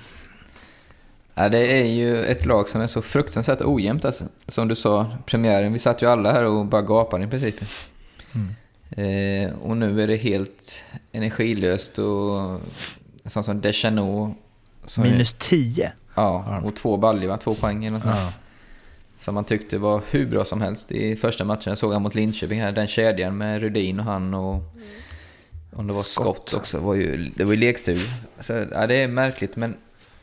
Ja, 1.34 1.50
det 1.50 1.82
är 1.82 1.86
ju 1.86 2.26
ett 2.26 2.46
lag 2.46 2.70
som 2.70 2.82
är 2.82 2.88
så 2.88 3.02
fruktansvärt 3.02 3.62
ojämnt 3.62 4.06
alltså. 4.06 4.26
Som 4.48 4.68
du 4.68 4.76
sa, 4.76 5.06
premiären, 5.26 5.74
vi 5.74 5.80
satt 5.80 6.02
ju 6.02 6.10
alla 6.10 6.32
här 6.32 6.44
och 6.44 6.66
bara 6.66 6.82
gapade 6.82 7.24
i 7.24 7.28
princip. 7.28 7.56
Eh, 8.90 9.54
och 9.62 9.78
nu 9.78 10.02
är 10.02 10.08
det 10.08 10.16
helt 10.16 10.84
energilöst 11.12 12.00
och 12.00 12.60
sånt 13.26 13.46
som 13.46 13.62
Deschanot. 13.62 14.32
som 14.86 15.04
Minus 15.04 15.36
10. 15.40 15.92
Ja, 16.16 16.62
och 16.64 16.76
två 16.76 16.98
baljor? 16.98 17.38
Två 17.38 17.56
poäng 17.56 17.86
eller 17.86 17.98
något 17.98 18.04
sånt. 18.04 18.36
Som 19.20 19.36
man 19.36 19.44
tyckte 19.44 19.78
var 19.78 20.02
hur 20.10 20.26
bra 20.26 20.46
som 20.46 20.62
helst 20.62 20.92
i 20.92 21.16
första 21.16 21.44
matchen. 21.44 21.72
Jag 21.72 21.78
såg 21.78 21.94
han 21.94 22.02
mot 22.02 22.16
Linköping 22.16 22.62
här, 22.62 22.72
den 22.72 22.88
kedjan 22.88 23.38
med 23.38 23.62
Rudin 23.62 24.00
och 24.00 24.06
han 24.06 24.34
och... 24.34 24.64
Om 25.76 25.88
det 25.88 25.94
var 25.94 26.02
skott, 26.02 26.54
också, 26.54 26.80
var 26.80 26.96
ju, 26.96 27.32
det 27.36 27.44
var 27.44 27.54
ju 27.54 27.60
lekstuga. 27.60 28.00
Så, 28.40 28.66
ja, 28.72 28.88
det 28.88 28.96
är 28.96 29.08
märkligt 29.08 29.56
men 29.56 29.76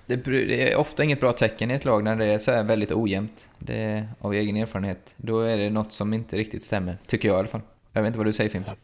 Det, 0.07 0.17
det 0.17 0.73
är 0.73 0.77
ofta 0.77 1.05
inget 1.05 1.21
bra 1.21 1.33
tecken 1.33 1.71
i 1.71 1.75
ett 1.75 1.85
lag 1.85 2.05
när 2.05 2.17
det 2.17 2.25
är 2.25 2.39
så 2.39 2.53
här 2.53 2.65
väldigt 2.65 2.93
ojämnt. 2.93 3.49
Det 3.59 3.77
är 3.77 4.09
av 4.21 4.35
egen 4.35 4.57
erfarenhet. 4.57 5.15
Då 5.17 5.41
är 5.41 5.57
det 5.57 5.71
något 5.71 5.93
som 5.93 6.15
inte 6.15 6.37
riktigt 6.37 6.65
stämmer, 6.65 6.97
tycker 7.07 7.29
jag 7.29 7.37
i 7.37 7.39
alla 7.39 7.49
fall. 7.49 7.61
Jag 7.93 8.03
vet 8.03 8.07
inte 8.07 8.19
vad 8.19 8.27
du 8.27 8.33
säger 8.33 8.51
Fimpen? 8.51 8.75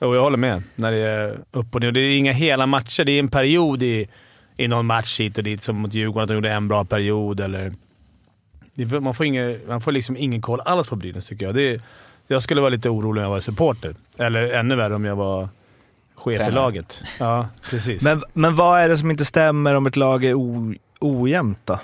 Jo, 0.00 0.14
jag 0.14 0.22
håller 0.22 0.36
med. 0.36 0.62
När 0.74 0.92
det 0.92 0.98
är 0.98 1.40
upp 1.50 1.74
och 1.74 1.80
ner. 1.80 1.92
Det 1.92 2.00
är 2.00 2.18
inga 2.18 2.32
hela 2.32 2.66
matcher. 2.66 3.04
Det 3.04 3.12
är 3.12 3.18
en 3.18 3.28
period 3.28 3.82
i, 3.82 4.08
i 4.56 4.68
någon 4.68 4.86
match 4.86 5.20
hit 5.20 5.38
och 5.38 5.44
dit, 5.44 5.62
som 5.62 5.76
mot 5.76 5.94
Djurgården, 5.94 6.22
att 6.22 6.28
de 6.28 6.34
gjorde 6.34 6.50
en 6.50 6.68
bra 6.68 6.84
period. 6.84 7.40
Eller... 7.40 7.72
Det, 8.74 9.00
man, 9.00 9.14
får 9.14 9.26
ingen, 9.26 9.60
man 9.66 9.80
får 9.80 9.92
liksom 9.92 10.16
ingen 10.16 10.42
koll 10.42 10.60
alls 10.60 10.88
på 10.88 10.96
Brynäs, 10.96 11.26
tycker 11.26 11.46
jag. 11.46 11.54
Det, 11.54 11.82
jag 12.26 12.42
skulle 12.42 12.60
vara 12.60 12.70
lite 12.70 12.88
orolig 12.90 13.20
om 13.20 13.24
jag 13.24 13.30
var 13.30 13.40
supporter. 13.40 13.94
Eller 14.18 14.52
ännu 14.52 14.76
värre 14.76 14.94
om 14.94 15.04
jag 15.04 15.16
var 15.16 15.48
chef 16.24 16.48
i 16.48 16.50
laget. 16.50 17.02
Ja, 17.18 17.48
precis. 17.70 18.02
Men, 18.02 18.22
men 18.32 18.54
vad 18.56 18.80
är 18.80 18.88
det 18.88 18.98
som 18.98 19.10
inte 19.10 19.24
stämmer 19.24 19.74
om 19.74 19.86
ett 19.86 19.96
lag 19.96 20.24
är 20.24 20.34
o, 20.34 20.74
ojämnt 21.00 21.60
då? 21.64 21.78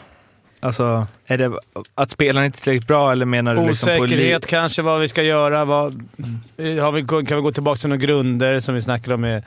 Alltså, 0.61 1.07
är 1.26 1.39
det 1.39 1.53
att 1.95 2.11
spelarna 2.11 2.47
inte 2.47 2.59
är 2.59 2.61
tillräckligt 2.61 2.89
bra 2.89 3.12
eller 3.12 3.26
menar 3.26 3.55
du 3.55 3.66
liksom 3.68 3.97
på 3.97 4.05
Osäkerhet 4.05 4.47
kanske, 4.47 4.82
vad 4.82 5.01
vi 5.01 5.09
ska 5.09 5.22
göra. 5.22 5.64
Vad, 5.64 5.93
har 6.59 6.93
vi, 6.93 7.26
kan 7.26 7.36
vi 7.36 7.43
gå 7.43 7.53
tillbaka 7.53 7.78
till 7.78 7.89
några 7.89 8.01
grunder 8.03 8.61
som 8.61 8.74
vi 8.74 8.80
snackade 8.82 9.14
om? 9.14 9.20
Med, 9.20 9.43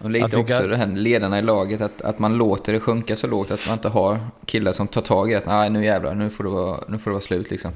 Och 0.00 0.10
lite 0.10 0.36
också 0.36 0.58
kan- 0.58 0.68
det 0.68 0.76
här 0.76 0.86
ledarna 0.86 1.38
i 1.38 1.42
laget, 1.42 1.80
att, 1.80 2.02
att 2.02 2.18
man 2.18 2.36
låter 2.36 2.72
det 2.72 2.80
sjunka 2.80 3.16
så 3.16 3.26
lågt 3.26 3.50
att 3.50 3.66
man 3.66 3.72
inte 3.74 3.88
har 3.88 4.18
killar 4.46 4.72
som 4.72 4.88
tar 4.88 5.00
tag 5.02 5.30
i 5.30 5.34
att 5.34 5.46
nej 5.46 5.70
nu 5.70 5.84
jävlar, 5.84 6.14
nu 6.14 6.30
får 6.30 6.44
det 6.44 6.50
vara, 6.50 6.78
nu 6.88 6.98
får 6.98 7.10
det 7.10 7.14
vara 7.14 7.22
slut 7.22 7.50
liksom. 7.50 7.70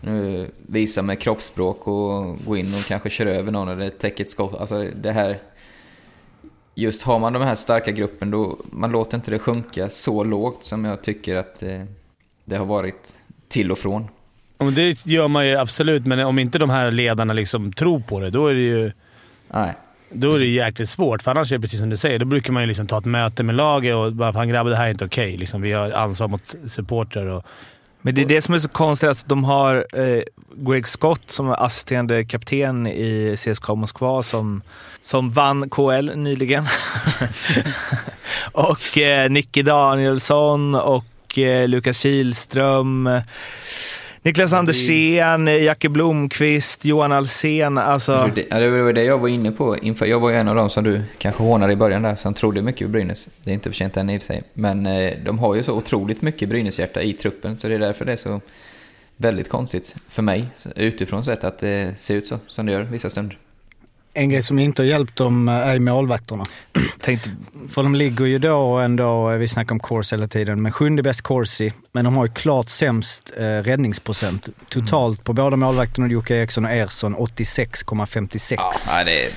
Nu 0.00 0.50
visa 0.66 1.02
med 1.02 1.20
kroppsspråk 1.20 1.86
och 1.86 2.36
gå 2.46 2.56
in 2.56 2.74
och 2.74 2.84
kanske 2.84 3.10
köra 3.10 3.30
över 3.30 3.52
någon 3.52 3.68
eller 3.68 3.90
täcka 3.90 4.22
ett 4.22 4.30
skott. 4.30 4.60
Alltså 4.60 4.84
det 5.02 5.12
här... 5.12 5.38
Just 6.78 7.02
har 7.02 7.18
man 7.18 7.32
de 7.32 7.42
här 7.42 7.54
starka 7.54 7.90
gruppen 7.90 8.30
då, 8.30 8.56
man 8.70 8.90
låter 8.90 9.16
inte 9.16 9.30
det 9.30 9.38
sjunka 9.38 9.90
så 9.90 10.24
lågt 10.24 10.64
som 10.64 10.84
jag 10.84 11.02
tycker 11.02 11.36
att 11.36 11.62
eh, 11.62 11.82
det 12.44 12.56
har 12.56 12.64
varit 12.64 13.12
till 13.48 13.72
och 13.72 13.78
från. 13.78 14.08
Det 14.74 15.06
gör 15.06 15.28
man 15.28 15.46
ju 15.46 15.56
absolut, 15.56 16.06
men 16.06 16.20
om 16.20 16.38
inte 16.38 16.58
de 16.58 16.70
här 16.70 16.90
ledarna 16.90 17.32
liksom 17.32 17.72
tror 17.72 18.00
på 18.00 18.20
det, 18.20 18.30
då 18.30 18.46
är 18.46 18.54
det 18.54 18.60
ju 18.60 18.92
Nej. 19.50 19.72
då 20.10 20.34
är 20.34 20.38
det 20.38 20.46
jäkligt 20.46 20.90
svårt. 20.90 21.22
För 21.22 21.30
annars 21.30 21.52
är 21.52 21.56
det 21.56 21.60
precis 21.60 21.80
som 21.80 21.90
du 21.90 21.96
säger, 21.96 22.18
då 22.18 22.24
brukar 22.24 22.52
man 22.52 22.62
ju 22.62 22.66
liksom 22.66 22.86
ta 22.86 22.98
ett 22.98 23.04
möte 23.04 23.42
med 23.42 23.54
laget 23.54 23.94
och 23.94 24.12
bara 24.12 24.32
“Fan 24.32 24.48
grabbar, 24.48 24.70
det 24.70 24.76
här 24.76 24.86
är 24.86 24.90
inte 24.90 25.04
okej”. 25.04 25.36
Liksom, 25.36 25.62
vi 25.62 25.72
har 25.72 25.90
ansvar 25.90 26.28
mot 26.28 26.54
supportrar 26.66 27.26
och... 27.26 27.44
Men 28.06 28.14
det 28.14 28.22
är 28.22 28.26
det 28.26 28.42
som 28.42 28.54
är 28.54 28.58
så 28.58 28.68
konstigt, 28.68 29.08
att 29.08 29.28
de 29.28 29.44
har 29.44 29.86
eh, 29.92 30.22
Greg 30.54 30.88
Scott 30.88 31.30
som 31.30 31.50
är 31.50 31.64
assisterande 31.64 32.24
kapten 32.24 32.86
i 32.86 33.36
CSKA 33.38 33.74
Moskva 33.74 34.22
som, 34.22 34.62
som 35.00 35.30
vann 35.30 35.70
KL 35.70 36.16
nyligen. 36.16 36.66
och 38.52 38.98
eh, 38.98 39.30
Nicky 39.30 39.62
Danielsson 39.62 40.74
och 40.74 41.38
eh, 41.38 41.68
Lukas 41.68 41.98
Kihlström. 41.98 43.10
Eh, 44.26 44.28
Niklas 44.28 44.52
Andersén, 44.52 45.48
eh, 45.48 45.62
Jacke 45.62 45.88
Blomqvist, 45.88 46.84
Johan 46.84 47.12
Alsen. 47.12 47.78
Alltså, 47.78 48.30
Det, 48.34 48.50
var 48.50 48.92
det 48.92 49.04
jag 49.04 49.18
var 49.18 49.28
inne 49.28 49.52
på 49.52 49.76
inför. 49.76 50.06
Jag 50.06 50.20
var 50.20 50.30
ju 50.30 50.36
en 50.36 50.48
av 50.48 50.54
dem 50.54 50.70
som 50.70 50.84
du 50.84 51.02
kanske 51.18 51.42
hånade 51.42 51.72
i 51.72 51.76
början 51.76 52.02
där, 52.02 52.16
som 52.16 52.34
trodde 52.34 52.62
mycket 52.62 52.86
på 52.86 52.90
Brynäs. 52.90 53.28
Det 53.44 53.50
är 53.50 53.54
inte 53.54 53.70
för 53.70 53.76
sent 53.76 53.96
än 53.96 54.10
i 54.10 54.18
och 54.18 54.22
för 54.22 54.26
sig. 54.26 54.42
Men 54.52 54.86
eh, 54.86 55.12
de 55.24 55.38
har 55.38 55.54
ju 55.54 55.62
så 55.62 55.72
otroligt 55.72 56.22
mycket 56.22 56.48
Brynäs-hjärta 56.48 57.02
i 57.02 57.12
truppen, 57.12 57.58
så 57.58 57.68
det 57.68 57.74
är 57.74 57.78
därför 57.78 58.04
det 58.04 58.12
är 58.12 58.16
så 58.16 58.40
väldigt 59.16 59.48
konstigt 59.48 59.94
för 60.08 60.22
mig 60.22 60.44
utifrån 60.76 61.24
sett 61.24 61.44
att 61.44 61.58
det 61.58 62.00
ser 62.00 62.14
ut 62.14 62.26
så 62.26 62.38
som 62.46 62.66
det 62.66 62.72
gör 62.72 62.82
vissa 62.82 63.10
stunder. 63.10 63.38
En 64.16 64.28
grej 64.28 64.42
som 64.42 64.58
inte 64.58 64.82
har 64.82 64.86
hjälpt 64.86 65.16
dem 65.16 65.48
eh, 65.48 65.54
är 65.54 65.78
målvakterna. 65.78 66.44
tänkte, 67.00 67.30
För 67.68 67.82
de 67.82 67.94
ligger 67.94 68.24
ju 68.24 68.38
då 68.38 68.78
ändå, 68.78 69.30
eh, 69.30 69.36
vi 69.36 69.48
snackar 69.48 69.72
om 69.72 69.80
Corsi 69.80 70.16
hela 70.16 70.28
tiden, 70.28 70.62
men 70.62 70.72
sjunde 70.72 71.02
bäst 71.02 71.22
Corsi. 71.22 71.72
Men 71.92 72.04
de 72.04 72.16
har 72.16 72.26
ju 72.26 72.32
klart 72.32 72.68
sämst 72.68 73.32
eh, 73.36 73.42
räddningsprocent. 73.42 74.48
Totalt 74.68 75.24
på 75.24 75.32
båda 75.32 75.56
målvakterna, 75.56 76.06
Jocke 76.08 76.34
Eriksson 76.34 76.64
och 76.64 76.70
Ersson, 76.70 77.16
86,56. 77.16 78.54
Ja, 78.96 79.04
det, 79.04 79.30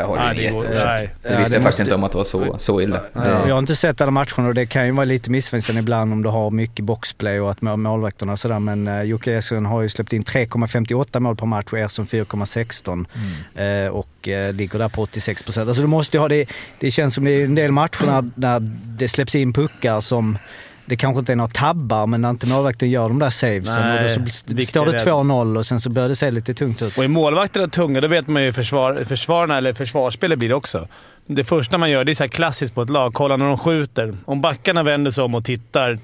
jag 0.00 0.06
håller 0.06 0.22
Nej, 0.22 0.36
det 0.36 0.50
går- 0.50 0.64
nej. 0.86 1.14
Det 1.22 1.32
Ja, 1.32 1.38
visste 1.38 1.54
det 1.54 1.56
jag 1.56 1.62
faktiskt 1.62 1.80
inte 1.80 1.94
om 1.94 2.04
att 2.04 2.12
det 2.12 2.16
var 2.18 2.24
så, 2.24 2.56
så 2.58 2.80
illa. 2.80 3.00
Ja, 3.12 3.20
Det, 3.20 3.28
Jag 3.28 3.54
har 3.54 3.58
inte 3.58 3.76
sett 3.76 4.00
alla 4.00 4.10
matcherna 4.10 4.48
och 4.48 4.54
det 4.54 4.66
kan 4.66 4.86
ju 4.86 4.92
vara 4.92 5.04
lite 5.04 5.30
missvisande 5.30 5.80
ibland 5.80 6.12
om 6.12 6.22
du 6.22 6.28
har 6.28 6.50
mycket 6.50 6.84
boxplay 6.84 7.40
och 7.40 7.50
att 7.50 7.62
må- 7.62 7.76
målvakterna 7.76 8.32
och 8.32 8.38
sådär. 8.38 8.58
Men 8.58 8.88
uh, 8.88 9.02
Jocke 9.02 9.30
Eriksson 9.32 9.66
har 9.66 9.82
ju 9.82 9.88
släppt 9.88 10.12
in 10.12 10.22
3,58 10.24 11.20
mål 11.20 11.36
per 11.36 11.46
match 11.46 11.66
och 11.72 11.78
Ersson 11.78 12.06
4,16. 12.06 13.06
Eh, 13.54 13.90
och 13.90 14.28
eh, 14.28 14.52
ligger 14.52 14.78
där 14.78 14.88
på 14.88 15.02
86 15.02 15.42
procent. 15.42 15.68
Alltså 15.68 15.82
du 15.82 15.88
måste 15.88 16.16
ju 16.16 16.20
ha 16.20 16.28
det, 16.28 16.46
det 16.78 16.90
känns 16.90 17.14
som 17.14 17.24
det 17.24 17.30
är 17.30 17.44
en 17.44 17.54
del 17.54 17.72
matcher 17.72 18.06
när, 18.06 18.30
när 18.34 18.60
det 18.98 19.08
släpps 19.08 19.34
in 19.34 19.52
puckar 19.52 20.00
som 20.00 20.38
det 20.86 20.96
kanske 20.96 21.18
inte 21.18 21.32
är 21.32 21.36
några 21.36 21.50
tabbar, 21.50 22.06
men 22.06 22.20
när 22.20 22.30
inte 22.30 22.46
målvakten 22.46 22.90
gör 22.90 23.08
de 23.08 23.18
där 23.18 23.30
savesen. 23.30 23.82
Nej, 23.82 24.14
och 24.14 24.20
då 24.20 24.30
så 24.30 24.66
står 24.66 24.86
det 24.86 24.92
rädd. 24.92 25.00
2-0 25.00 25.58
och 25.58 25.66
sen 25.66 25.80
så 25.80 25.90
börjar 25.90 26.08
det 26.08 26.16
se 26.16 26.30
lite 26.30 26.54
tungt 26.54 26.82
ut. 26.82 26.98
Och 26.98 27.04
är 27.04 27.08
målvakterna 27.08 27.68
tunga, 27.68 28.00
då 28.00 28.08
vet 28.08 28.28
man 28.28 28.42
ju 28.42 28.52
försvar, 28.52 29.04
försvararna, 29.04 29.56
eller 29.56 29.72
försvarsspelet 29.72 30.38
blir 30.38 30.48
det 30.48 30.54
också. 30.54 30.88
Det 31.26 31.44
första 31.44 31.78
man 31.78 31.90
gör, 31.90 32.04
det 32.04 32.12
är 32.12 32.14
så 32.14 32.22
här 32.22 32.28
klassiskt 32.28 32.74
på 32.74 32.82
ett 32.82 32.90
lag. 32.90 33.14
Kolla 33.14 33.36
när 33.36 33.46
de 33.46 33.58
skjuter. 33.58 34.14
Om 34.24 34.40
backarna 34.40 34.82
vänder 34.82 35.10
sig 35.10 35.24
om 35.24 35.34
och 35.34 35.44
tittar 35.44 35.98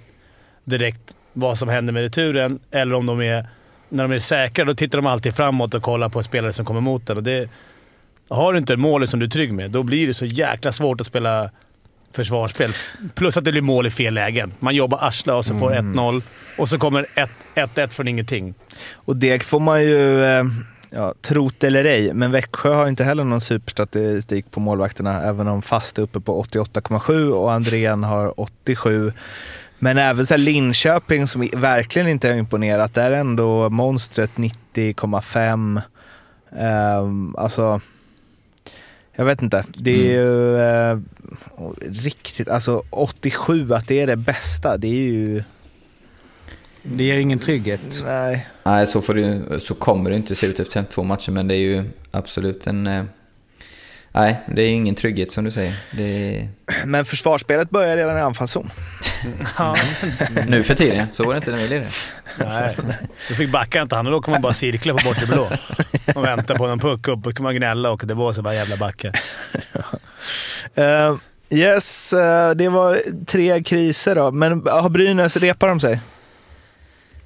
direkt 0.64 1.14
vad 1.32 1.58
som 1.58 1.68
händer 1.68 1.92
med 1.92 2.02
returen, 2.02 2.58
eller 2.70 2.94
om 2.94 3.06
de 3.06 3.20
är, 3.20 3.46
när 3.88 4.08
de 4.08 4.14
är 4.14 4.18
säkra, 4.18 4.64
då 4.64 4.74
tittar 4.74 4.98
de 4.98 5.06
alltid 5.06 5.34
framåt 5.34 5.74
och 5.74 5.82
kollar 5.82 6.08
på 6.08 6.22
spelare 6.22 6.52
som 6.52 6.64
kommer 6.64 6.80
mot 6.80 7.06
den. 7.06 7.16
Och 7.16 7.22
det, 7.22 7.48
har 8.28 8.52
du 8.52 8.58
inte 8.58 8.76
målet 8.76 9.10
som 9.10 9.20
du 9.20 9.26
är 9.26 9.30
trygg 9.30 9.52
med, 9.52 9.70
då 9.70 9.82
blir 9.82 10.06
det 10.06 10.14
så 10.14 10.24
jäkla 10.26 10.72
svårt 10.72 11.00
att 11.00 11.06
spela 11.06 11.50
försvarsspel. 12.16 12.72
Plus 13.14 13.36
att 13.36 13.44
det 13.44 13.52
blir 13.52 13.62
mål 13.62 13.86
i 13.86 13.90
fel 13.90 14.14
lägen. 14.14 14.52
Man 14.58 14.74
jobbar 14.74 14.98
arsla 15.02 15.34
och 15.34 15.44
så 15.44 15.58
får 15.58 15.70
1-0 15.70 16.22
och 16.58 16.68
så 16.68 16.78
kommer 16.78 17.06
1-1 17.54 17.88
från 17.88 18.08
ingenting. 18.08 18.54
Och 18.94 19.16
det 19.16 19.42
får 19.42 19.60
man 19.60 19.82
ju, 19.82 20.24
eh, 20.24 20.44
ja, 20.90 21.14
trot 21.22 21.64
eller 21.64 21.84
ej, 21.84 22.14
men 22.14 22.30
Växjö 22.30 22.74
har 22.74 22.88
inte 22.88 23.04
heller 23.04 23.24
någon 23.24 23.40
superstatistik 23.40 24.50
på 24.50 24.60
målvakterna, 24.60 25.22
även 25.22 25.48
om 25.48 25.62
Fast 25.62 25.98
är 25.98 26.02
uppe 26.02 26.20
på 26.20 26.42
88,7 26.42 27.30
och 27.30 27.52
Andrén 27.52 28.04
har 28.04 28.40
87. 28.40 29.12
Men 29.78 29.98
även 29.98 30.26
så 30.26 30.36
Linköping 30.36 31.26
som 31.26 31.48
verkligen 31.52 32.08
inte 32.08 32.28
har 32.28 32.34
imponerat, 32.34 32.94
där 32.94 33.10
är 33.10 33.20
ändå 33.20 33.68
monstret 33.68 34.30
90,5. 34.36 35.80
Ehm, 36.56 37.36
alltså, 37.38 37.80
jag 39.16 39.24
vet 39.24 39.42
inte. 39.42 39.64
Det 39.74 39.90
är 39.90 40.12
ju 40.12 40.58
eh, 40.58 40.98
riktigt, 41.80 42.48
alltså 42.48 42.82
87, 42.90 43.72
att 43.72 43.88
det 43.88 44.00
är 44.00 44.06
det 44.06 44.16
bästa, 44.16 44.76
det 44.76 44.88
är 44.88 45.12
ju... 45.12 45.42
Det 46.82 47.04
ger 47.04 47.18
ingen 47.18 47.38
trygghet. 47.38 48.02
Nej. 48.04 48.46
Nej, 48.64 48.86
så, 48.86 49.00
får 49.00 49.14
det, 49.14 49.60
så 49.60 49.74
kommer 49.74 50.10
det 50.10 50.16
inte 50.16 50.34
se 50.34 50.46
ut 50.46 50.60
efter 50.60 50.82
två 50.82 51.02
matcher, 51.02 51.30
men 51.30 51.48
det 51.48 51.54
är 51.54 51.58
ju 51.58 51.84
absolut 52.10 52.66
en... 52.66 52.86
eh, 52.86 53.04
Nej, 54.14 54.40
det 54.46 54.62
är 54.62 54.68
ingen 54.68 54.94
trygghet 54.94 55.32
som 55.32 55.44
du 55.44 55.50
säger. 55.50 55.74
Det 55.96 56.36
är, 56.36 56.48
Men 56.86 57.04
försvarsspelet 57.04 57.70
börjar 57.70 57.96
redan 57.96 58.18
i 58.18 58.20
anfallszon. 58.20 58.70
nu 60.48 60.62
för 60.62 60.74
tiden, 60.74 61.06
så 61.12 61.24
var 61.24 61.34
det 61.34 61.36
inte 61.38 61.50
när 61.50 61.58
vi 61.58 61.68
lirade. 61.68 61.88
Nej, 62.38 62.76
du 63.28 63.34
fick 63.34 63.52
backa 63.52 63.82
inte 63.82 63.96
han 63.96 64.06
och 64.06 64.12
då 64.12 64.20
kommer 64.20 64.36
man 64.36 64.42
bara 64.42 64.54
cirkla 64.54 64.94
på 64.94 65.04
bortre 65.04 65.26
blå. 65.26 65.48
Och 66.14 66.24
vänta 66.24 66.54
på 66.54 66.66
någon 66.66 66.78
puck 66.78 67.08
upp 67.08 67.26
och 67.26 67.36
kan 67.36 67.42
man 67.42 67.54
gnälla 67.54 67.90
och 67.90 68.02
det 68.06 68.14
var 68.14 68.32
så 68.32 68.42
bara 68.42 68.54
jävla 68.54 68.76
backe. 68.76 69.12
Eh, 70.74 71.16
yes, 71.50 72.12
eh, 72.12 72.50
det 72.54 72.68
var 72.68 73.02
tre 73.26 73.62
kriser 73.62 74.14
då. 74.14 74.30
Men 74.30 74.52
har 74.52 74.90
Brynäs, 74.90 75.36
repar 75.36 75.68
de 75.68 75.80
sig? 75.80 76.00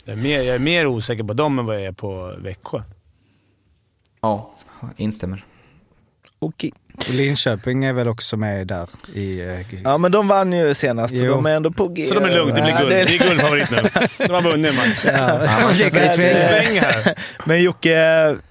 Jag 0.04 0.12
är, 0.18 0.22
mer, 0.22 0.42
jag 0.42 0.54
är 0.54 0.58
mer 0.58 0.86
osäker 0.86 1.24
på 1.24 1.32
dem 1.32 1.58
än 1.58 1.66
vad 1.66 1.76
jag 1.76 1.84
är 1.84 1.92
på 1.92 2.34
Växjö. 2.38 2.82
Ja, 4.20 4.54
instämmer. 4.96 5.44
Okej. 6.38 6.72
Och 6.76 6.85
Linköping 7.08 7.84
är 7.84 7.92
väl 7.92 8.08
också 8.08 8.36
med 8.36 8.66
där 8.66 8.88
i... 9.14 9.40
eh, 9.40 9.80
Ja, 9.84 9.98
men 9.98 10.12
de 10.12 10.28
vann 10.28 10.52
ju 10.52 10.74
senast, 10.74 11.18
så 11.18 11.24
Jo. 11.24 11.32
de 11.34 11.46
är 11.46 11.50
ändå 11.56 11.70
på 11.70 11.88
G. 11.88 12.06
Så 12.06 12.14
de 12.14 12.24
är 12.24 12.30
lugnt, 12.34 12.54
det 12.56 12.62
blir 12.62 12.72
Ja, 12.72 12.78
guld. 12.78 12.90
Det 12.90 13.00
är 13.00 13.18
guldfavorit 13.28 13.70
nu. 13.70 13.76
De 14.18 14.32
har 14.32 14.42
vunnit 14.42 14.70
en 14.70 14.76
match. 14.76 15.04
Ja, 15.04 15.38
det 15.78 15.84
är 15.84 16.34
sväng. 16.46 16.78
här. 16.80 17.14
Men 17.44 17.62
Jocke, 17.62 17.94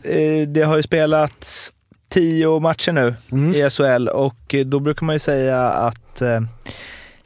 eh, 0.04 0.48
det 0.48 0.62
har 0.62 0.78
ju 0.78 0.84
spelats 0.84 1.72
tio 2.10 2.60
matcher 2.60 2.91
nu 2.91 3.16
Mm. 3.32 3.56
i 3.56 3.70
SHL 3.70 4.08
och 4.08 4.56
då 4.66 4.80
brukar 4.80 5.06
man 5.06 5.16
ju 5.16 5.20
säga 5.20 5.62
att 5.64 6.22
eh, 6.22 6.39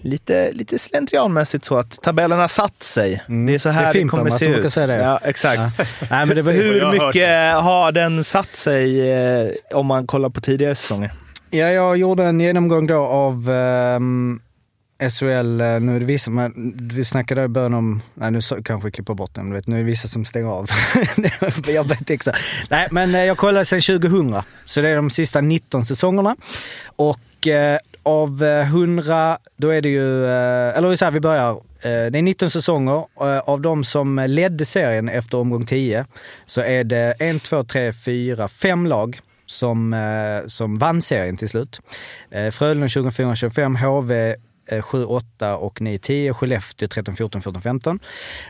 lite, 0.01 0.51
lite 0.53 0.79
slentrianmässigt 0.79 1.65
så 1.65 1.77
att 1.77 2.01
tabellen 2.01 2.39
har 2.39 2.47
satt 2.47 2.83
sig. 2.83 3.23
Mm. 3.27 3.45
Det 3.45 3.53
är 3.53 3.59
så 3.59 3.69
Det 3.69 3.75
är 3.75 3.79
här 3.85 3.93
det, 3.93 4.03
kommer 4.03 4.29
se 4.29 4.45
ut. 4.49 4.73
säga 4.73 4.87
det. 4.87 4.95
Ja, 5.03 5.19
exakt. 5.23 5.61
Ja. 5.77 5.85
Nej, 6.09 6.25
men 6.25 6.35
det 6.35 6.41
var, 6.41 6.51
Hur 6.59 6.91
mycket 6.91 7.55
har 7.55 7.91
den 7.91 8.23
satt 8.23 8.55
sig 8.55 9.11
eh, 9.11 9.49
om 9.73 9.85
man 9.85 10.07
kollar 10.07 10.29
på 10.29 10.41
tidigare 10.41 10.75
säsonger? 10.75 11.11
Ja, 11.49 11.67
jag 11.71 11.97
gjorde 11.97 12.23
en 12.23 12.39
genomgång 12.39 12.87
då 12.87 12.97
av 13.05 13.49
ehm, 13.49 14.41
SHL. 15.11 15.61
eh, 15.61 15.79
Nu 15.79 15.95
är 15.95 15.99
det 15.99 16.05
vissa, 16.05 16.31
men 16.31 16.73
vi 16.93 17.05
snackade 17.05 17.43
i 17.43 17.47
början 17.47 17.73
om, 17.73 18.01
nej 18.13 18.31
nu 18.31 18.41
så- 18.41 18.63
kanske 18.63 18.87
vi 18.87 18.91
klipper 18.91 19.13
bort 19.13 19.33
den, 19.35 19.53
vet, 19.53 19.67
nu 19.67 19.75
är 19.75 19.79
det 19.79 19.85
vissa 19.85 20.07
som 20.07 20.25
stänger 20.25 20.47
av. 20.49 20.69
jag 21.67 21.87
vet 21.87 22.09
inte. 22.09 22.33
Nej, 22.69 22.87
men 22.91 23.15
eh, 23.15 23.23
jag 23.23 23.37
kollade 23.37 23.65
sedan 23.65 23.81
2000, 23.81 24.35
så 24.65 24.81
det 24.81 24.89
är 24.89 24.95
de 24.95 25.09
sista 25.09 25.41
19 25.41 25.85
säsongerna. 25.85 26.35
Och 26.95 27.47
eh, 27.47 27.79
av 28.09 28.43
eh, 28.43 28.67
100, 28.67 29.37
då 29.57 29.69
är 29.69 29.81
det 29.81 29.89
ju, 29.89 30.25
eh, 30.25 30.77
eller 30.77 30.95
så 30.95 31.05
här, 31.05 31.11
vi 31.11 31.19
börjar. 31.19 31.51
Eh, 31.51 32.11
det 32.11 32.19
är 32.19 32.21
19 32.21 32.49
säsonger. 32.49 33.05
Av 33.43 33.61
de 33.61 33.83
som 33.83 34.25
ledde 34.27 34.65
serien 34.65 35.09
efter 35.09 35.37
omgång 35.37 35.65
10 35.65 36.05
så 36.45 36.61
är 36.61 36.83
det 36.83 37.15
1, 37.19 37.43
2, 37.43 37.63
3, 37.63 37.93
4, 37.93 38.47
5 38.47 38.85
lag 38.85 39.19
som, 39.45 39.95
som 40.45 40.77
vann 40.77 41.01
serien 41.01 41.37
till 41.37 41.49
slut. 41.49 41.81
Frölunda 42.51 42.87
24-25, 42.87 44.37
HV7-8 44.69 45.53
och 45.53 45.79
9-10, 45.79 46.33
Skellefteå 46.33 46.87
13-14, 46.87 47.99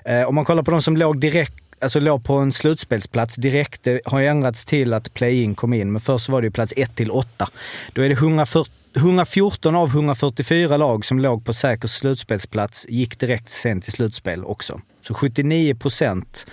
14-15. 0.04 0.26
Om 0.26 0.36
man 0.36 0.46
kollar 0.46 0.64
på 0.64 0.72
de 0.72 0.82
som 0.82 0.98
låg 0.98 1.20
direkt 1.20 1.69
Alltså 1.82 2.00
låg 2.00 2.24
på 2.24 2.34
en 2.34 2.52
slutspelsplats 2.52 3.36
direkt. 3.36 3.84
Det 3.84 4.02
har 4.06 4.20
ju 4.20 4.28
ändrats 4.28 4.66
till 4.66 4.94
att 4.94 5.14
play-in 5.14 5.56
kom 5.56 5.74
in, 5.74 5.92
men 5.92 6.02
först 6.02 6.30
var 6.30 6.42
det 6.42 6.46
ju 6.46 6.52
plats 6.52 6.74
1 6.78 6.96
till 6.96 7.12
8. 7.12 7.50
Då 7.94 8.02
är 8.02 8.10
det 8.10 8.16
140 8.16 8.74
114 8.96 9.76
av 9.76 9.90
144 9.90 10.78
lag 10.78 11.06
som 11.06 11.20
låg 11.20 11.46
på 11.46 11.54
säker 11.54 11.88
slutspelsplats 11.88 12.86
gick 12.90 13.20
direkt 13.20 13.50
sen 13.50 13.82
till 13.82 13.92
slutspel 13.92 14.46
också. 14.46 14.82
Så 15.10 15.14
79 15.14 15.76
procent 15.76 16.46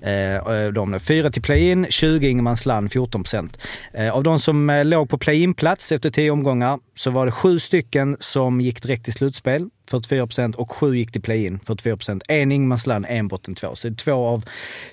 eh, 0.00 0.72
de 0.72 1.00
4 1.00 1.30
till 1.30 1.42
play-in, 1.42 1.86
20 1.90 2.28
ingenmansland, 2.28 2.92
14 2.92 3.22
procent. 3.22 3.58
Eh, 3.94 4.14
av 4.14 4.22
de 4.22 4.40
som 4.40 4.70
eh, 4.70 4.84
låg 4.84 5.08
på 5.08 5.18
play-in-plats 5.18 5.92
efter 5.92 6.10
10 6.10 6.30
omgångar 6.30 6.78
så 6.94 7.10
var 7.10 7.26
det 7.26 7.32
sju 7.32 7.58
stycken 7.58 8.16
som 8.20 8.60
gick 8.60 8.82
direkt 8.82 9.04
till 9.04 9.12
slutspel, 9.12 9.68
44 9.90 10.26
procent, 10.26 10.56
och 10.56 10.72
sju 10.72 10.96
gick 10.96 11.12
till 11.12 11.22
play-in, 11.22 11.60
44 11.66 11.96
procent. 11.96 12.22
En 12.28 12.52
ingenmansland, 12.52 13.06
en 13.08 13.28
botten 13.28 13.54
två. 13.54 13.74
Så 13.74 13.88
det 13.88 13.94
är 13.94 13.96
två 13.96 14.26
av 14.26 14.44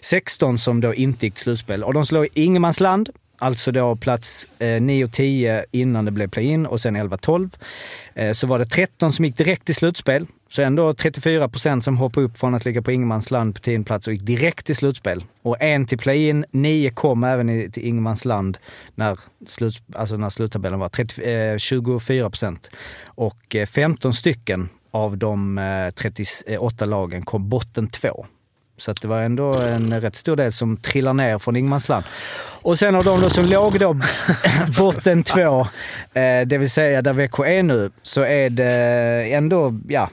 16 0.02 0.58
som 0.58 0.82
då 0.82 0.94
inte 0.94 1.26
gick 1.26 1.34
till 1.34 1.44
slutspel. 1.44 1.84
Och 1.84 1.94
de 1.94 2.06
som 2.06 2.16
låg 2.16 2.26
i 2.26 2.30
ingenmansland, 2.34 3.10
Alltså 3.42 3.72
då 3.72 3.96
plats 3.96 4.48
eh, 4.60 4.82
9 4.82 5.06
och 5.06 5.12
10 5.12 5.66
innan 5.72 6.06
det 6.06 6.12
blev 6.12 6.28
play-in 6.28 6.66
och 6.66 6.82
sen 6.82 6.98
11-12. 6.98 7.50
Eh, 8.16 8.32
så 8.32 8.48
var 8.48 8.60
det 8.60 8.66
13 8.66 9.14
som 9.14 9.26
gick 9.26 9.38
direkt 9.38 9.66
till 9.66 9.76
slutspel. 9.76 10.28
Så 10.50 10.62
ändå 10.62 10.94
34 10.94 11.50
procent 11.50 11.84
som 11.84 11.98
hoppade 11.98 12.26
upp 12.26 12.38
från 12.38 12.56
att 12.56 12.66
ligga 12.66 12.82
på 12.82 12.92
ingenmansland 12.92 13.56
på 13.56 13.62
10 13.62 13.84
plats 13.84 14.08
och 14.08 14.14
gick 14.14 14.22
direkt 14.22 14.66
till 14.66 14.76
slutspel. 14.76 15.24
Och 15.42 15.62
en 15.62 15.86
till 15.86 15.98
play-in, 15.98 16.46
nio 16.52 16.90
kom 16.90 17.24
även 17.24 17.72
till 17.72 17.84
ingenmansland 17.84 18.58
när, 18.96 19.20
slut, 19.48 19.84
alltså 19.94 20.18
när 20.18 20.30
sluttabellen 20.30 20.80
var 20.80 20.90
30, 20.90 21.24
eh, 21.24 21.58
24 21.58 22.30
procent. 22.30 22.70
Och 23.06 23.56
eh, 23.56 23.66
15 23.66 24.14
stycken 24.14 24.70
av 24.92 25.18
de 25.18 25.92
38 25.96 26.86
lagen 26.86 27.22
kom 27.22 27.50
botten 27.50 27.88
två. 27.88 28.26
Så 28.82 28.92
att 28.92 29.02
det 29.02 29.08
var 29.08 29.22
ändå 29.22 29.54
en 29.54 30.02
rätt 30.02 30.16
stor 30.16 30.36
del 30.36 30.52
som 30.52 30.78
trillar 30.78 31.14
ner 31.14 31.40
från 31.40 31.56
ingenmansland. 31.56 32.06
Och 32.62 32.80
sen 32.80 32.96
av 32.96 33.04
de 33.04 33.22
då 33.22 33.30
som 33.30 33.46
låg 33.46 33.80
då 33.80 33.94
botten 34.78 35.24
två, 35.24 35.62
eh, 36.14 36.42
det 36.46 36.58
vill 36.58 36.70
säga 36.70 37.02
där 37.02 37.14
Växjö 37.14 37.46
är 37.46 37.64
nu, 37.64 37.92
så 38.04 38.22
är 38.22 38.50
det 38.50 39.34
ändå, 39.34 39.80
ja, 39.88 40.10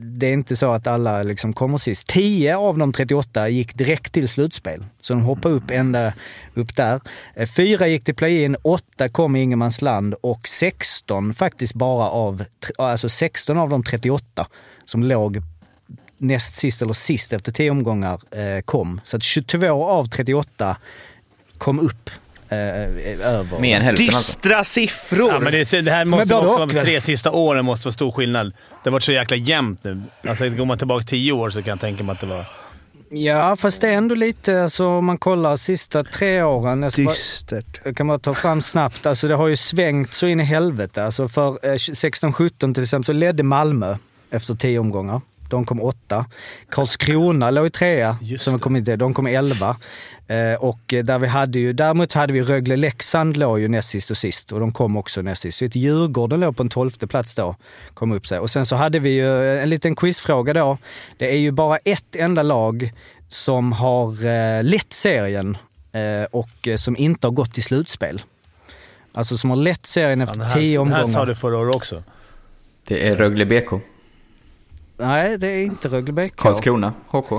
det 0.00 0.26
är 0.26 0.32
inte 0.32 0.56
så 0.56 0.70
att 0.70 0.86
alla 0.86 1.22
liksom 1.22 1.52
kommer 1.52 1.78
sist. 1.78 2.06
10 2.06 2.56
av 2.56 2.78
de 2.78 2.92
38 2.92 3.48
gick 3.48 3.74
direkt 3.74 4.12
till 4.12 4.28
slutspel, 4.28 4.84
så 5.00 5.14
de 5.14 5.22
hoppade 5.22 5.54
upp 5.54 5.70
ända 5.70 6.12
upp 6.54 6.76
där. 6.76 7.00
Eh, 7.34 7.48
fyra 7.48 7.86
gick 7.86 8.04
till 8.04 8.14
play-in, 8.14 8.56
åtta 8.62 9.08
kom 9.08 9.36
i 9.36 9.42
ingenmansland 9.42 10.14
och 10.20 10.48
16 10.48 11.34
faktiskt 11.34 11.74
bara 11.74 12.08
av, 12.08 12.44
alltså 12.78 13.08
16 13.08 13.58
av 13.58 13.70
de 13.70 13.84
38 13.84 14.46
som 14.84 15.02
låg 15.02 15.42
näst 16.18 16.56
sist 16.56 16.82
eller 16.82 16.92
sist 16.92 17.32
efter 17.32 17.52
10 17.52 17.70
omgångar 17.70 18.20
eh, 18.30 18.60
kom. 18.64 19.00
Så 19.04 19.16
att 19.16 19.22
22 19.22 19.84
av 19.84 20.04
38 20.04 20.76
kom 21.58 21.80
upp 21.80 22.10
eh, 22.48 22.58
över. 22.58 23.58
Mer 23.58 23.76
än 23.76 23.82
hälften 23.82 24.06
alltså. 24.14 24.32
Dystra 24.32 24.64
siffror! 24.64 25.32
Ja, 25.32 25.38
men 25.40 25.52
det, 25.52 25.80
det 25.80 25.90
här 25.90 26.04
måste 26.04 26.34
både 26.34 26.46
också 26.46 26.66
vara 26.66 26.84
tre 26.84 27.00
sista 27.00 27.30
åren 27.30 27.64
måste 27.64 27.86
vara 27.86 27.92
stor 27.92 28.10
skillnad. 28.10 28.46
Det 28.82 28.90
har 28.90 28.92
varit 28.92 29.02
så 29.02 29.12
jäkla 29.12 29.36
jämnt 29.36 29.84
nu. 29.84 30.02
Alltså, 30.28 30.48
går 30.48 30.64
man 30.64 30.78
tillbaka 30.78 31.04
tio 31.04 31.32
år 31.32 31.50
så 31.50 31.62
kan 31.62 31.70
jag 31.70 31.80
tänka 31.80 32.04
mig 32.04 32.12
att 32.12 32.20
det 32.20 32.26
var... 32.26 32.44
Ja, 33.10 33.56
fast 33.56 33.80
det 33.80 33.88
är 33.88 33.92
ändå 33.92 34.14
lite, 34.14 34.62
alltså 34.62 34.86
om 34.86 35.04
man 35.04 35.18
kollar 35.18 35.56
sista 35.56 36.04
tre 36.04 36.42
åren. 36.42 36.80
Bara, 36.80 36.90
Dystert. 36.90 37.80
jag 37.84 37.96
kan 37.96 38.06
bara 38.06 38.18
ta 38.18 38.34
fram 38.34 38.62
snabbt, 38.62 39.06
alltså 39.06 39.28
det 39.28 39.34
har 39.34 39.48
ju 39.48 39.56
svängt 39.56 40.14
så 40.14 40.26
in 40.26 40.40
i 40.40 40.44
helvete. 40.44 41.04
Alltså 41.04 41.28
för 41.28 41.48
eh, 41.48 41.72
16-17 41.72 42.74
till 42.74 42.82
exempel 42.82 43.04
så 43.06 43.12
ledde 43.12 43.42
Malmö 43.42 43.96
efter 44.30 44.54
10 44.54 44.78
omgångar. 44.78 45.20
De 45.50 45.64
kom 45.64 45.82
åtta. 45.82 46.26
Karlskrona 46.68 47.50
låg 47.50 47.66
i 47.66 47.70
trea, 47.70 48.18
Just 48.20 48.44
som 48.44 48.52
vi 48.52 48.58
kom 48.58 48.76
inte, 48.76 48.96
de 48.96 49.14
kom 49.14 49.26
elva. 49.26 49.76
Eh, 50.26 50.54
och 50.54 50.94
eh, 50.94 51.04
där 51.04 51.18
vi 51.18 51.26
hade 51.26 51.58
ju, 51.58 51.72
däremot 51.72 52.12
hade 52.12 52.32
vi 52.32 52.42
Rögle-Leksand 52.42 53.36
låg 53.36 53.60
ju 53.60 53.68
näst 53.68 53.90
sist 53.90 54.10
och 54.10 54.16
sist 54.16 54.52
och 54.52 54.60
de 54.60 54.72
kom 54.72 54.96
också 54.96 55.22
näst 55.22 55.42
sist. 55.42 55.58
Så 55.58 55.64
ett 55.64 55.76
Djurgården 55.76 56.40
låg 56.40 56.56
på 56.56 56.62
en 56.62 56.68
tolfte 56.68 57.06
plats 57.06 57.34
då, 57.34 57.56
kom 57.94 58.12
upp 58.12 58.26
sig. 58.26 58.38
Och 58.38 58.50
sen 58.50 58.66
så 58.66 58.76
hade 58.76 58.98
vi 58.98 59.10
ju 59.10 59.58
en 59.60 59.70
liten 59.70 59.96
quizfråga 59.96 60.52
då. 60.54 60.78
Det 61.18 61.30
är 61.30 61.38
ju 61.38 61.50
bara 61.50 61.76
ett 61.76 62.16
enda 62.16 62.42
lag 62.42 62.92
som 63.28 63.72
har 63.72 64.26
eh, 64.26 64.64
lett 64.64 64.92
serien 64.92 65.56
eh, 65.92 66.24
och 66.30 66.68
eh, 66.68 66.76
som 66.76 66.96
inte 66.96 67.26
har 67.26 67.32
gått 67.32 67.54
till 67.54 67.62
slutspel. 67.62 68.22
Alltså 69.12 69.38
som 69.38 69.50
har 69.50 69.56
lett 69.56 69.86
serien 69.86 70.26
Fan, 70.26 70.40
efter 70.40 70.44
det 70.44 70.50
tio 70.50 70.78
här, 70.78 70.84
det 70.84 70.90
här 70.94 71.02
omgångar. 71.02 71.06
sa 71.06 71.24
du 71.24 71.34
förra 71.34 71.58
året 71.58 71.76
också. 71.76 72.02
Det 72.84 73.08
är 73.08 73.16
Rögle 73.16 73.46
BK. 73.46 73.72
Nej, 74.98 75.38
det 75.38 75.46
är 75.46 75.62
inte 75.64 75.88
Rögle 75.88 76.12
BK. 76.12 76.36
Karlskrona, 76.36 76.92
HK. 77.08 77.30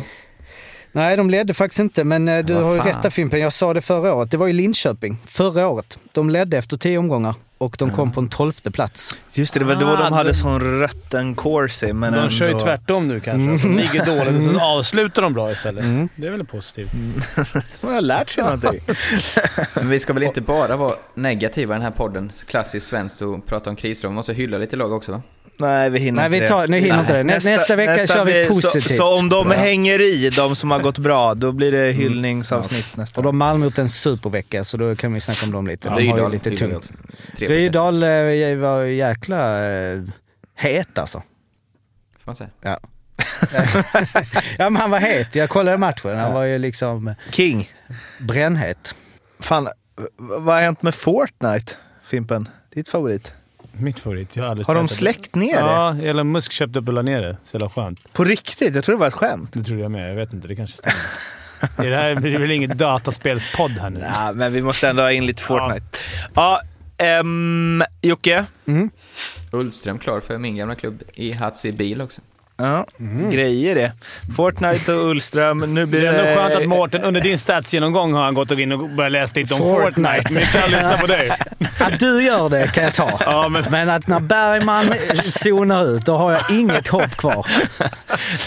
Nej, 0.92 1.18
de 1.18 1.30
ledde 1.30 1.54
faktiskt 1.54 1.80
inte, 1.80 2.04
men 2.04 2.28
eh, 2.28 2.46
du 2.46 2.54
Vad 2.54 2.64
har 2.64 2.72
ju 2.74 2.78
fan. 2.80 2.88
rätt 2.88 3.02
där 3.02 3.10
Fimpen. 3.10 3.40
Jag 3.40 3.54
sa 3.54 3.74
det 3.74 3.82
förra 3.82 4.14
året. 4.14 4.32
Det 4.32 4.38
var 4.38 4.48
ju 4.48 4.54
Linköping 4.54 5.18
förra 5.26 5.68
året. 5.68 5.98
De 6.12 6.30
ledde 6.30 6.58
efter 6.58 6.78
tio 6.78 6.98
omgångar 6.98 7.36
och 7.58 7.76
de 7.80 7.92
kom 7.92 8.12
på 8.12 8.20
en 8.22 8.30
tolfte 8.30 8.72
plats. 8.72 9.16
Just 9.34 9.54
det, 9.54 9.60
det 9.60 9.66
var 9.66 9.76
då 9.76 9.88
Ah, 9.88 9.96
de 10.04 10.14
hade 10.14 10.30
det- 10.30 10.36
sån 10.36 10.80
rötten 10.80 11.36
corsi. 11.36 11.94
Men 11.94 12.14
De 12.14 12.20
ändå... 12.20 12.32
kör 12.32 12.48
ju 12.48 12.60
tvärtom 12.60 13.08
nu 13.08 13.20
kanske. 13.20 13.68
De 13.68 13.78
ligger 13.78 14.06
dåligt 14.06 14.48
och 14.48 14.54
så 14.54 14.60
avslutar 14.66 15.22
de 15.22 15.34
bra 15.34 15.52
istället. 15.52 15.84
Mm. 15.84 16.10
Det 16.16 16.28
är 16.28 16.32
väl 16.32 16.46
positivt. 16.46 16.92
De 17.82 17.88
har 17.94 18.02
lärt 18.02 18.30
sig 18.30 18.44
någonting. 18.44 18.80
Men 19.74 19.90
vi 19.90 20.00
ska 20.00 20.14
väl 20.14 20.24
inte 20.24 20.42
bara 20.42 20.76
vara 20.78 20.96
negativa 21.16 21.74
i 21.74 21.78
den 21.78 21.84
här 21.84 21.92
podden, 21.92 22.32
klassiskt 22.48 22.88
svenskt, 22.88 23.22
och 23.22 23.46
prata 23.46 23.70
om 23.70 23.76
kriser. 23.76 24.08
Vi 24.08 24.14
måste 24.14 24.34
hylla 24.34 24.58
lite 24.58 24.76
lag 24.76 24.92
också 24.94 25.12
va? 25.12 25.22
Nej, 25.60 25.90
vi 25.90 26.00
hinner 26.00 26.30
Nej, 26.30 26.40
inte 26.40 26.46
vi 26.46 26.48
tar, 26.48 26.68
nu 26.68 26.80
hinner 26.80 27.00
inte 27.00 27.18
det. 27.18 27.24
Nästa, 27.24 27.50
nästa 27.50 27.76
vecka 27.76 28.08
kör 28.08 28.26
vi 28.26 28.48
positivt. 28.48 28.84
Så, 28.84 28.94
så 28.94 29.18
om 29.18 29.30
de 29.30 29.52
hänger 29.52 30.02
i, 30.02 30.30
de 30.30 30.56
som 30.56 30.72
har 30.72 30.80
gått 30.80 30.98
bra, 30.98 31.34
då 31.34 31.52
blir 31.52 31.72
det 31.72 31.92
hyllningsavsnitt 31.92 32.98
nästa. 32.98 33.22
Och 33.22 33.26
har 33.26 33.32
Malmö 33.32 33.66
gjort 33.66 33.78
en 33.78 33.90
supervecka, 33.90 34.64
så 34.64 34.78
då 34.78 34.96
kan 34.96 35.14
vi 35.14 35.20
snacka 35.20 35.46
om 35.46 35.52
dem 35.52 35.68
lite. 35.68 35.88
De 35.88 35.94
har 35.94 36.00
ju 36.02 36.12
Rydal 36.14 36.32
lite 36.32 36.52
tungt. 36.58 36.76
också. 36.76 36.94
3%, 37.38 37.48
Rydal 37.48 38.04
eh, 38.04 38.58
var 38.58 38.84
jäkla 38.84 39.70
eh, 39.70 40.02
het 40.56 40.98
alltså. 40.98 41.18
får 42.20 42.26
man 42.26 42.36
säga. 42.36 42.50
Ja. 42.62 42.80
ja, 44.58 44.70
men 44.70 44.76
han 44.76 44.92
var 44.92 45.00
het. 45.00 45.36
Jag 45.36 45.50
kollade 45.50 45.78
matchen. 45.78 46.18
Han 46.18 46.34
var 46.34 46.44
ju 46.44 46.58
liksom 46.58 47.16
King. 47.32 47.72
brännhet. 48.20 48.96
Fan, 49.40 49.68
vad 50.18 50.56
har 50.56 50.62
hänt 50.62 50.82
med 50.82 50.96
Fortnite, 50.96 51.74
Fimpen? 52.06 52.50
Ditt 52.74 52.90
favorit? 52.90 53.34
Mitt 53.80 54.00
favorit. 54.00 54.36
Jag 54.36 54.44
har, 54.44 54.50
aldrig 54.50 54.68
Har 54.68 54.76
de 54.76 54.88
släckt 54.88 55.36
ner 55.36 55.64
det? 55.64 55.70
Ja, 55.70 55.98
Elon 56.02 56.32
Musk 56.32 56.52
köpte 56.52 56.80
upp 56.80 56.88
och 56.88 56.94
la 56.94 57.02
ner 57.02 57.22
det. 57.22 57.38
Så 57.44 57.56
jävla 57.56 57.70
skönt. 57.70 58.14
På 58.14 58.24
riktigt? 58.24 58.76
Jag 58.76 58.84
tror 58.84 58.96
det 58.96 59.00
var 59.00 59.08
ett 59.08 59.14
skämt. 59.14 59.50
Det 59.54 59.64
trodde 59.64 59.82
jag 59.82 59.92
med. 59.92 60.12
Jag 60.12 60.16
vet 60.16 60.34
inte. 60.34 60.48
Det 60.48 60.56
kanske 60.56 60.78
stämmer. 60.78 61.90
det 61.90 61.96
här 61.96 62.16
blir 62.16 62.40
väl 62.40 62.52
ingen 62.52 62.78
dataspelspodd 62.78 63.72
här 63.72 63.90
nu? 63.90 64.00
Ja, 64.14 64.32
men 64.36 64.54
vi 64.54 64.62
måste 64.62 64.90
ändå 64.90 65.02
ha 65.02 65.12
in 65.12 65.26
lite 65.26 65.44
Fortnite. 65.44 65.98
Ja, 66.34 66.62
ehm, 66.98 67.84
Jocke. 68.02 68.46
Ullström 69.52 70.00
klar 70.00 70.20
för 70.20 70.38
min 70.38 70.56
gamla 70.56 70.76
klubb 70.76 71.04
i 71.14 71.32
Hatsi 71.32 71.72
Bil 71.72 72.02
också. 72.02 72.22
Ja, 72.62 72.86
grejer 73.32 73.76
det. 73.76 73.92
Fortnite 74.36 74.94
och 74.94 75.10
Ullström. 75.10 75.74
Nu 75.74 75.86
blir 75.86 76.02
Det 76.02 76.08
är 76.08 76.14
ändå 76.14 76.42
skönt 76.42 76.56
att 76.56 76.68
Mårten 76.68 77.04
under 77.04 77.22
din 77.22 77.40
statsgenomgång 77.40 78.14
har 78.14 78.24
han 78.24 78.34
gått 78.34 78.52
och 78.52 78.60
in 78.60 78.72
och 78.72 78.90
börjat 78.90 79.12
läsa 79.12 79.34
lite 79.36 79.54
om 79.54 79.60
Fortnite. 79.60 79.92
Fortnite. 79.92 80.34
Men 80.34 80.42
inte 80.44 80.60
han 80.60 80.70
lyssnar 80.72 80.98
på 80.98 81.08
dig. 81.08 81.30
Att 81.80 82.00
du 82.00 82.24
gör 82.24 82.50
det 82.50 82.68
kan 82.74 82.84
jag 82.84 82.94
ta. 82.94 83.20
Ja, 83.26 83.50
men- 83.50 83.64
Men 83.72 83.90
att 83.90 84.08
när 84.08 84.20
Bergman 84.20 84.94
zonar 85.32 85.86
ut, 85.96 86.06
då 86.06 86.18
har 86.18 86.32
jag 86.32 86.42
inget 86.52 86.88
hopp 86.88 87.12
kvar. 87.18 87.46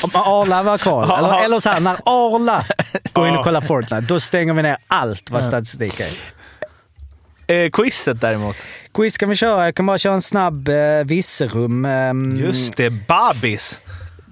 Om 0.03 0.11
Arla 0.15 0.63
var 0.63 0.79
kvar. 0.79 1.19
Eller, 1.19 1.45
eller 1.45 1.59
så 1.59 1.69
här, 1.71 1.81
när 1.81 1.97
Arla 2.05 2.65
går 3.13 3.29
in 3.29 3.37
och 3.37 3.45
kollar 3.45 3.61
Fortnite, 3.61 4.01
då 4.01 4.21
stänger 4.21 4.53
vi 4.55 4.63
ner 4.63 4.77
allt 4.87 5.31
vad 5.31 5.45
statistik 5.45 6.01
är. 6.01 6.09
Eh, 7.47 7.71
quizet 7.71 8.21
däremot. 8.21 8.57
Quiz 8.95 9.19
kan 9.19 9.29
vi 9.29 9.37
köra. 9.37 9.65
Jag 9.65 9.75
kan 9.75 9.87
bara 9.87 9.99
köra 9.99 10.15
en 10.15 10.23
snabb 10.23 10.69
eh, 10.69 10.75
Visserum. 11.05 11.85
ehm, 11.85 12.37
Just 12.37 12.77
det, 12.77 12.91
Babis. 12.91 13.81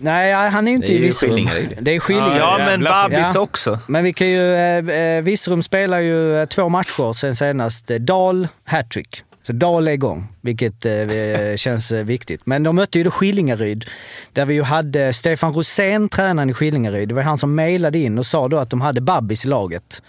Nej, 0.02 0.32
han 0.32 0.66
är 0.66 0.70
ju 0.70 0.76
inte 0.76 0.86
Det 0.88 0.92
är 0.92 0.98
i 0.98 1.02
Virserum. 1.02 1.48
Det 1.80 1.96
är 1.96 2.00
Skillingaryd. 2.00 2.40
Ja, 2.40 2.58
men 2.58 2.84
Babis 2.84 3.34
Ja. 3.34 3.40
också. 3.40 3.78
Men 3.86 4.04
vi 4.04 4.12
kan 4.12 4.28
ju... 4.28 4.54
Eh, 4.54 4.88
eh, 4.88 5.22
Virserum 5.22 5.62
spelar 5.62 6.00
ju 6.00 6.40
eh, 6.40 6.46
två 6.46 6.68
matcher 6.68 7.12
sen 7.12 7.34
senast. 7.36 7.90
Eh, 7.90 7.96
Dal, 7.96 8.48
hattrick. 8.64 9.24
Så 9.42 9.52
Dal 9.52 9.88
är 9.88 9.92
igång, 9.92 10.26
vilket 10.40 10.86
eh, 10.86 10.92
känns 11.56 11.92
viktigt. 11.92 12.46
Men 12.46 12.62
de 12.62 12.76
mötte 12.76 12.98
ju 12.98 13.04
då 13.04 13.10
Skillingaryd, 13.10 13.84
där 14.32 14.44
vi 14.46 14.54
ju 14.54 14.62
hade 14.62 15.12
Stefan 15.12 15.52
Rosén, 15.54 16.08
tränaren 16.08 16.50
i 16.50 16.54
Skillingaryd. 16.54 17.08
Det 17.08 17.14
var 17.14 17.22
han 17.22 17.38
som 17.38 17.54
mejlade 17.54 17.98
in 17.98 18.18
och 18.18 18.26
sa 18.26 18.48
då 18.48 18.58
att 18.58 18.70
de 18.70 18.80
hade 18.80 19.00
Babis 19.00 19.44
i 19.44 19.48
laget. 19.48 20.02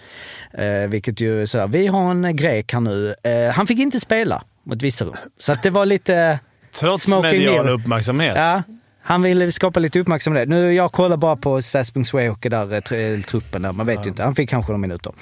Eh, 0.54 0.88
vilket 0.88 1.20
ju 1.20 1.46
sådär, 1.46 1.66
vi 1.66 1.86
har 1.86 2.10
en 2.10 2.36
grek 2.36 2.72
här 2.72 2.80
nu. 2.80 3.14
Eh, 3.22 3.54
han 3.54 3.66
fick 3.66 3.78
inte 3.78 4.00
spela 4.00 4.42
mot 4.64 4.82
Virserum. 4.82 5.14
Så 5.38 5.52
att 5.52 5.62
det 5.62 5.70
var 5.70 5.86
lite... 5.86 6.38
Trots 6.80 7.08
medial 7.08 7.68
uppmärksamhet. 7.68 8.36
Ja, 8.36 8.62
han 9.04 9.22
ville 9.22 9.52
skapa 9.52 9.80
lite 9.80 10.00
uppmärksamhet. 10.00 10.48
Nu, 10.48 10.72
jag 10.72 10.92
kollar 10.92 11.16
bara 11.16 11.36
på 11.36 11.62
Stats.Swayhockey 11.62 12.48
där, 12.48 12.72
eh, 12.72 12.98
eh, 12.98 13.20
truppen 13.20 13.62
där. 13.62 13.72
Man 13.72 13.86
vet 13.86 14.06
ju 14.06 14.10
inte. 14.10 14.22
Han 14.22 14.34
fick 14.34 14.50
kanske 14.50 14.72
några 14.72 14.80
minuter. 14.80 15.12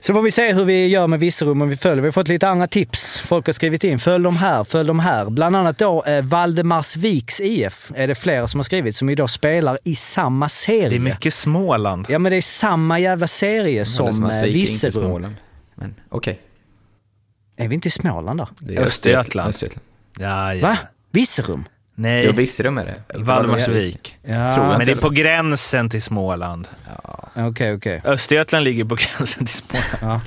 Så 0.00 0.14
får 0.14 0.22
vi 0.22 0.30
se 0.30 0.52
hur 0.52 0.64
vi 0.64 0.86
gör 0.86 1.06
med 1.06 1.20
Virserum 1.20 1.62
om 1.62 1.68
vi 1.68 1.76
följer. 1.76 2.02
Vi 2.02 2.06
har 2.06 2.12
fått 2.12 2.28
lite 2.28 2.48
andra 2.48 2.66
tips. 2.66 3.18
Folk 3.18 3.46
har 3.46 3.52
skrivit 3.52 3.84
in. 3.84 3.98
Följ 3.98 4.24
dem 4.24 4.36
här, 4.36 4.64
följ 4.64 4.86
dem 4.86 4.98
här. 4.98 5.30
Bland 5.30 5.56
annat 5.56 5.78
då 5.78 6.04
eh, 6.04 6.22
Valdemarsviks 6.22 7.40
IF 7.40 7.92
är 7.94 8.06
det 8.06 8.14
flera 8.14 8.48
som 8.48 8.58
har 8.58 8.64
skrivit, 8.64 8.96
som 8.96 9.10
idag 9.10 9.30
spelar 9.30 9.78
i 9.84 9.94
samma 9.94 10.48
serie. 10.48 10.88
Det 10.88 10.96
är 10.96 11.00
mycket 11.00 11.34
Småland. 11.34 12.06
Ja, 12.08 12.18
men 12.18 12.30
det 12.30 12.36
är 12.36 12.42
samma 12.42 12.98
jävla 12.98 13.26
serie 13.26 13.84
som 13.84 14.12
Som 14.12 14.24
eh, 14.24 14.36
inte 14.36 14.48
Virserum. 14.48 14.92
Småland. 14.92 15.34
Men 15.74 15.94
okej. 16.08 16.40
Är 17.56 17.68
vi 17.68 17.74
inte 17.74 17.88
i 17.88 17.90
Småland 17.90 18.40
är 18.40 18.46
Östergötland. 18.80 19.48
Östergötland. 19.48 19.86
Ja, 20.18 20.54
ja. 20.54 20.66
Va? 20.66 20.78
Virserum? 21.10 21.64
Nej, 21.94 22.24
Jo, 22.26 22.32
Virserum 22.32 22.78
är 22.78 22.84
det. 22.84 23.18
Valdemarsvik. 23.18 24.16
Ja, 24.22 24.52
Tror 24.52 24.66
jag. 24.66 24.78
Men 24.78 24.86
det 24.86 24.92
är 24.92 24.96
på 24.96 25.10
gränsen 25.10 25.90
till 25.90 26.02
Småland. 26.02 26.68
Okej, 27.36 27.74
okej. 27.74 28.00
Östergötland 28.04 28.64
ligger 28.64 28.84
på 28.84 28.94
gränsen 29.16 29.46
till 29.46 29.54
Småland. 29.54 30.20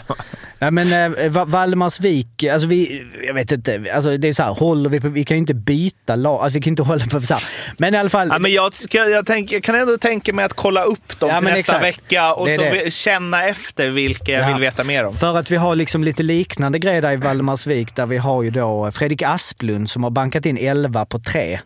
Nej 0.59 0.71
men 0.71 1.13
eh, 1.17 1.29
Va- 1.31 1.45
Valdemarsvik, 1.45 2.43
alltså 2.43 2.67
vi, 2.67 3.05
jag 3.27 3.33
vet 3.33 3.51
inte, 3.51 3.85
alltså 3.93 4.17
det 4.17 4.27
är 4.27 4.33
så 4.33 4.43
här, 4.43 4.51
håller 4.53 4.89
vi 4.89 4.99
på, 4.99 5.07
vi 5.07 5.23
kan 5.23 5.37
ju 5.37 5.39
inte 5.39 5.53
byta 5.53 6.15
lag, 6.15 6.41
alltså 6.43 6.57
vi 6.57 6.61
kan 6.63 6.71
inte 6.71 6.83
hålla 6.83 7.05
på 7.05 7.21
så 7.21 7.33
här. 7.33 7.43
Men 7.77 7.93
i 7.93 7.97
alla 7.97 8.09
fall. 8.09 8.27
Ja, 8.31 8.39
men 8.39 8.51
jag, 8.51 8.73
ska, 8.73 8.97
jag, 8.97 9.25
tänk, 9.25 9.51
jag 9.51 9.63
kan 9.63 9.75
ändå 9.75 9.97
tänka 9.97 10.33
mig 10.33 10.45
att 10.45 10.53
kolla 10.53 10.83
upp 10.83 11.19
dem 11.19 11.29
Ja, 11.29 11.35
till 11.35 11.43
nästa 11.43 11.59
exakt. 11.59 11.83
vecka 11.83 12.33
och 12.33 12.47
så 12.49 12.61
det. 12.61 12.93
känna 12.93 13.45
efter 13.47 13.89
vilka 13.89 14.31
jag 14.31 14.43
Ja. 14.43 14.47
vill 14.53 14.61
veta 14.61 14.83
mer 14.83 15.05
om. 15.05 15.13
För 15.13 15.37
att 15.37 15.51
vi 15.51 15.55
har 15.55 15.75
liksom 15.75 16.03
lite 16.03 16.23
liknande 16.23 16.79
grejer 16.79 17.01
där 17.01 17.11
i 17.13 17.15
Valdemarsvik 17.15 17.95
där 17.95 18.05
vi 18.05 18.17
har 18.17 18.43
ju 18.43 18.49
då 18.49 18.91
Fredrik 18.91 19.21
Asplund 19.21 19.89
som 19.89 20.03
har 20.03 20.09
bankat 20.09 20.45
in 20.45 20.57
11 20.57 21.05
på 21.05 21.19
3. 21.19 21.59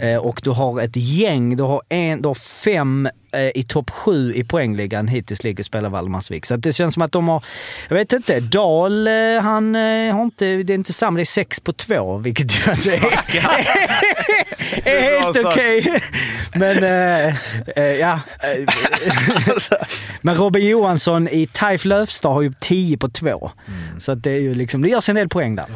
Eh, 0.00 0.16
och 0.16 0.40
du 0.44 0.50
har 0.50 0.80
ett 0.80 0.96
gäng, 0.96 1.56
du 1.56 1.62
har, 1.62 1.82
en, 1.88 2.22
du 2.22 2.28
har 2.28 2.34
fem 2.34 3.08
i 3.54 3.62
topp 3.62 3.90
7 3.90 4.34
i 4.34 4.44
poängligan 4.44 5.08
hittills 5.08 5.44
ligger 5.44 5.64
spelar 5.64 5.90
Valdemarsvik. 5.90 6.46
Så 6.46 6.56
det 6.56 6.72
känns 6.72 6.94
som 6.94 7.02
att 7.02 7.12
de 7.12 7.28
har, 7.28 7.44
jag 7.88 7.96
vet 7.96 8.12
inte, 8.12 8.40
Dahl 8.40 9.06
eh, 9.06 9.12
han 9.42 9.74
eh, 9.74 10.14
har 10.14 10.22
inte, 10.22 10.46
det 10.62 10.72
är 10.72 10.74
inte 10.74 10.92
samma, 10.92 11.16
det 11.16 11.22
är 11.22 11.24
6 11.24 11.60
på 11.60 11.72
2 11.72 12.18
vilket 12.18 12.58
ju 12.58 12.70
alltså 12.70 12.90
är, 12.90 13.02
är 14.84 15.20
helt 15.20 15.46
okej. 15.46 16.00
Men 16.54 16.84
eh, 16.84 17.34
eh, 17.76 18.00
ja. 18.00 18.20
Eh, 18.42 18.64
Men 20.20 20.34
Robin 20.36 20.68
Johansson 20.68 21.28
i 21.28 21.46
Taif 21.46 21.84
Löfstad 21.84 22.28
har 22.28 22.42
ju 22.42 22.52
10 22.60 22.96
på 22.96 23.08
2. 23.08 23.50
Så 23.98 24.12
att 24.12 24.22
det, 24.22 24.30
är 24.30 24.40
ju 24.40 24.54
liksom, 24.54 24.82
det 24.82 24.88
görs 24.88 25.08
en 25.08 25.14
del 25.14 25.28
poäng 25.28 25.56
där. 25.56 25.66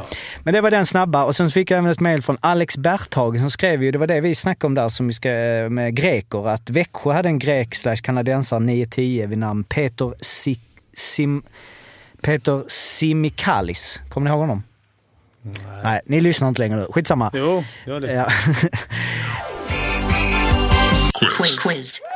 Men 0.42 0.54
det 0.54 0.60
var 0.60 0.70
den 0.70 0.86
snabba. 0.86 1.24
Och 1.24 1.36
sen 1.36 1.50
fick 1.50 1.70
jag 1.70 1.78
även 1.78 1.90
ett 1.90 2.00
mejl 2.00 2.22
från 2.22 2.36
Alex 2.40 2.76
Berthagen 2.76 3.40
som 3.40 3.50
skrev 3.50 3.82
ju, 3.82 3.90
det 3.90 3.98
var 3.98 4.06
det 4.06 4.20
vi 4.20 4.34
snackade 4.34 4.66
om 4.66 4.74
där 4.74 4.88
som 4.88 5.06
vi 5.06 5.12
ska, 5.12 5.28
med 5.70 5.96
greker, 5.96 6.48
att 6.48 6.70
Växjö 6.70 7.12
hade 7.12 7.28
en 7.28 7.38
grek 7.46 7.74
slash 7.74 8.02
kanadensare 8.02 8.60
9-10 8.60 9.26
vid 9.26 9.38
namn 9.38 9.64
Peter 9.64 10.12
Si- 10.20 10.60
Sim... 10.96 11.42
Peter 12.22 12.62
Simikalis. 12.68 14.00
Kommer 14.08 14.24
ni 14.24 14.30
ihåg 14.34 14.40
honom? 14.40 14.62
Nej, 15.82 16.00
ni 16.06 16.20
lyssnar 16.20 16.48
inte 16.48 16.62
längre 16.62 16.76
nu. 16.76 16.86
Skitsamma. 16.90 17.30
Jo, 17.34 17.64
gör 17.86 18.00
det. 18.00 18.12
Ja. 18.12 18.28
Quiz. 21.62 22.00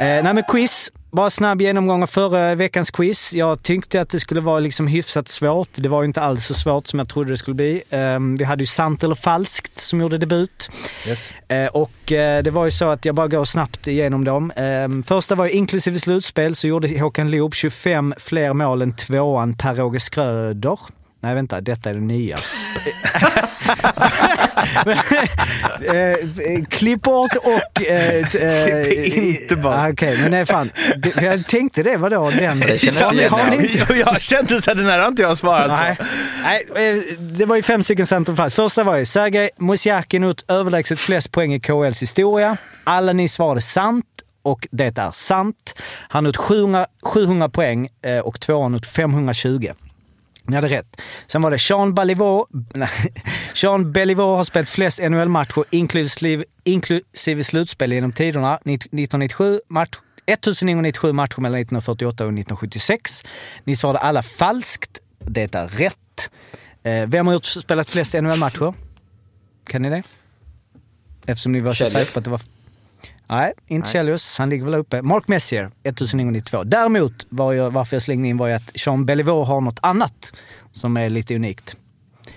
Eh, 0.00 0.22
nej 0.22 0.34
men 0.34 0.42
quiz. 0.48 0.92
Bara 1.10 1.30
snabb 1.30 1.62
genomgång 1.62 2.02
av 2.02 2.06
förra 2.06 2.54
veckans 2.54 2.90
quiz. 2.90 3.34
Jag 3.34 3.62
tyckte 3.62 4.00
att 4.00 4.08
det 4.08 4.20
skulle 4.20 4.40
vara 4.40 4.58
liksom 4.58 4.86
hyfsat 4.86 5.28
svårt. 5.28 5.68
Det 5.74 5.88
var 5.88 6.04
inte 6.04 6.20
alls 6.20 6.46
så 6.46 6.54
svårt 6.54 6.86
som 6.86 6.98
jag 6.98 7.08
trodde 7.08 7.30
det 7.30 7.36
skulle 7.36 7.54
bli. 7.54 7.82
Eh, 7.90 8.18
vi 8.38 8.44
hade 8.44 8.62
ju 8.62 8.66
sant 8.66 9.02
eller 9.02 9.14
falskt 9.14 9.78
som 9.78 10.00
gjorde 10.00 10.18
debut. 10.18 10.70
Yes. 11.06 11.32
Eh, 11.48 11.66
och 11.66 12.12
eh, 12.12 12.42
det 12.42 12.50
var 12.50 12.64
ju 12.64 12.70
så 12.70 12.84
att 12.84 13.04
jag 13.04 13.14
bara 13.14 13.28
går 13.28 13.44
snabbt 13.44 13.86
igenom 13.86 14.24
dem. 14.24 14.50
Eh, 14.50 14.88
första 15.04 15.34
var 15.34 15.44
ju 15.44 15.52
inklusive 15.52 15.98
slutspel 15.98 16.54
så 16.54 16.66
gjorde 16.68 17.00
Håkan 17.00 17.30
Loob 17.30 17.54
25 17.54 18.14
fler 18.18 18.52
mål 18.52 18.82
än 18.82 18.92
tvåan 18.92 19.54
Per-Åge 19.54 20.00
Skröder. 20.00 20.78
Nej 21.20 21.34
vänta, 21.34 21.60
detta 21.60 21.90
är 21.90 21.94
det 21.94 22.00
nya. 22.00 22.36
eh, 25.92 26.64
klipp 26.68 27.02
bort 27.02 27.36
och... 27.36 27.82
Eh, 27.82 28.18
eh, 28.18 28.26
Klipp 28.84 29.16
inte 29.16 29.56
bort. 29.56 29.74
ah, 29.74 29.88
Okej, 29.90 30.18
men 30.22 30.30
nej 30.30 30.46
fan. 30.46 30.70
Jag 31.22 31.46
tänkte 31.46 31.82
det, 31.82 31.96
vadå? 31.96 32.30
Den, 32.30 32.60
Det 32.60 33.00
har, 33.00 33.12
ni, 33.12 33.24
har 33.26 33.92
ni 33.92 34.00
jag 34.00 34.20
kände 34.20 34.62
så 34.62 34.70
här, 34.70 34.74
den 34.74 34.86
här 34.86 34.98
har 34.98 35.08
inte 35.08 35.22
jag 35.22 35.38
svarat 35.38 35.68
Nej. 35.68 35.96
på. 35.96 36.04
Nej, 36.42 36.90
eh, 36.90 37.02
det 37.18 37.44
var 37.46 37.56
ju 37.56 37.62
fem 37.62 37.84
stycken 37.84 38.06
centerfalls. 38.06 38.54
Första 38.54 38.84
var 38.84 38.96
ju 38.96 39.06
Sergej 39.06 39.50
Mosjakin 39.58 40.22
gjort 40.22 40.50
överlägset 40.50 40.98
flest 40.98 41.32
poäng 41.32 41.54
i 41.54 41.60
KHLs 41.60 42.02
historia. 42.02 42.56
Alla 42.84 43.12
ni 43.12 43.28
svarade 43.28 43.60
sant 43.60 44.04
och 44.42 44.66
det 44.70 44.98
är 44.98 45.10
sant. 45.12 45.74
Han 46.08 46.24
har 46.24 46.28
gjort 46.28 46.36
700, 46.36 46.86
700 47.02 47.48
poäng 47.48 47.88
eh, 48.04 48.18
och 48.18 48.40
tvåan 48.40 48.72
har 48.72 48.78
gjort 48.78 48.86
520. 48.86 49.68
Ni 50.48 50.54
hade 50.56 50.68
rätt. 50.68 51.00
Sen 51.26 51.42
var 51.42 51.50
det 51.50 51.58
Sean 51.58 51.94
Baliveau. 51.94 52.46
nej, 52.74 52.88
Sean 53.54 53.92
Beliveau 53.92 54.36
har 54.36 54.44
spelat 54.44 54.68
flest 54.68 54.98
NHL-matcher 54.98 55.64
inklusive, 55.70 56.44
inklusive 56.64 57.44
slutspel 57.44 57.92
genom 57.92 58.12
tiderna. 58.12 58.54
1997 58.54 59.60
match, 59.68 59.98
1997 60.26 61.12
matcher 61.12 61.40
mellan 61.40 61.60
1948 61.60 62.24
och 62.24 62.28
1976. 62.28 63.22
Ni 63.64 63.76
svarade 63.76 63.98
alla 63.98 64.22
falskt. 64.22 64.98
Det 65.18 65.54
är 65.54 65.68
rätt. 65.68 66.30
Eh, 66.82 67.06
Vem 67.06 67.26
har 67.26 67.34
gjort, 67.34 67.44
spelat 67.44 67.90
flest 67.90 68.14
NHL-matcher? 68.14 68.74
Kan 69.66 69.82
ni 69.82 69.90
det? 69.90 70.02
Eftersom 71.26 71.52
ni 71.52 71.60
var 71.60 71.74
så 71.74 71.86
säkra 71.86 72.12
på 72.12 72.18
att 72.18 72.24
det 72.24 72.30
var... 72.30 72.40
Nej, 73.28 73.52
inte 73.66 73.90
Chelios. 73.90 74.38
Han 74.38 74.50
ligger 74.50 74.64
väl 74.64 74.74
uppe. 74.74 75.02
Mark 75.02 75.28
Messier, 75.28 75.70
1992. 75.82 76.64
Däremot, 76.64 77.26
var 77.28 77.52
jag, 77.52 77.70
varför 77.70 77.96
jag 77.96 78.02
slängde 78.02 78.28
in 78.28 78.36
var 78.36 78.48
ju 78.48 78.54
att 78.54 78.86
Jean 78.86 79.06
Beliveau 79.06 79.44
har 79.44 79.60
något 79.60 79.78
annat 79.82 80.32
som 80.72 80.96
är 80.96 81.10
lite 81.10 81.34
unikt. 81.34 81.76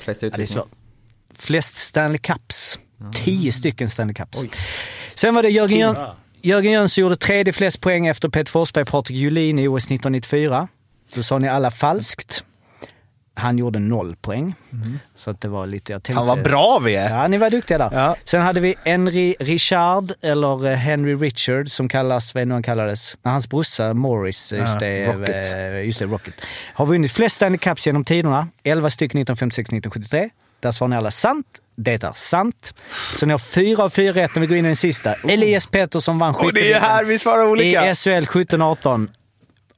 Är 0.05 0.25
utvisningar. 0.25 0.65
Flest 1.35 1.77
Stanley 1.77 2.17
Cups. 2.17 2.79
Tio 3.13 3.51
stycken 3.51 3.89
Stanley 3.89 4.13
Cups. 4.13 4.43
Sen 5.15 5.35
var 5.35 5.43
det 5.43 5.49
Jörgen, 5.49 5.79
Jön, 5.79 6.07
Jörgen 6.41 6.71
Jönsson 6.71 7.01
gjorde 7.01 7.15
tredje 7.15 7.53
flest 7.53 7.81
poäng 7.81 8.07
efter 8.07 8.29
Peter 8.29 8.51
Forsberg 8.51 8.81
och 8.81 8.87
Patrik 8.87 9.17
Julin 9.17 9.59
i 9.59 9.67
OS 9.67 9.85
1994. 9.85 10.67
Då 11.15 11.23
sa 11.23 11.39
ni 11.39 11.47
alla 11.47 11.71
falskt. 11.71 12.43
Han 13.35 13.57
gjorde 13.57 13.79
noll 13.79 14.15
poäng. 14.15 14.55
Så 15.15 15.31
att 15.31 15.41
det 15.41 15.47
var 15.47 15.67
lite... 15.67 15.91
Jag 15.93 16.03
tänkte, 16.03 16.17
Fan 16.19 16.27
vad 16.27 16.43
bra 16.43 16.79
vi 16.79 16.95
är. 16.95 17.09
Ja, 17.09 17.27
ni 17.27 17.37
var 17.37 17.49
duktiga 17.49 17.77
där. 17.77 17.89
Ja. 17.93 18.15
Sen 18.23 18.41
hade 18.41 18.59
vi 18.59 18.75
Henry 18.85 19.35
Richard, 19.39 20.11
eller 20.21 20.67
eh, 20.71 20.75
Henry 20.75 21.15
Richard 21.15 21.71
som 21.71 21.89
kallas, 21.89 22.35
vad 22.35 22.47
nu 22.47 22.53
han 22.53 22.63
kallades? 22.63 23.17
När 23.21 23.31
hans 23.31 23.49
brorsa 23.49 23.93
Morris, 23.93 24.53
just, 24.53 24.73
Ja, 24.73 24.79
det, 24.79 25.07
Rocket. 25.07 25.53
eh, 25.53 25.85
just 25.85 25.99
det, 25.99 26.05
Rocket. 26.05 26.33
Har 26.73 26.85
vunnit 26.85 27.11
flest 27.11 27.35
Stanley 27.35 27.57
Cups 27.57 27.87
genom 27.87 28.03
tiderna. 28.05 28.47
11 28.63 28.89
stycken 28.89 29.25
1956-1973. 29.25 30.29
Där 30.59 30.71
svarar 30.71 30.89
ni 30.89 30.95
alla 30.95 31.11
sant. 31.11 31.45
Det 31.75 32.03
är 32.03 32.11
sant. 32.13 32.73
Så 33.15 33.25
ni 33.25 33.31
har 33.31 33.39
fyra 33.39 33.83
av 33.83 33.89
fyra 33.89 34.13
rätt 34.13 34.35
när 34.35 34.41
vi 34.41 34.47
går 34.47 34.57
in 34.57 34.65
i 34.65 34.69
den 34.69 34.75
sista. 34.75 35.13
Elias 35.13 35.67
Pettersson 35.67 36.19
vann 36.19 36.35
Och 36.35 36.41
det 36.41 36.45
är 36.45 36.47
ju 36.47 36.53
skytteligan 36.73 36.81
här 36.81 37.03
vi 37.03 37.19
svarar 37.19 37.47
olika. 37.47 37.91
i 37.91 37.95
SHL 37.95 38.09
17-18. 38.09 39.07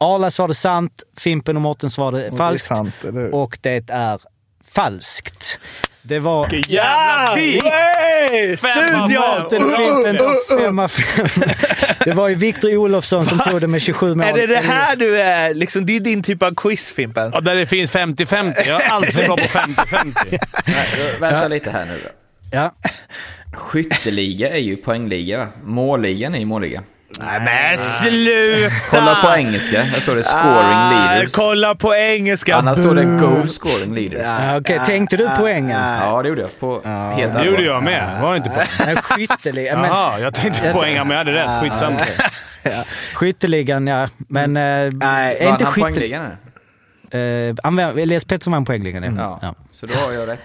Arla 0.04 0.32
svarade 0.32 0.54
sant, 0.54 1.04
Fimpen 1.18 1.56
och 1.56 1.62
Mårten 1.62 1.89
svarade 1.89 2.32
falskt. 2.38 2.68
sant, 2.68 2.93
eller 3.04 3.22
hur? 3.22 3.36
Och 3.36 3.58
det 3.62 3.89
är 3.89 4.20
falskt. 4.74 5.60
Det 6.06 6.20
var... 6.20 6.47
Jävla 6.68 7.36
krig! 7.36 7.62
Hey, 7.64 8.58
Femma 8.58 9.08
studion! 9.08 9.70
Och 9.70 9.76
Fimpen 9.76 10.18
tog 10.18 10.60
fem 10.60 10.80
av 10.80 10.88
fem. 10.88 11.28
Det 12.06 12.12
var 12.12 12.28
ju 12.28 12.36
Viktor 12.36 12.78
Olofsson 12.78 13.26
som 13.26 13.39
tog 13.39 13.62
det 13.62 13.68
med 13.68 13.82
27 13.82 14.16
mål. 14.16 14.26
Är 14.28 14.34
det 14.34 14.47
det 14.47 14.58
här 14.58 14.95
du 14.95 15.20
är, 15.22 15.54
liksom, 15.54 15.86
det 15.86 15.95
är 15.95 15.99
din 15.99 16.24
typ 16.24 16.43
av 16.43 16.54
quiz 16.56 16.91
Fimpen? 16.91 17.32
Ja, 17.34 17.41
där 17.41 17.56
det 17.56 17.66
finns 17.66 17.91
50-50. 17.91 18.54
Jag 18.68 18.82
är 18.86 18.89
alltid 18.89 19.16
bra 19.26 19.38
på 19.38 19.43
50-50. 19.43 20.14
Nej, 20.30 20.39
då- 20.97 21.20
Vänta 21.20 21.47
lite 21.47 21.72
här 21.72 21.86
nu 21.86 21.99
då. 22.04 22.10
Ja. 22.58 22.74
Skytteliga 23.54 24.49
är 24.49 24.58
ju 24.62 24.76
poängliga, 24.76 25.38
va? 25.38 25.47
Målligan 25.64 26.36
är 26.36 26.39
ju 26.39 26.45
målliga. 26.45 26.84
Nej 27.20 27.41
men 27.41 27.78
sluta! 27.78 28.76
Kolla 28.89 29.16
på 29.16 29.38
engelska, 29.38 29.78
där 29.78 29.99
står 30.01 30.16
det 30.16 30.24
scoring 30.24 30.45
Ah, 30.76 30.89
leaders. 31.14 31.32
kolla 31.34 31.76
på 31.76 31.95
engelska. 31.95 32.55
Annars 32.55 32.78
står 32.78 32.95
det 32.95 33.03
goal 33.03 33.49
scoring 33.49 33.93
leaders. 33.95 34.20
Ja, 34.24 34.57
Okej, 34.57 34.80
tänkte 34.86 35.18
du 35.18 35.30
poängen? 35.38 35.82
Ja, 36.01 36.22
det 36.22 36.30
gjorde 36.30 36.41
jag. 36.41 36.59
På 36.59 36.82
helt 37.16 37.34
Det 37.34 37.45
gjorde 37.45 37.64
jag 37.64 37.84
med. 37.84 38.22
Var 38.22 38.32
det 38.32 38.38
inte 38.38 38.49
poäng? 38.49 38.68
Nej, 38.86 38.95
Skytteligan. 38.95 39.82
Men, 39.82 39.89
Jaha, 39.89 40.20
jag 40.20 40.34
tänkte 40.34 40.74
poänga 40.74 41.03
men 41.03 41.18
jag 41.18 41.26
hade 41.26 41.43
rätt. 41.43 41.61
Skitsamma. 41.64 41.99
skytteligan, 43.14 43.88
ja. 43.88 44.07
Men 44.18 44.57
eh, 44.57 44.64
är 44.64 44.91
Vann 44.91 45.32
inte 45.53 45.64
han 45.66 45.74
skytte... 45.74 45.82
poängligan? 45.82 46.32
använd- 47.64 47.99
Elias 47.99 48.26
Pettersson 48.26 48.53
vann 48.53 48.66
poängligan, 48.66 49.03
ja. 49.03 49.11
Ja. 49.18 49.39
ja. 49.41 49.55
Så 49.72 49.86
då 49.86 49.93
har 49.99 50.11
jag 50.11 50.28
rätt. 50.28 50.39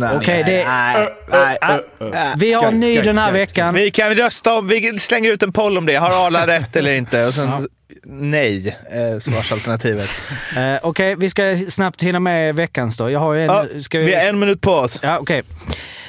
Nej, 0.00 0.16
Okej, 0.16 0.42
det... 0.46 0.64
nej, 0.66 1.08
nej, 1.30 1.58
Ah, 1.60 1.78
nej. 2.00 2.34
Vi 2.36 2.52
har 2.52 2.68
en 2.68 2.80
ny 2.80 3.00
den 3.00 3.18
här 3.18 3.32
veckan. 3.32 3.74
Vi 3.74 3.90
kan 3.90 4.14
rösta 4.14 4.58
om, 4.58 4.68
vi 4.68 4.98
slänger 4.98 5.32
ut 5.32 5.42
en 5.42 5.52
poll 5.52 5.78
om 5.78 5.86
det. 5.86 5.94
Har 5.96 6.26
Arla 6.26 6.46
rätt 6.56 6.76
eller 6.76 6.94
inte? 6.94 7.24
Och 7.26 7.34
sen 7.34 7.68
nej, 8.04 8.76
eh, 8.92 9.18
svarsalternativet. 9.20 10.10
Eh, 10.56 10.76
Okej, 10.82 11.14
vi 11.16 11.30
ska 11.30 11.56
snabbt 11.68 12.02
hinna 12.02 12.20
med 12.20 12.54
veckans 12.54 12.96
då. 12.96 13.10
Jag 13.10 13.20
har 13.20 13.34
en... 13.34 13.46
Ja, 13.46 13.66
ska 13.82 13.98
vi 13.98 14.14
har 14.14 14.22
en 14.22 14.38
minut 14.38 14.60
på 14.60 14.72
oss. 14.72 14.98
Ja, 15.02 15.18
okej. 15.18 15.42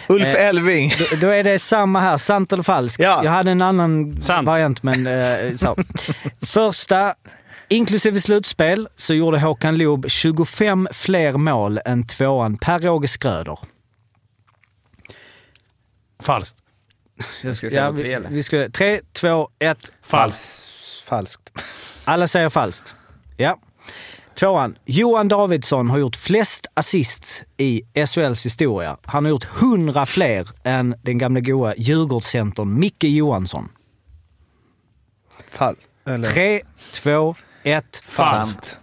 Ulf 0.07 0.27
Eh, 0.35 0.45
Elving. 0.47 0.93
Då, 0.99 1.05
då 1.21 1.27
är 1.27 1.43
det 1.43 1.59
samma 1.59 1.99
här, 1.99 2.17
sant 2.17 2.53
eller 2.53 2.63
falskt. 2.63 3.03
Ja. 3.03 3.21
Jag 3.23 3.31
hade 3.31 3.51
en 3.51 3.61
annan 3.61 4.21
Sant. 4.21 4.45
variant, 4.47 4.83
men 4.83 5.07
eh, 5.07 5.55
så. 5.55 5.77
Första, 6.45 7.13
inklusive 7.73 8.21
slutspel, 8.21 8.87
så 8.95 9.13
gjorde 9.13 9.39
Håkan 9.39 9.77
Loob 9.77 10.09
25 10.09 10.87
fler 10.91 11.33
mål 11.33 11.79
än 11.85 12.07
tvåan 12.07 12.57
Per-Åge 12.57 13.07
Skröder. 13.07 13.59
Falskt. 16.23 16.57
Jag 17.43 17.57
Ska 17.57 17.67
vi 17.67 17.71
säga 17.71 17.91
på 17.91 17.97
tre, 17.97 18.13
eller? 18.13 18.29
Vi 18.29 18.43
ska, 18.43 18.69
tre, 18.69 19.01
två, 19.13 19.49
ett. 19.59 19.91
Falskt. 20.01 20.69
Falskt. 21.05 21.63
Alla 22.05 22.27
säger 22.27 22.49
falskt. 22.49 22.95
Ja. 23.37 23.59
Tvåan. 24.39 24.75
Johan 24.85 25.27
Davidsson 25.27 25.89
har 25.89 25.97
gjort 25.97 26.15
flest 26.15 26.65
assists 26.73 27.43
i 27.57 27.81
SHLs 28.07 28.45
historia. 28.45 28.97
Han 29.03 29.25
har 29.25 29.29
gjort 29.29 29.47
100 29.61 30.05
fler 30.05 30.49
än 30.63 30.95
den 31.01 31.17
gamla 31.17 31.39
goa 31.39 31.75
Djurgårdscentern 31.75 32.79
Micke 32.79 33.03
Johansson. 33.03 33.69
Fall. 35.49 35.75
Eller? 36.05 36.31
Tre, 36.31 36.61
två, 36.93 37.35
ett. 37.63 38.01
Falskt. 38.05 38.79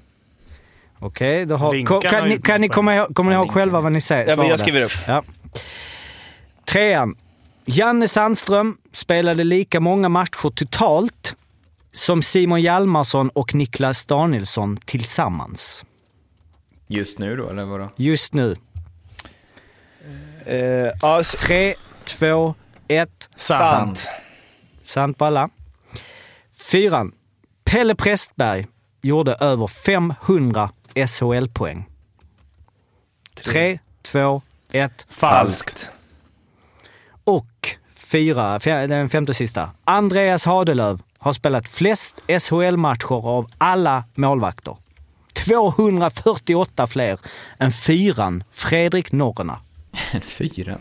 Okej, 0.98 1.46
då 1.46 1.56
har... 1.56 1.86
Kan, 1.86 2.00
kan, 2.10 2.28
ni, 2.28 2.38
kan 2.40 2.60
ni 2.60 2.68
komma 2.68 2.96
ihåg, 2.96 3.14
kommer 3.14 3.30
ni 3.30 3.36
ihåg 3.36 3.50
själva 3.52 3.80
vad 3.80 3.92
ni 3.92 4.00
säger? 4.00 4.28
Ja, 4.28 4.36
men 4.36 4.46
jag 4.48 4.60
skriver 4.60 4.82
upp. 4.82 4.90
Ja. 5.06 5.22
Trean. 6.64 7.14
Janne 7.64 8.08
Sandström 8.08 8.76
spelade 8.92 9.44
lika 9.44 9.80
många 9.80 10.08
matcher 10.08 10.50
totalt 10.50 11.36
som 11.92 12.22
Simon 12.22 12.62
Hjalmarsson 12.62 13.28
och 13.28 13.54
Niklas 13.54 14.06
Danielsson 14.06 14.76
tillsammans. 14.76 15.84
Just 16.86 17.18
nu 17.18 17.36
då, 17.36 17.48
eller 17.50 17.64
vadå? 17.64 17.88
Just 17.96 18.34
nu. 18.34 18.56
Eh, 20.46 21.18
s- 21.20 21.36
Tre, 21.38 21.74
två, 22.04 22.54
ett. 22.88 23.28
sant. 23.36 24.08
Sant 24.84 25.18
på 25.18 25.24
alla. 25.24 25.48
Fyran. 26.70 27.12
Pelle 27.70 27.94
Prästberg 27.94 28.66
gjorde 29.02 29.34
över 29.34 29.66
500 29.66 30.70
SHL-poäng. 30.94 31.88
Tre, 33.34 33.78
två, 34.02 34.42
ett. 34.72 35.06
Falskt. 35.08 35.90
Och 37.24 37.76
fyra, 37.90 38.58
den 38.58 39.08
femte 39.08 39.32
och 39.32 39.36
sista. 39.36 39.70
Andreas 39.84 40.44
Hadelöv 40.44 41.02
har 41.18 41.32
spelat 41.32 41.68
flest 41.68 42.22
SHL-matcher 42.40 43.26
av 43.26 43.46
alla 43.58 44.04
målvakter. 44.14 44.76
248 45.32 46.86
fler 46.86 47.20
än 47.58 47.72
fyran 47.72 48.44
Fredrik 48.50 49.12
Norrena. 49.12 49.58
En 50.12 50.20
fyra? 50.20 50.78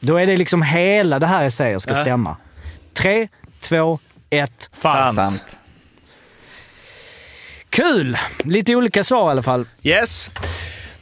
Då 0.00 0.16
är 0.16 0.26
det 0.26 0.36
liksom 0.36 0.62
hela 0.62 1.18
det 1.18 1.26
här 1.26 1.42
jag 1.42 1.52
säger 1.52 1.78
ska 1.78 1.94
Ja. 1.94 2.00
stämma. 2.00 2.36
Tre, 2.94 3.28
två, 3.60 3.98
ett. 4.38 4.70
Sant. 4.72 5.14
Sant. 5.14 5.58
Kul! 7.70 8.18
Lite 8.44 8.76
olika 8.76 9.04
svar 9.04 9.28
i 9.28 9.30
alla 9.30 9.42
fall. 9.42 9.66
Yes. 9.82 10.30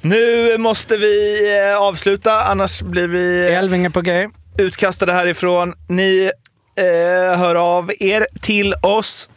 Nu 0.00 0.58
måste 0.58 0.96
vi 0.96 1.44
eh, 1.58 1.82
avsluta, 1.82 2.44
annars 2.44 2.82
blir 2.82 3.08
vi 3.08 3.48
är 3.48 3.90
på 3.90 4.00
G. 4.00 4.28
utkastade 4.58 5.12
härifrån. 5.12 5.74
Ni 5.88 6.30
eh, 6.76 7.38
hör 7.38 7.54
av 7.54 7.92
er 8.00 8.26
till 8.40 8.74
oss 8.82 9.28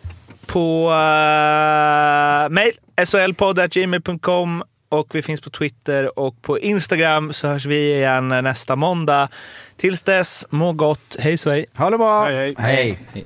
på 0.46 0.90
eh, 0.92 2.50
mail, 2.50 2.74
solpodd.gmail.com 3.06 4.64
och 4.90 5.16
vi 5.16 5.22
finns 5.22 5.42
på 5.42 5.50
Twitter 5.50 6.20
och 6.20 6.42
på 6.42 6.60
Instagram 6.60 7.34
så 7.34 7.48
hörs 7.48 7.66
vi 7.66 7.96
igen 7.96 8.28
nästa 8.28 8.76
måndag. 8.76 9.30
Tills 9.78 10.04
dess, 10.04 10.46
må 10.50 10.74
gott. 10.74 11.16
Hej 11.20 11.38
svej! 11.38 11.66
Ha 11.76 11.90
det 11.90 11.98
bra! 11.98 12.26
Hej, 12.26 12.36
hej. 12.36 12.56
hej. 12.58 13.00
Hej. 13.14 13.26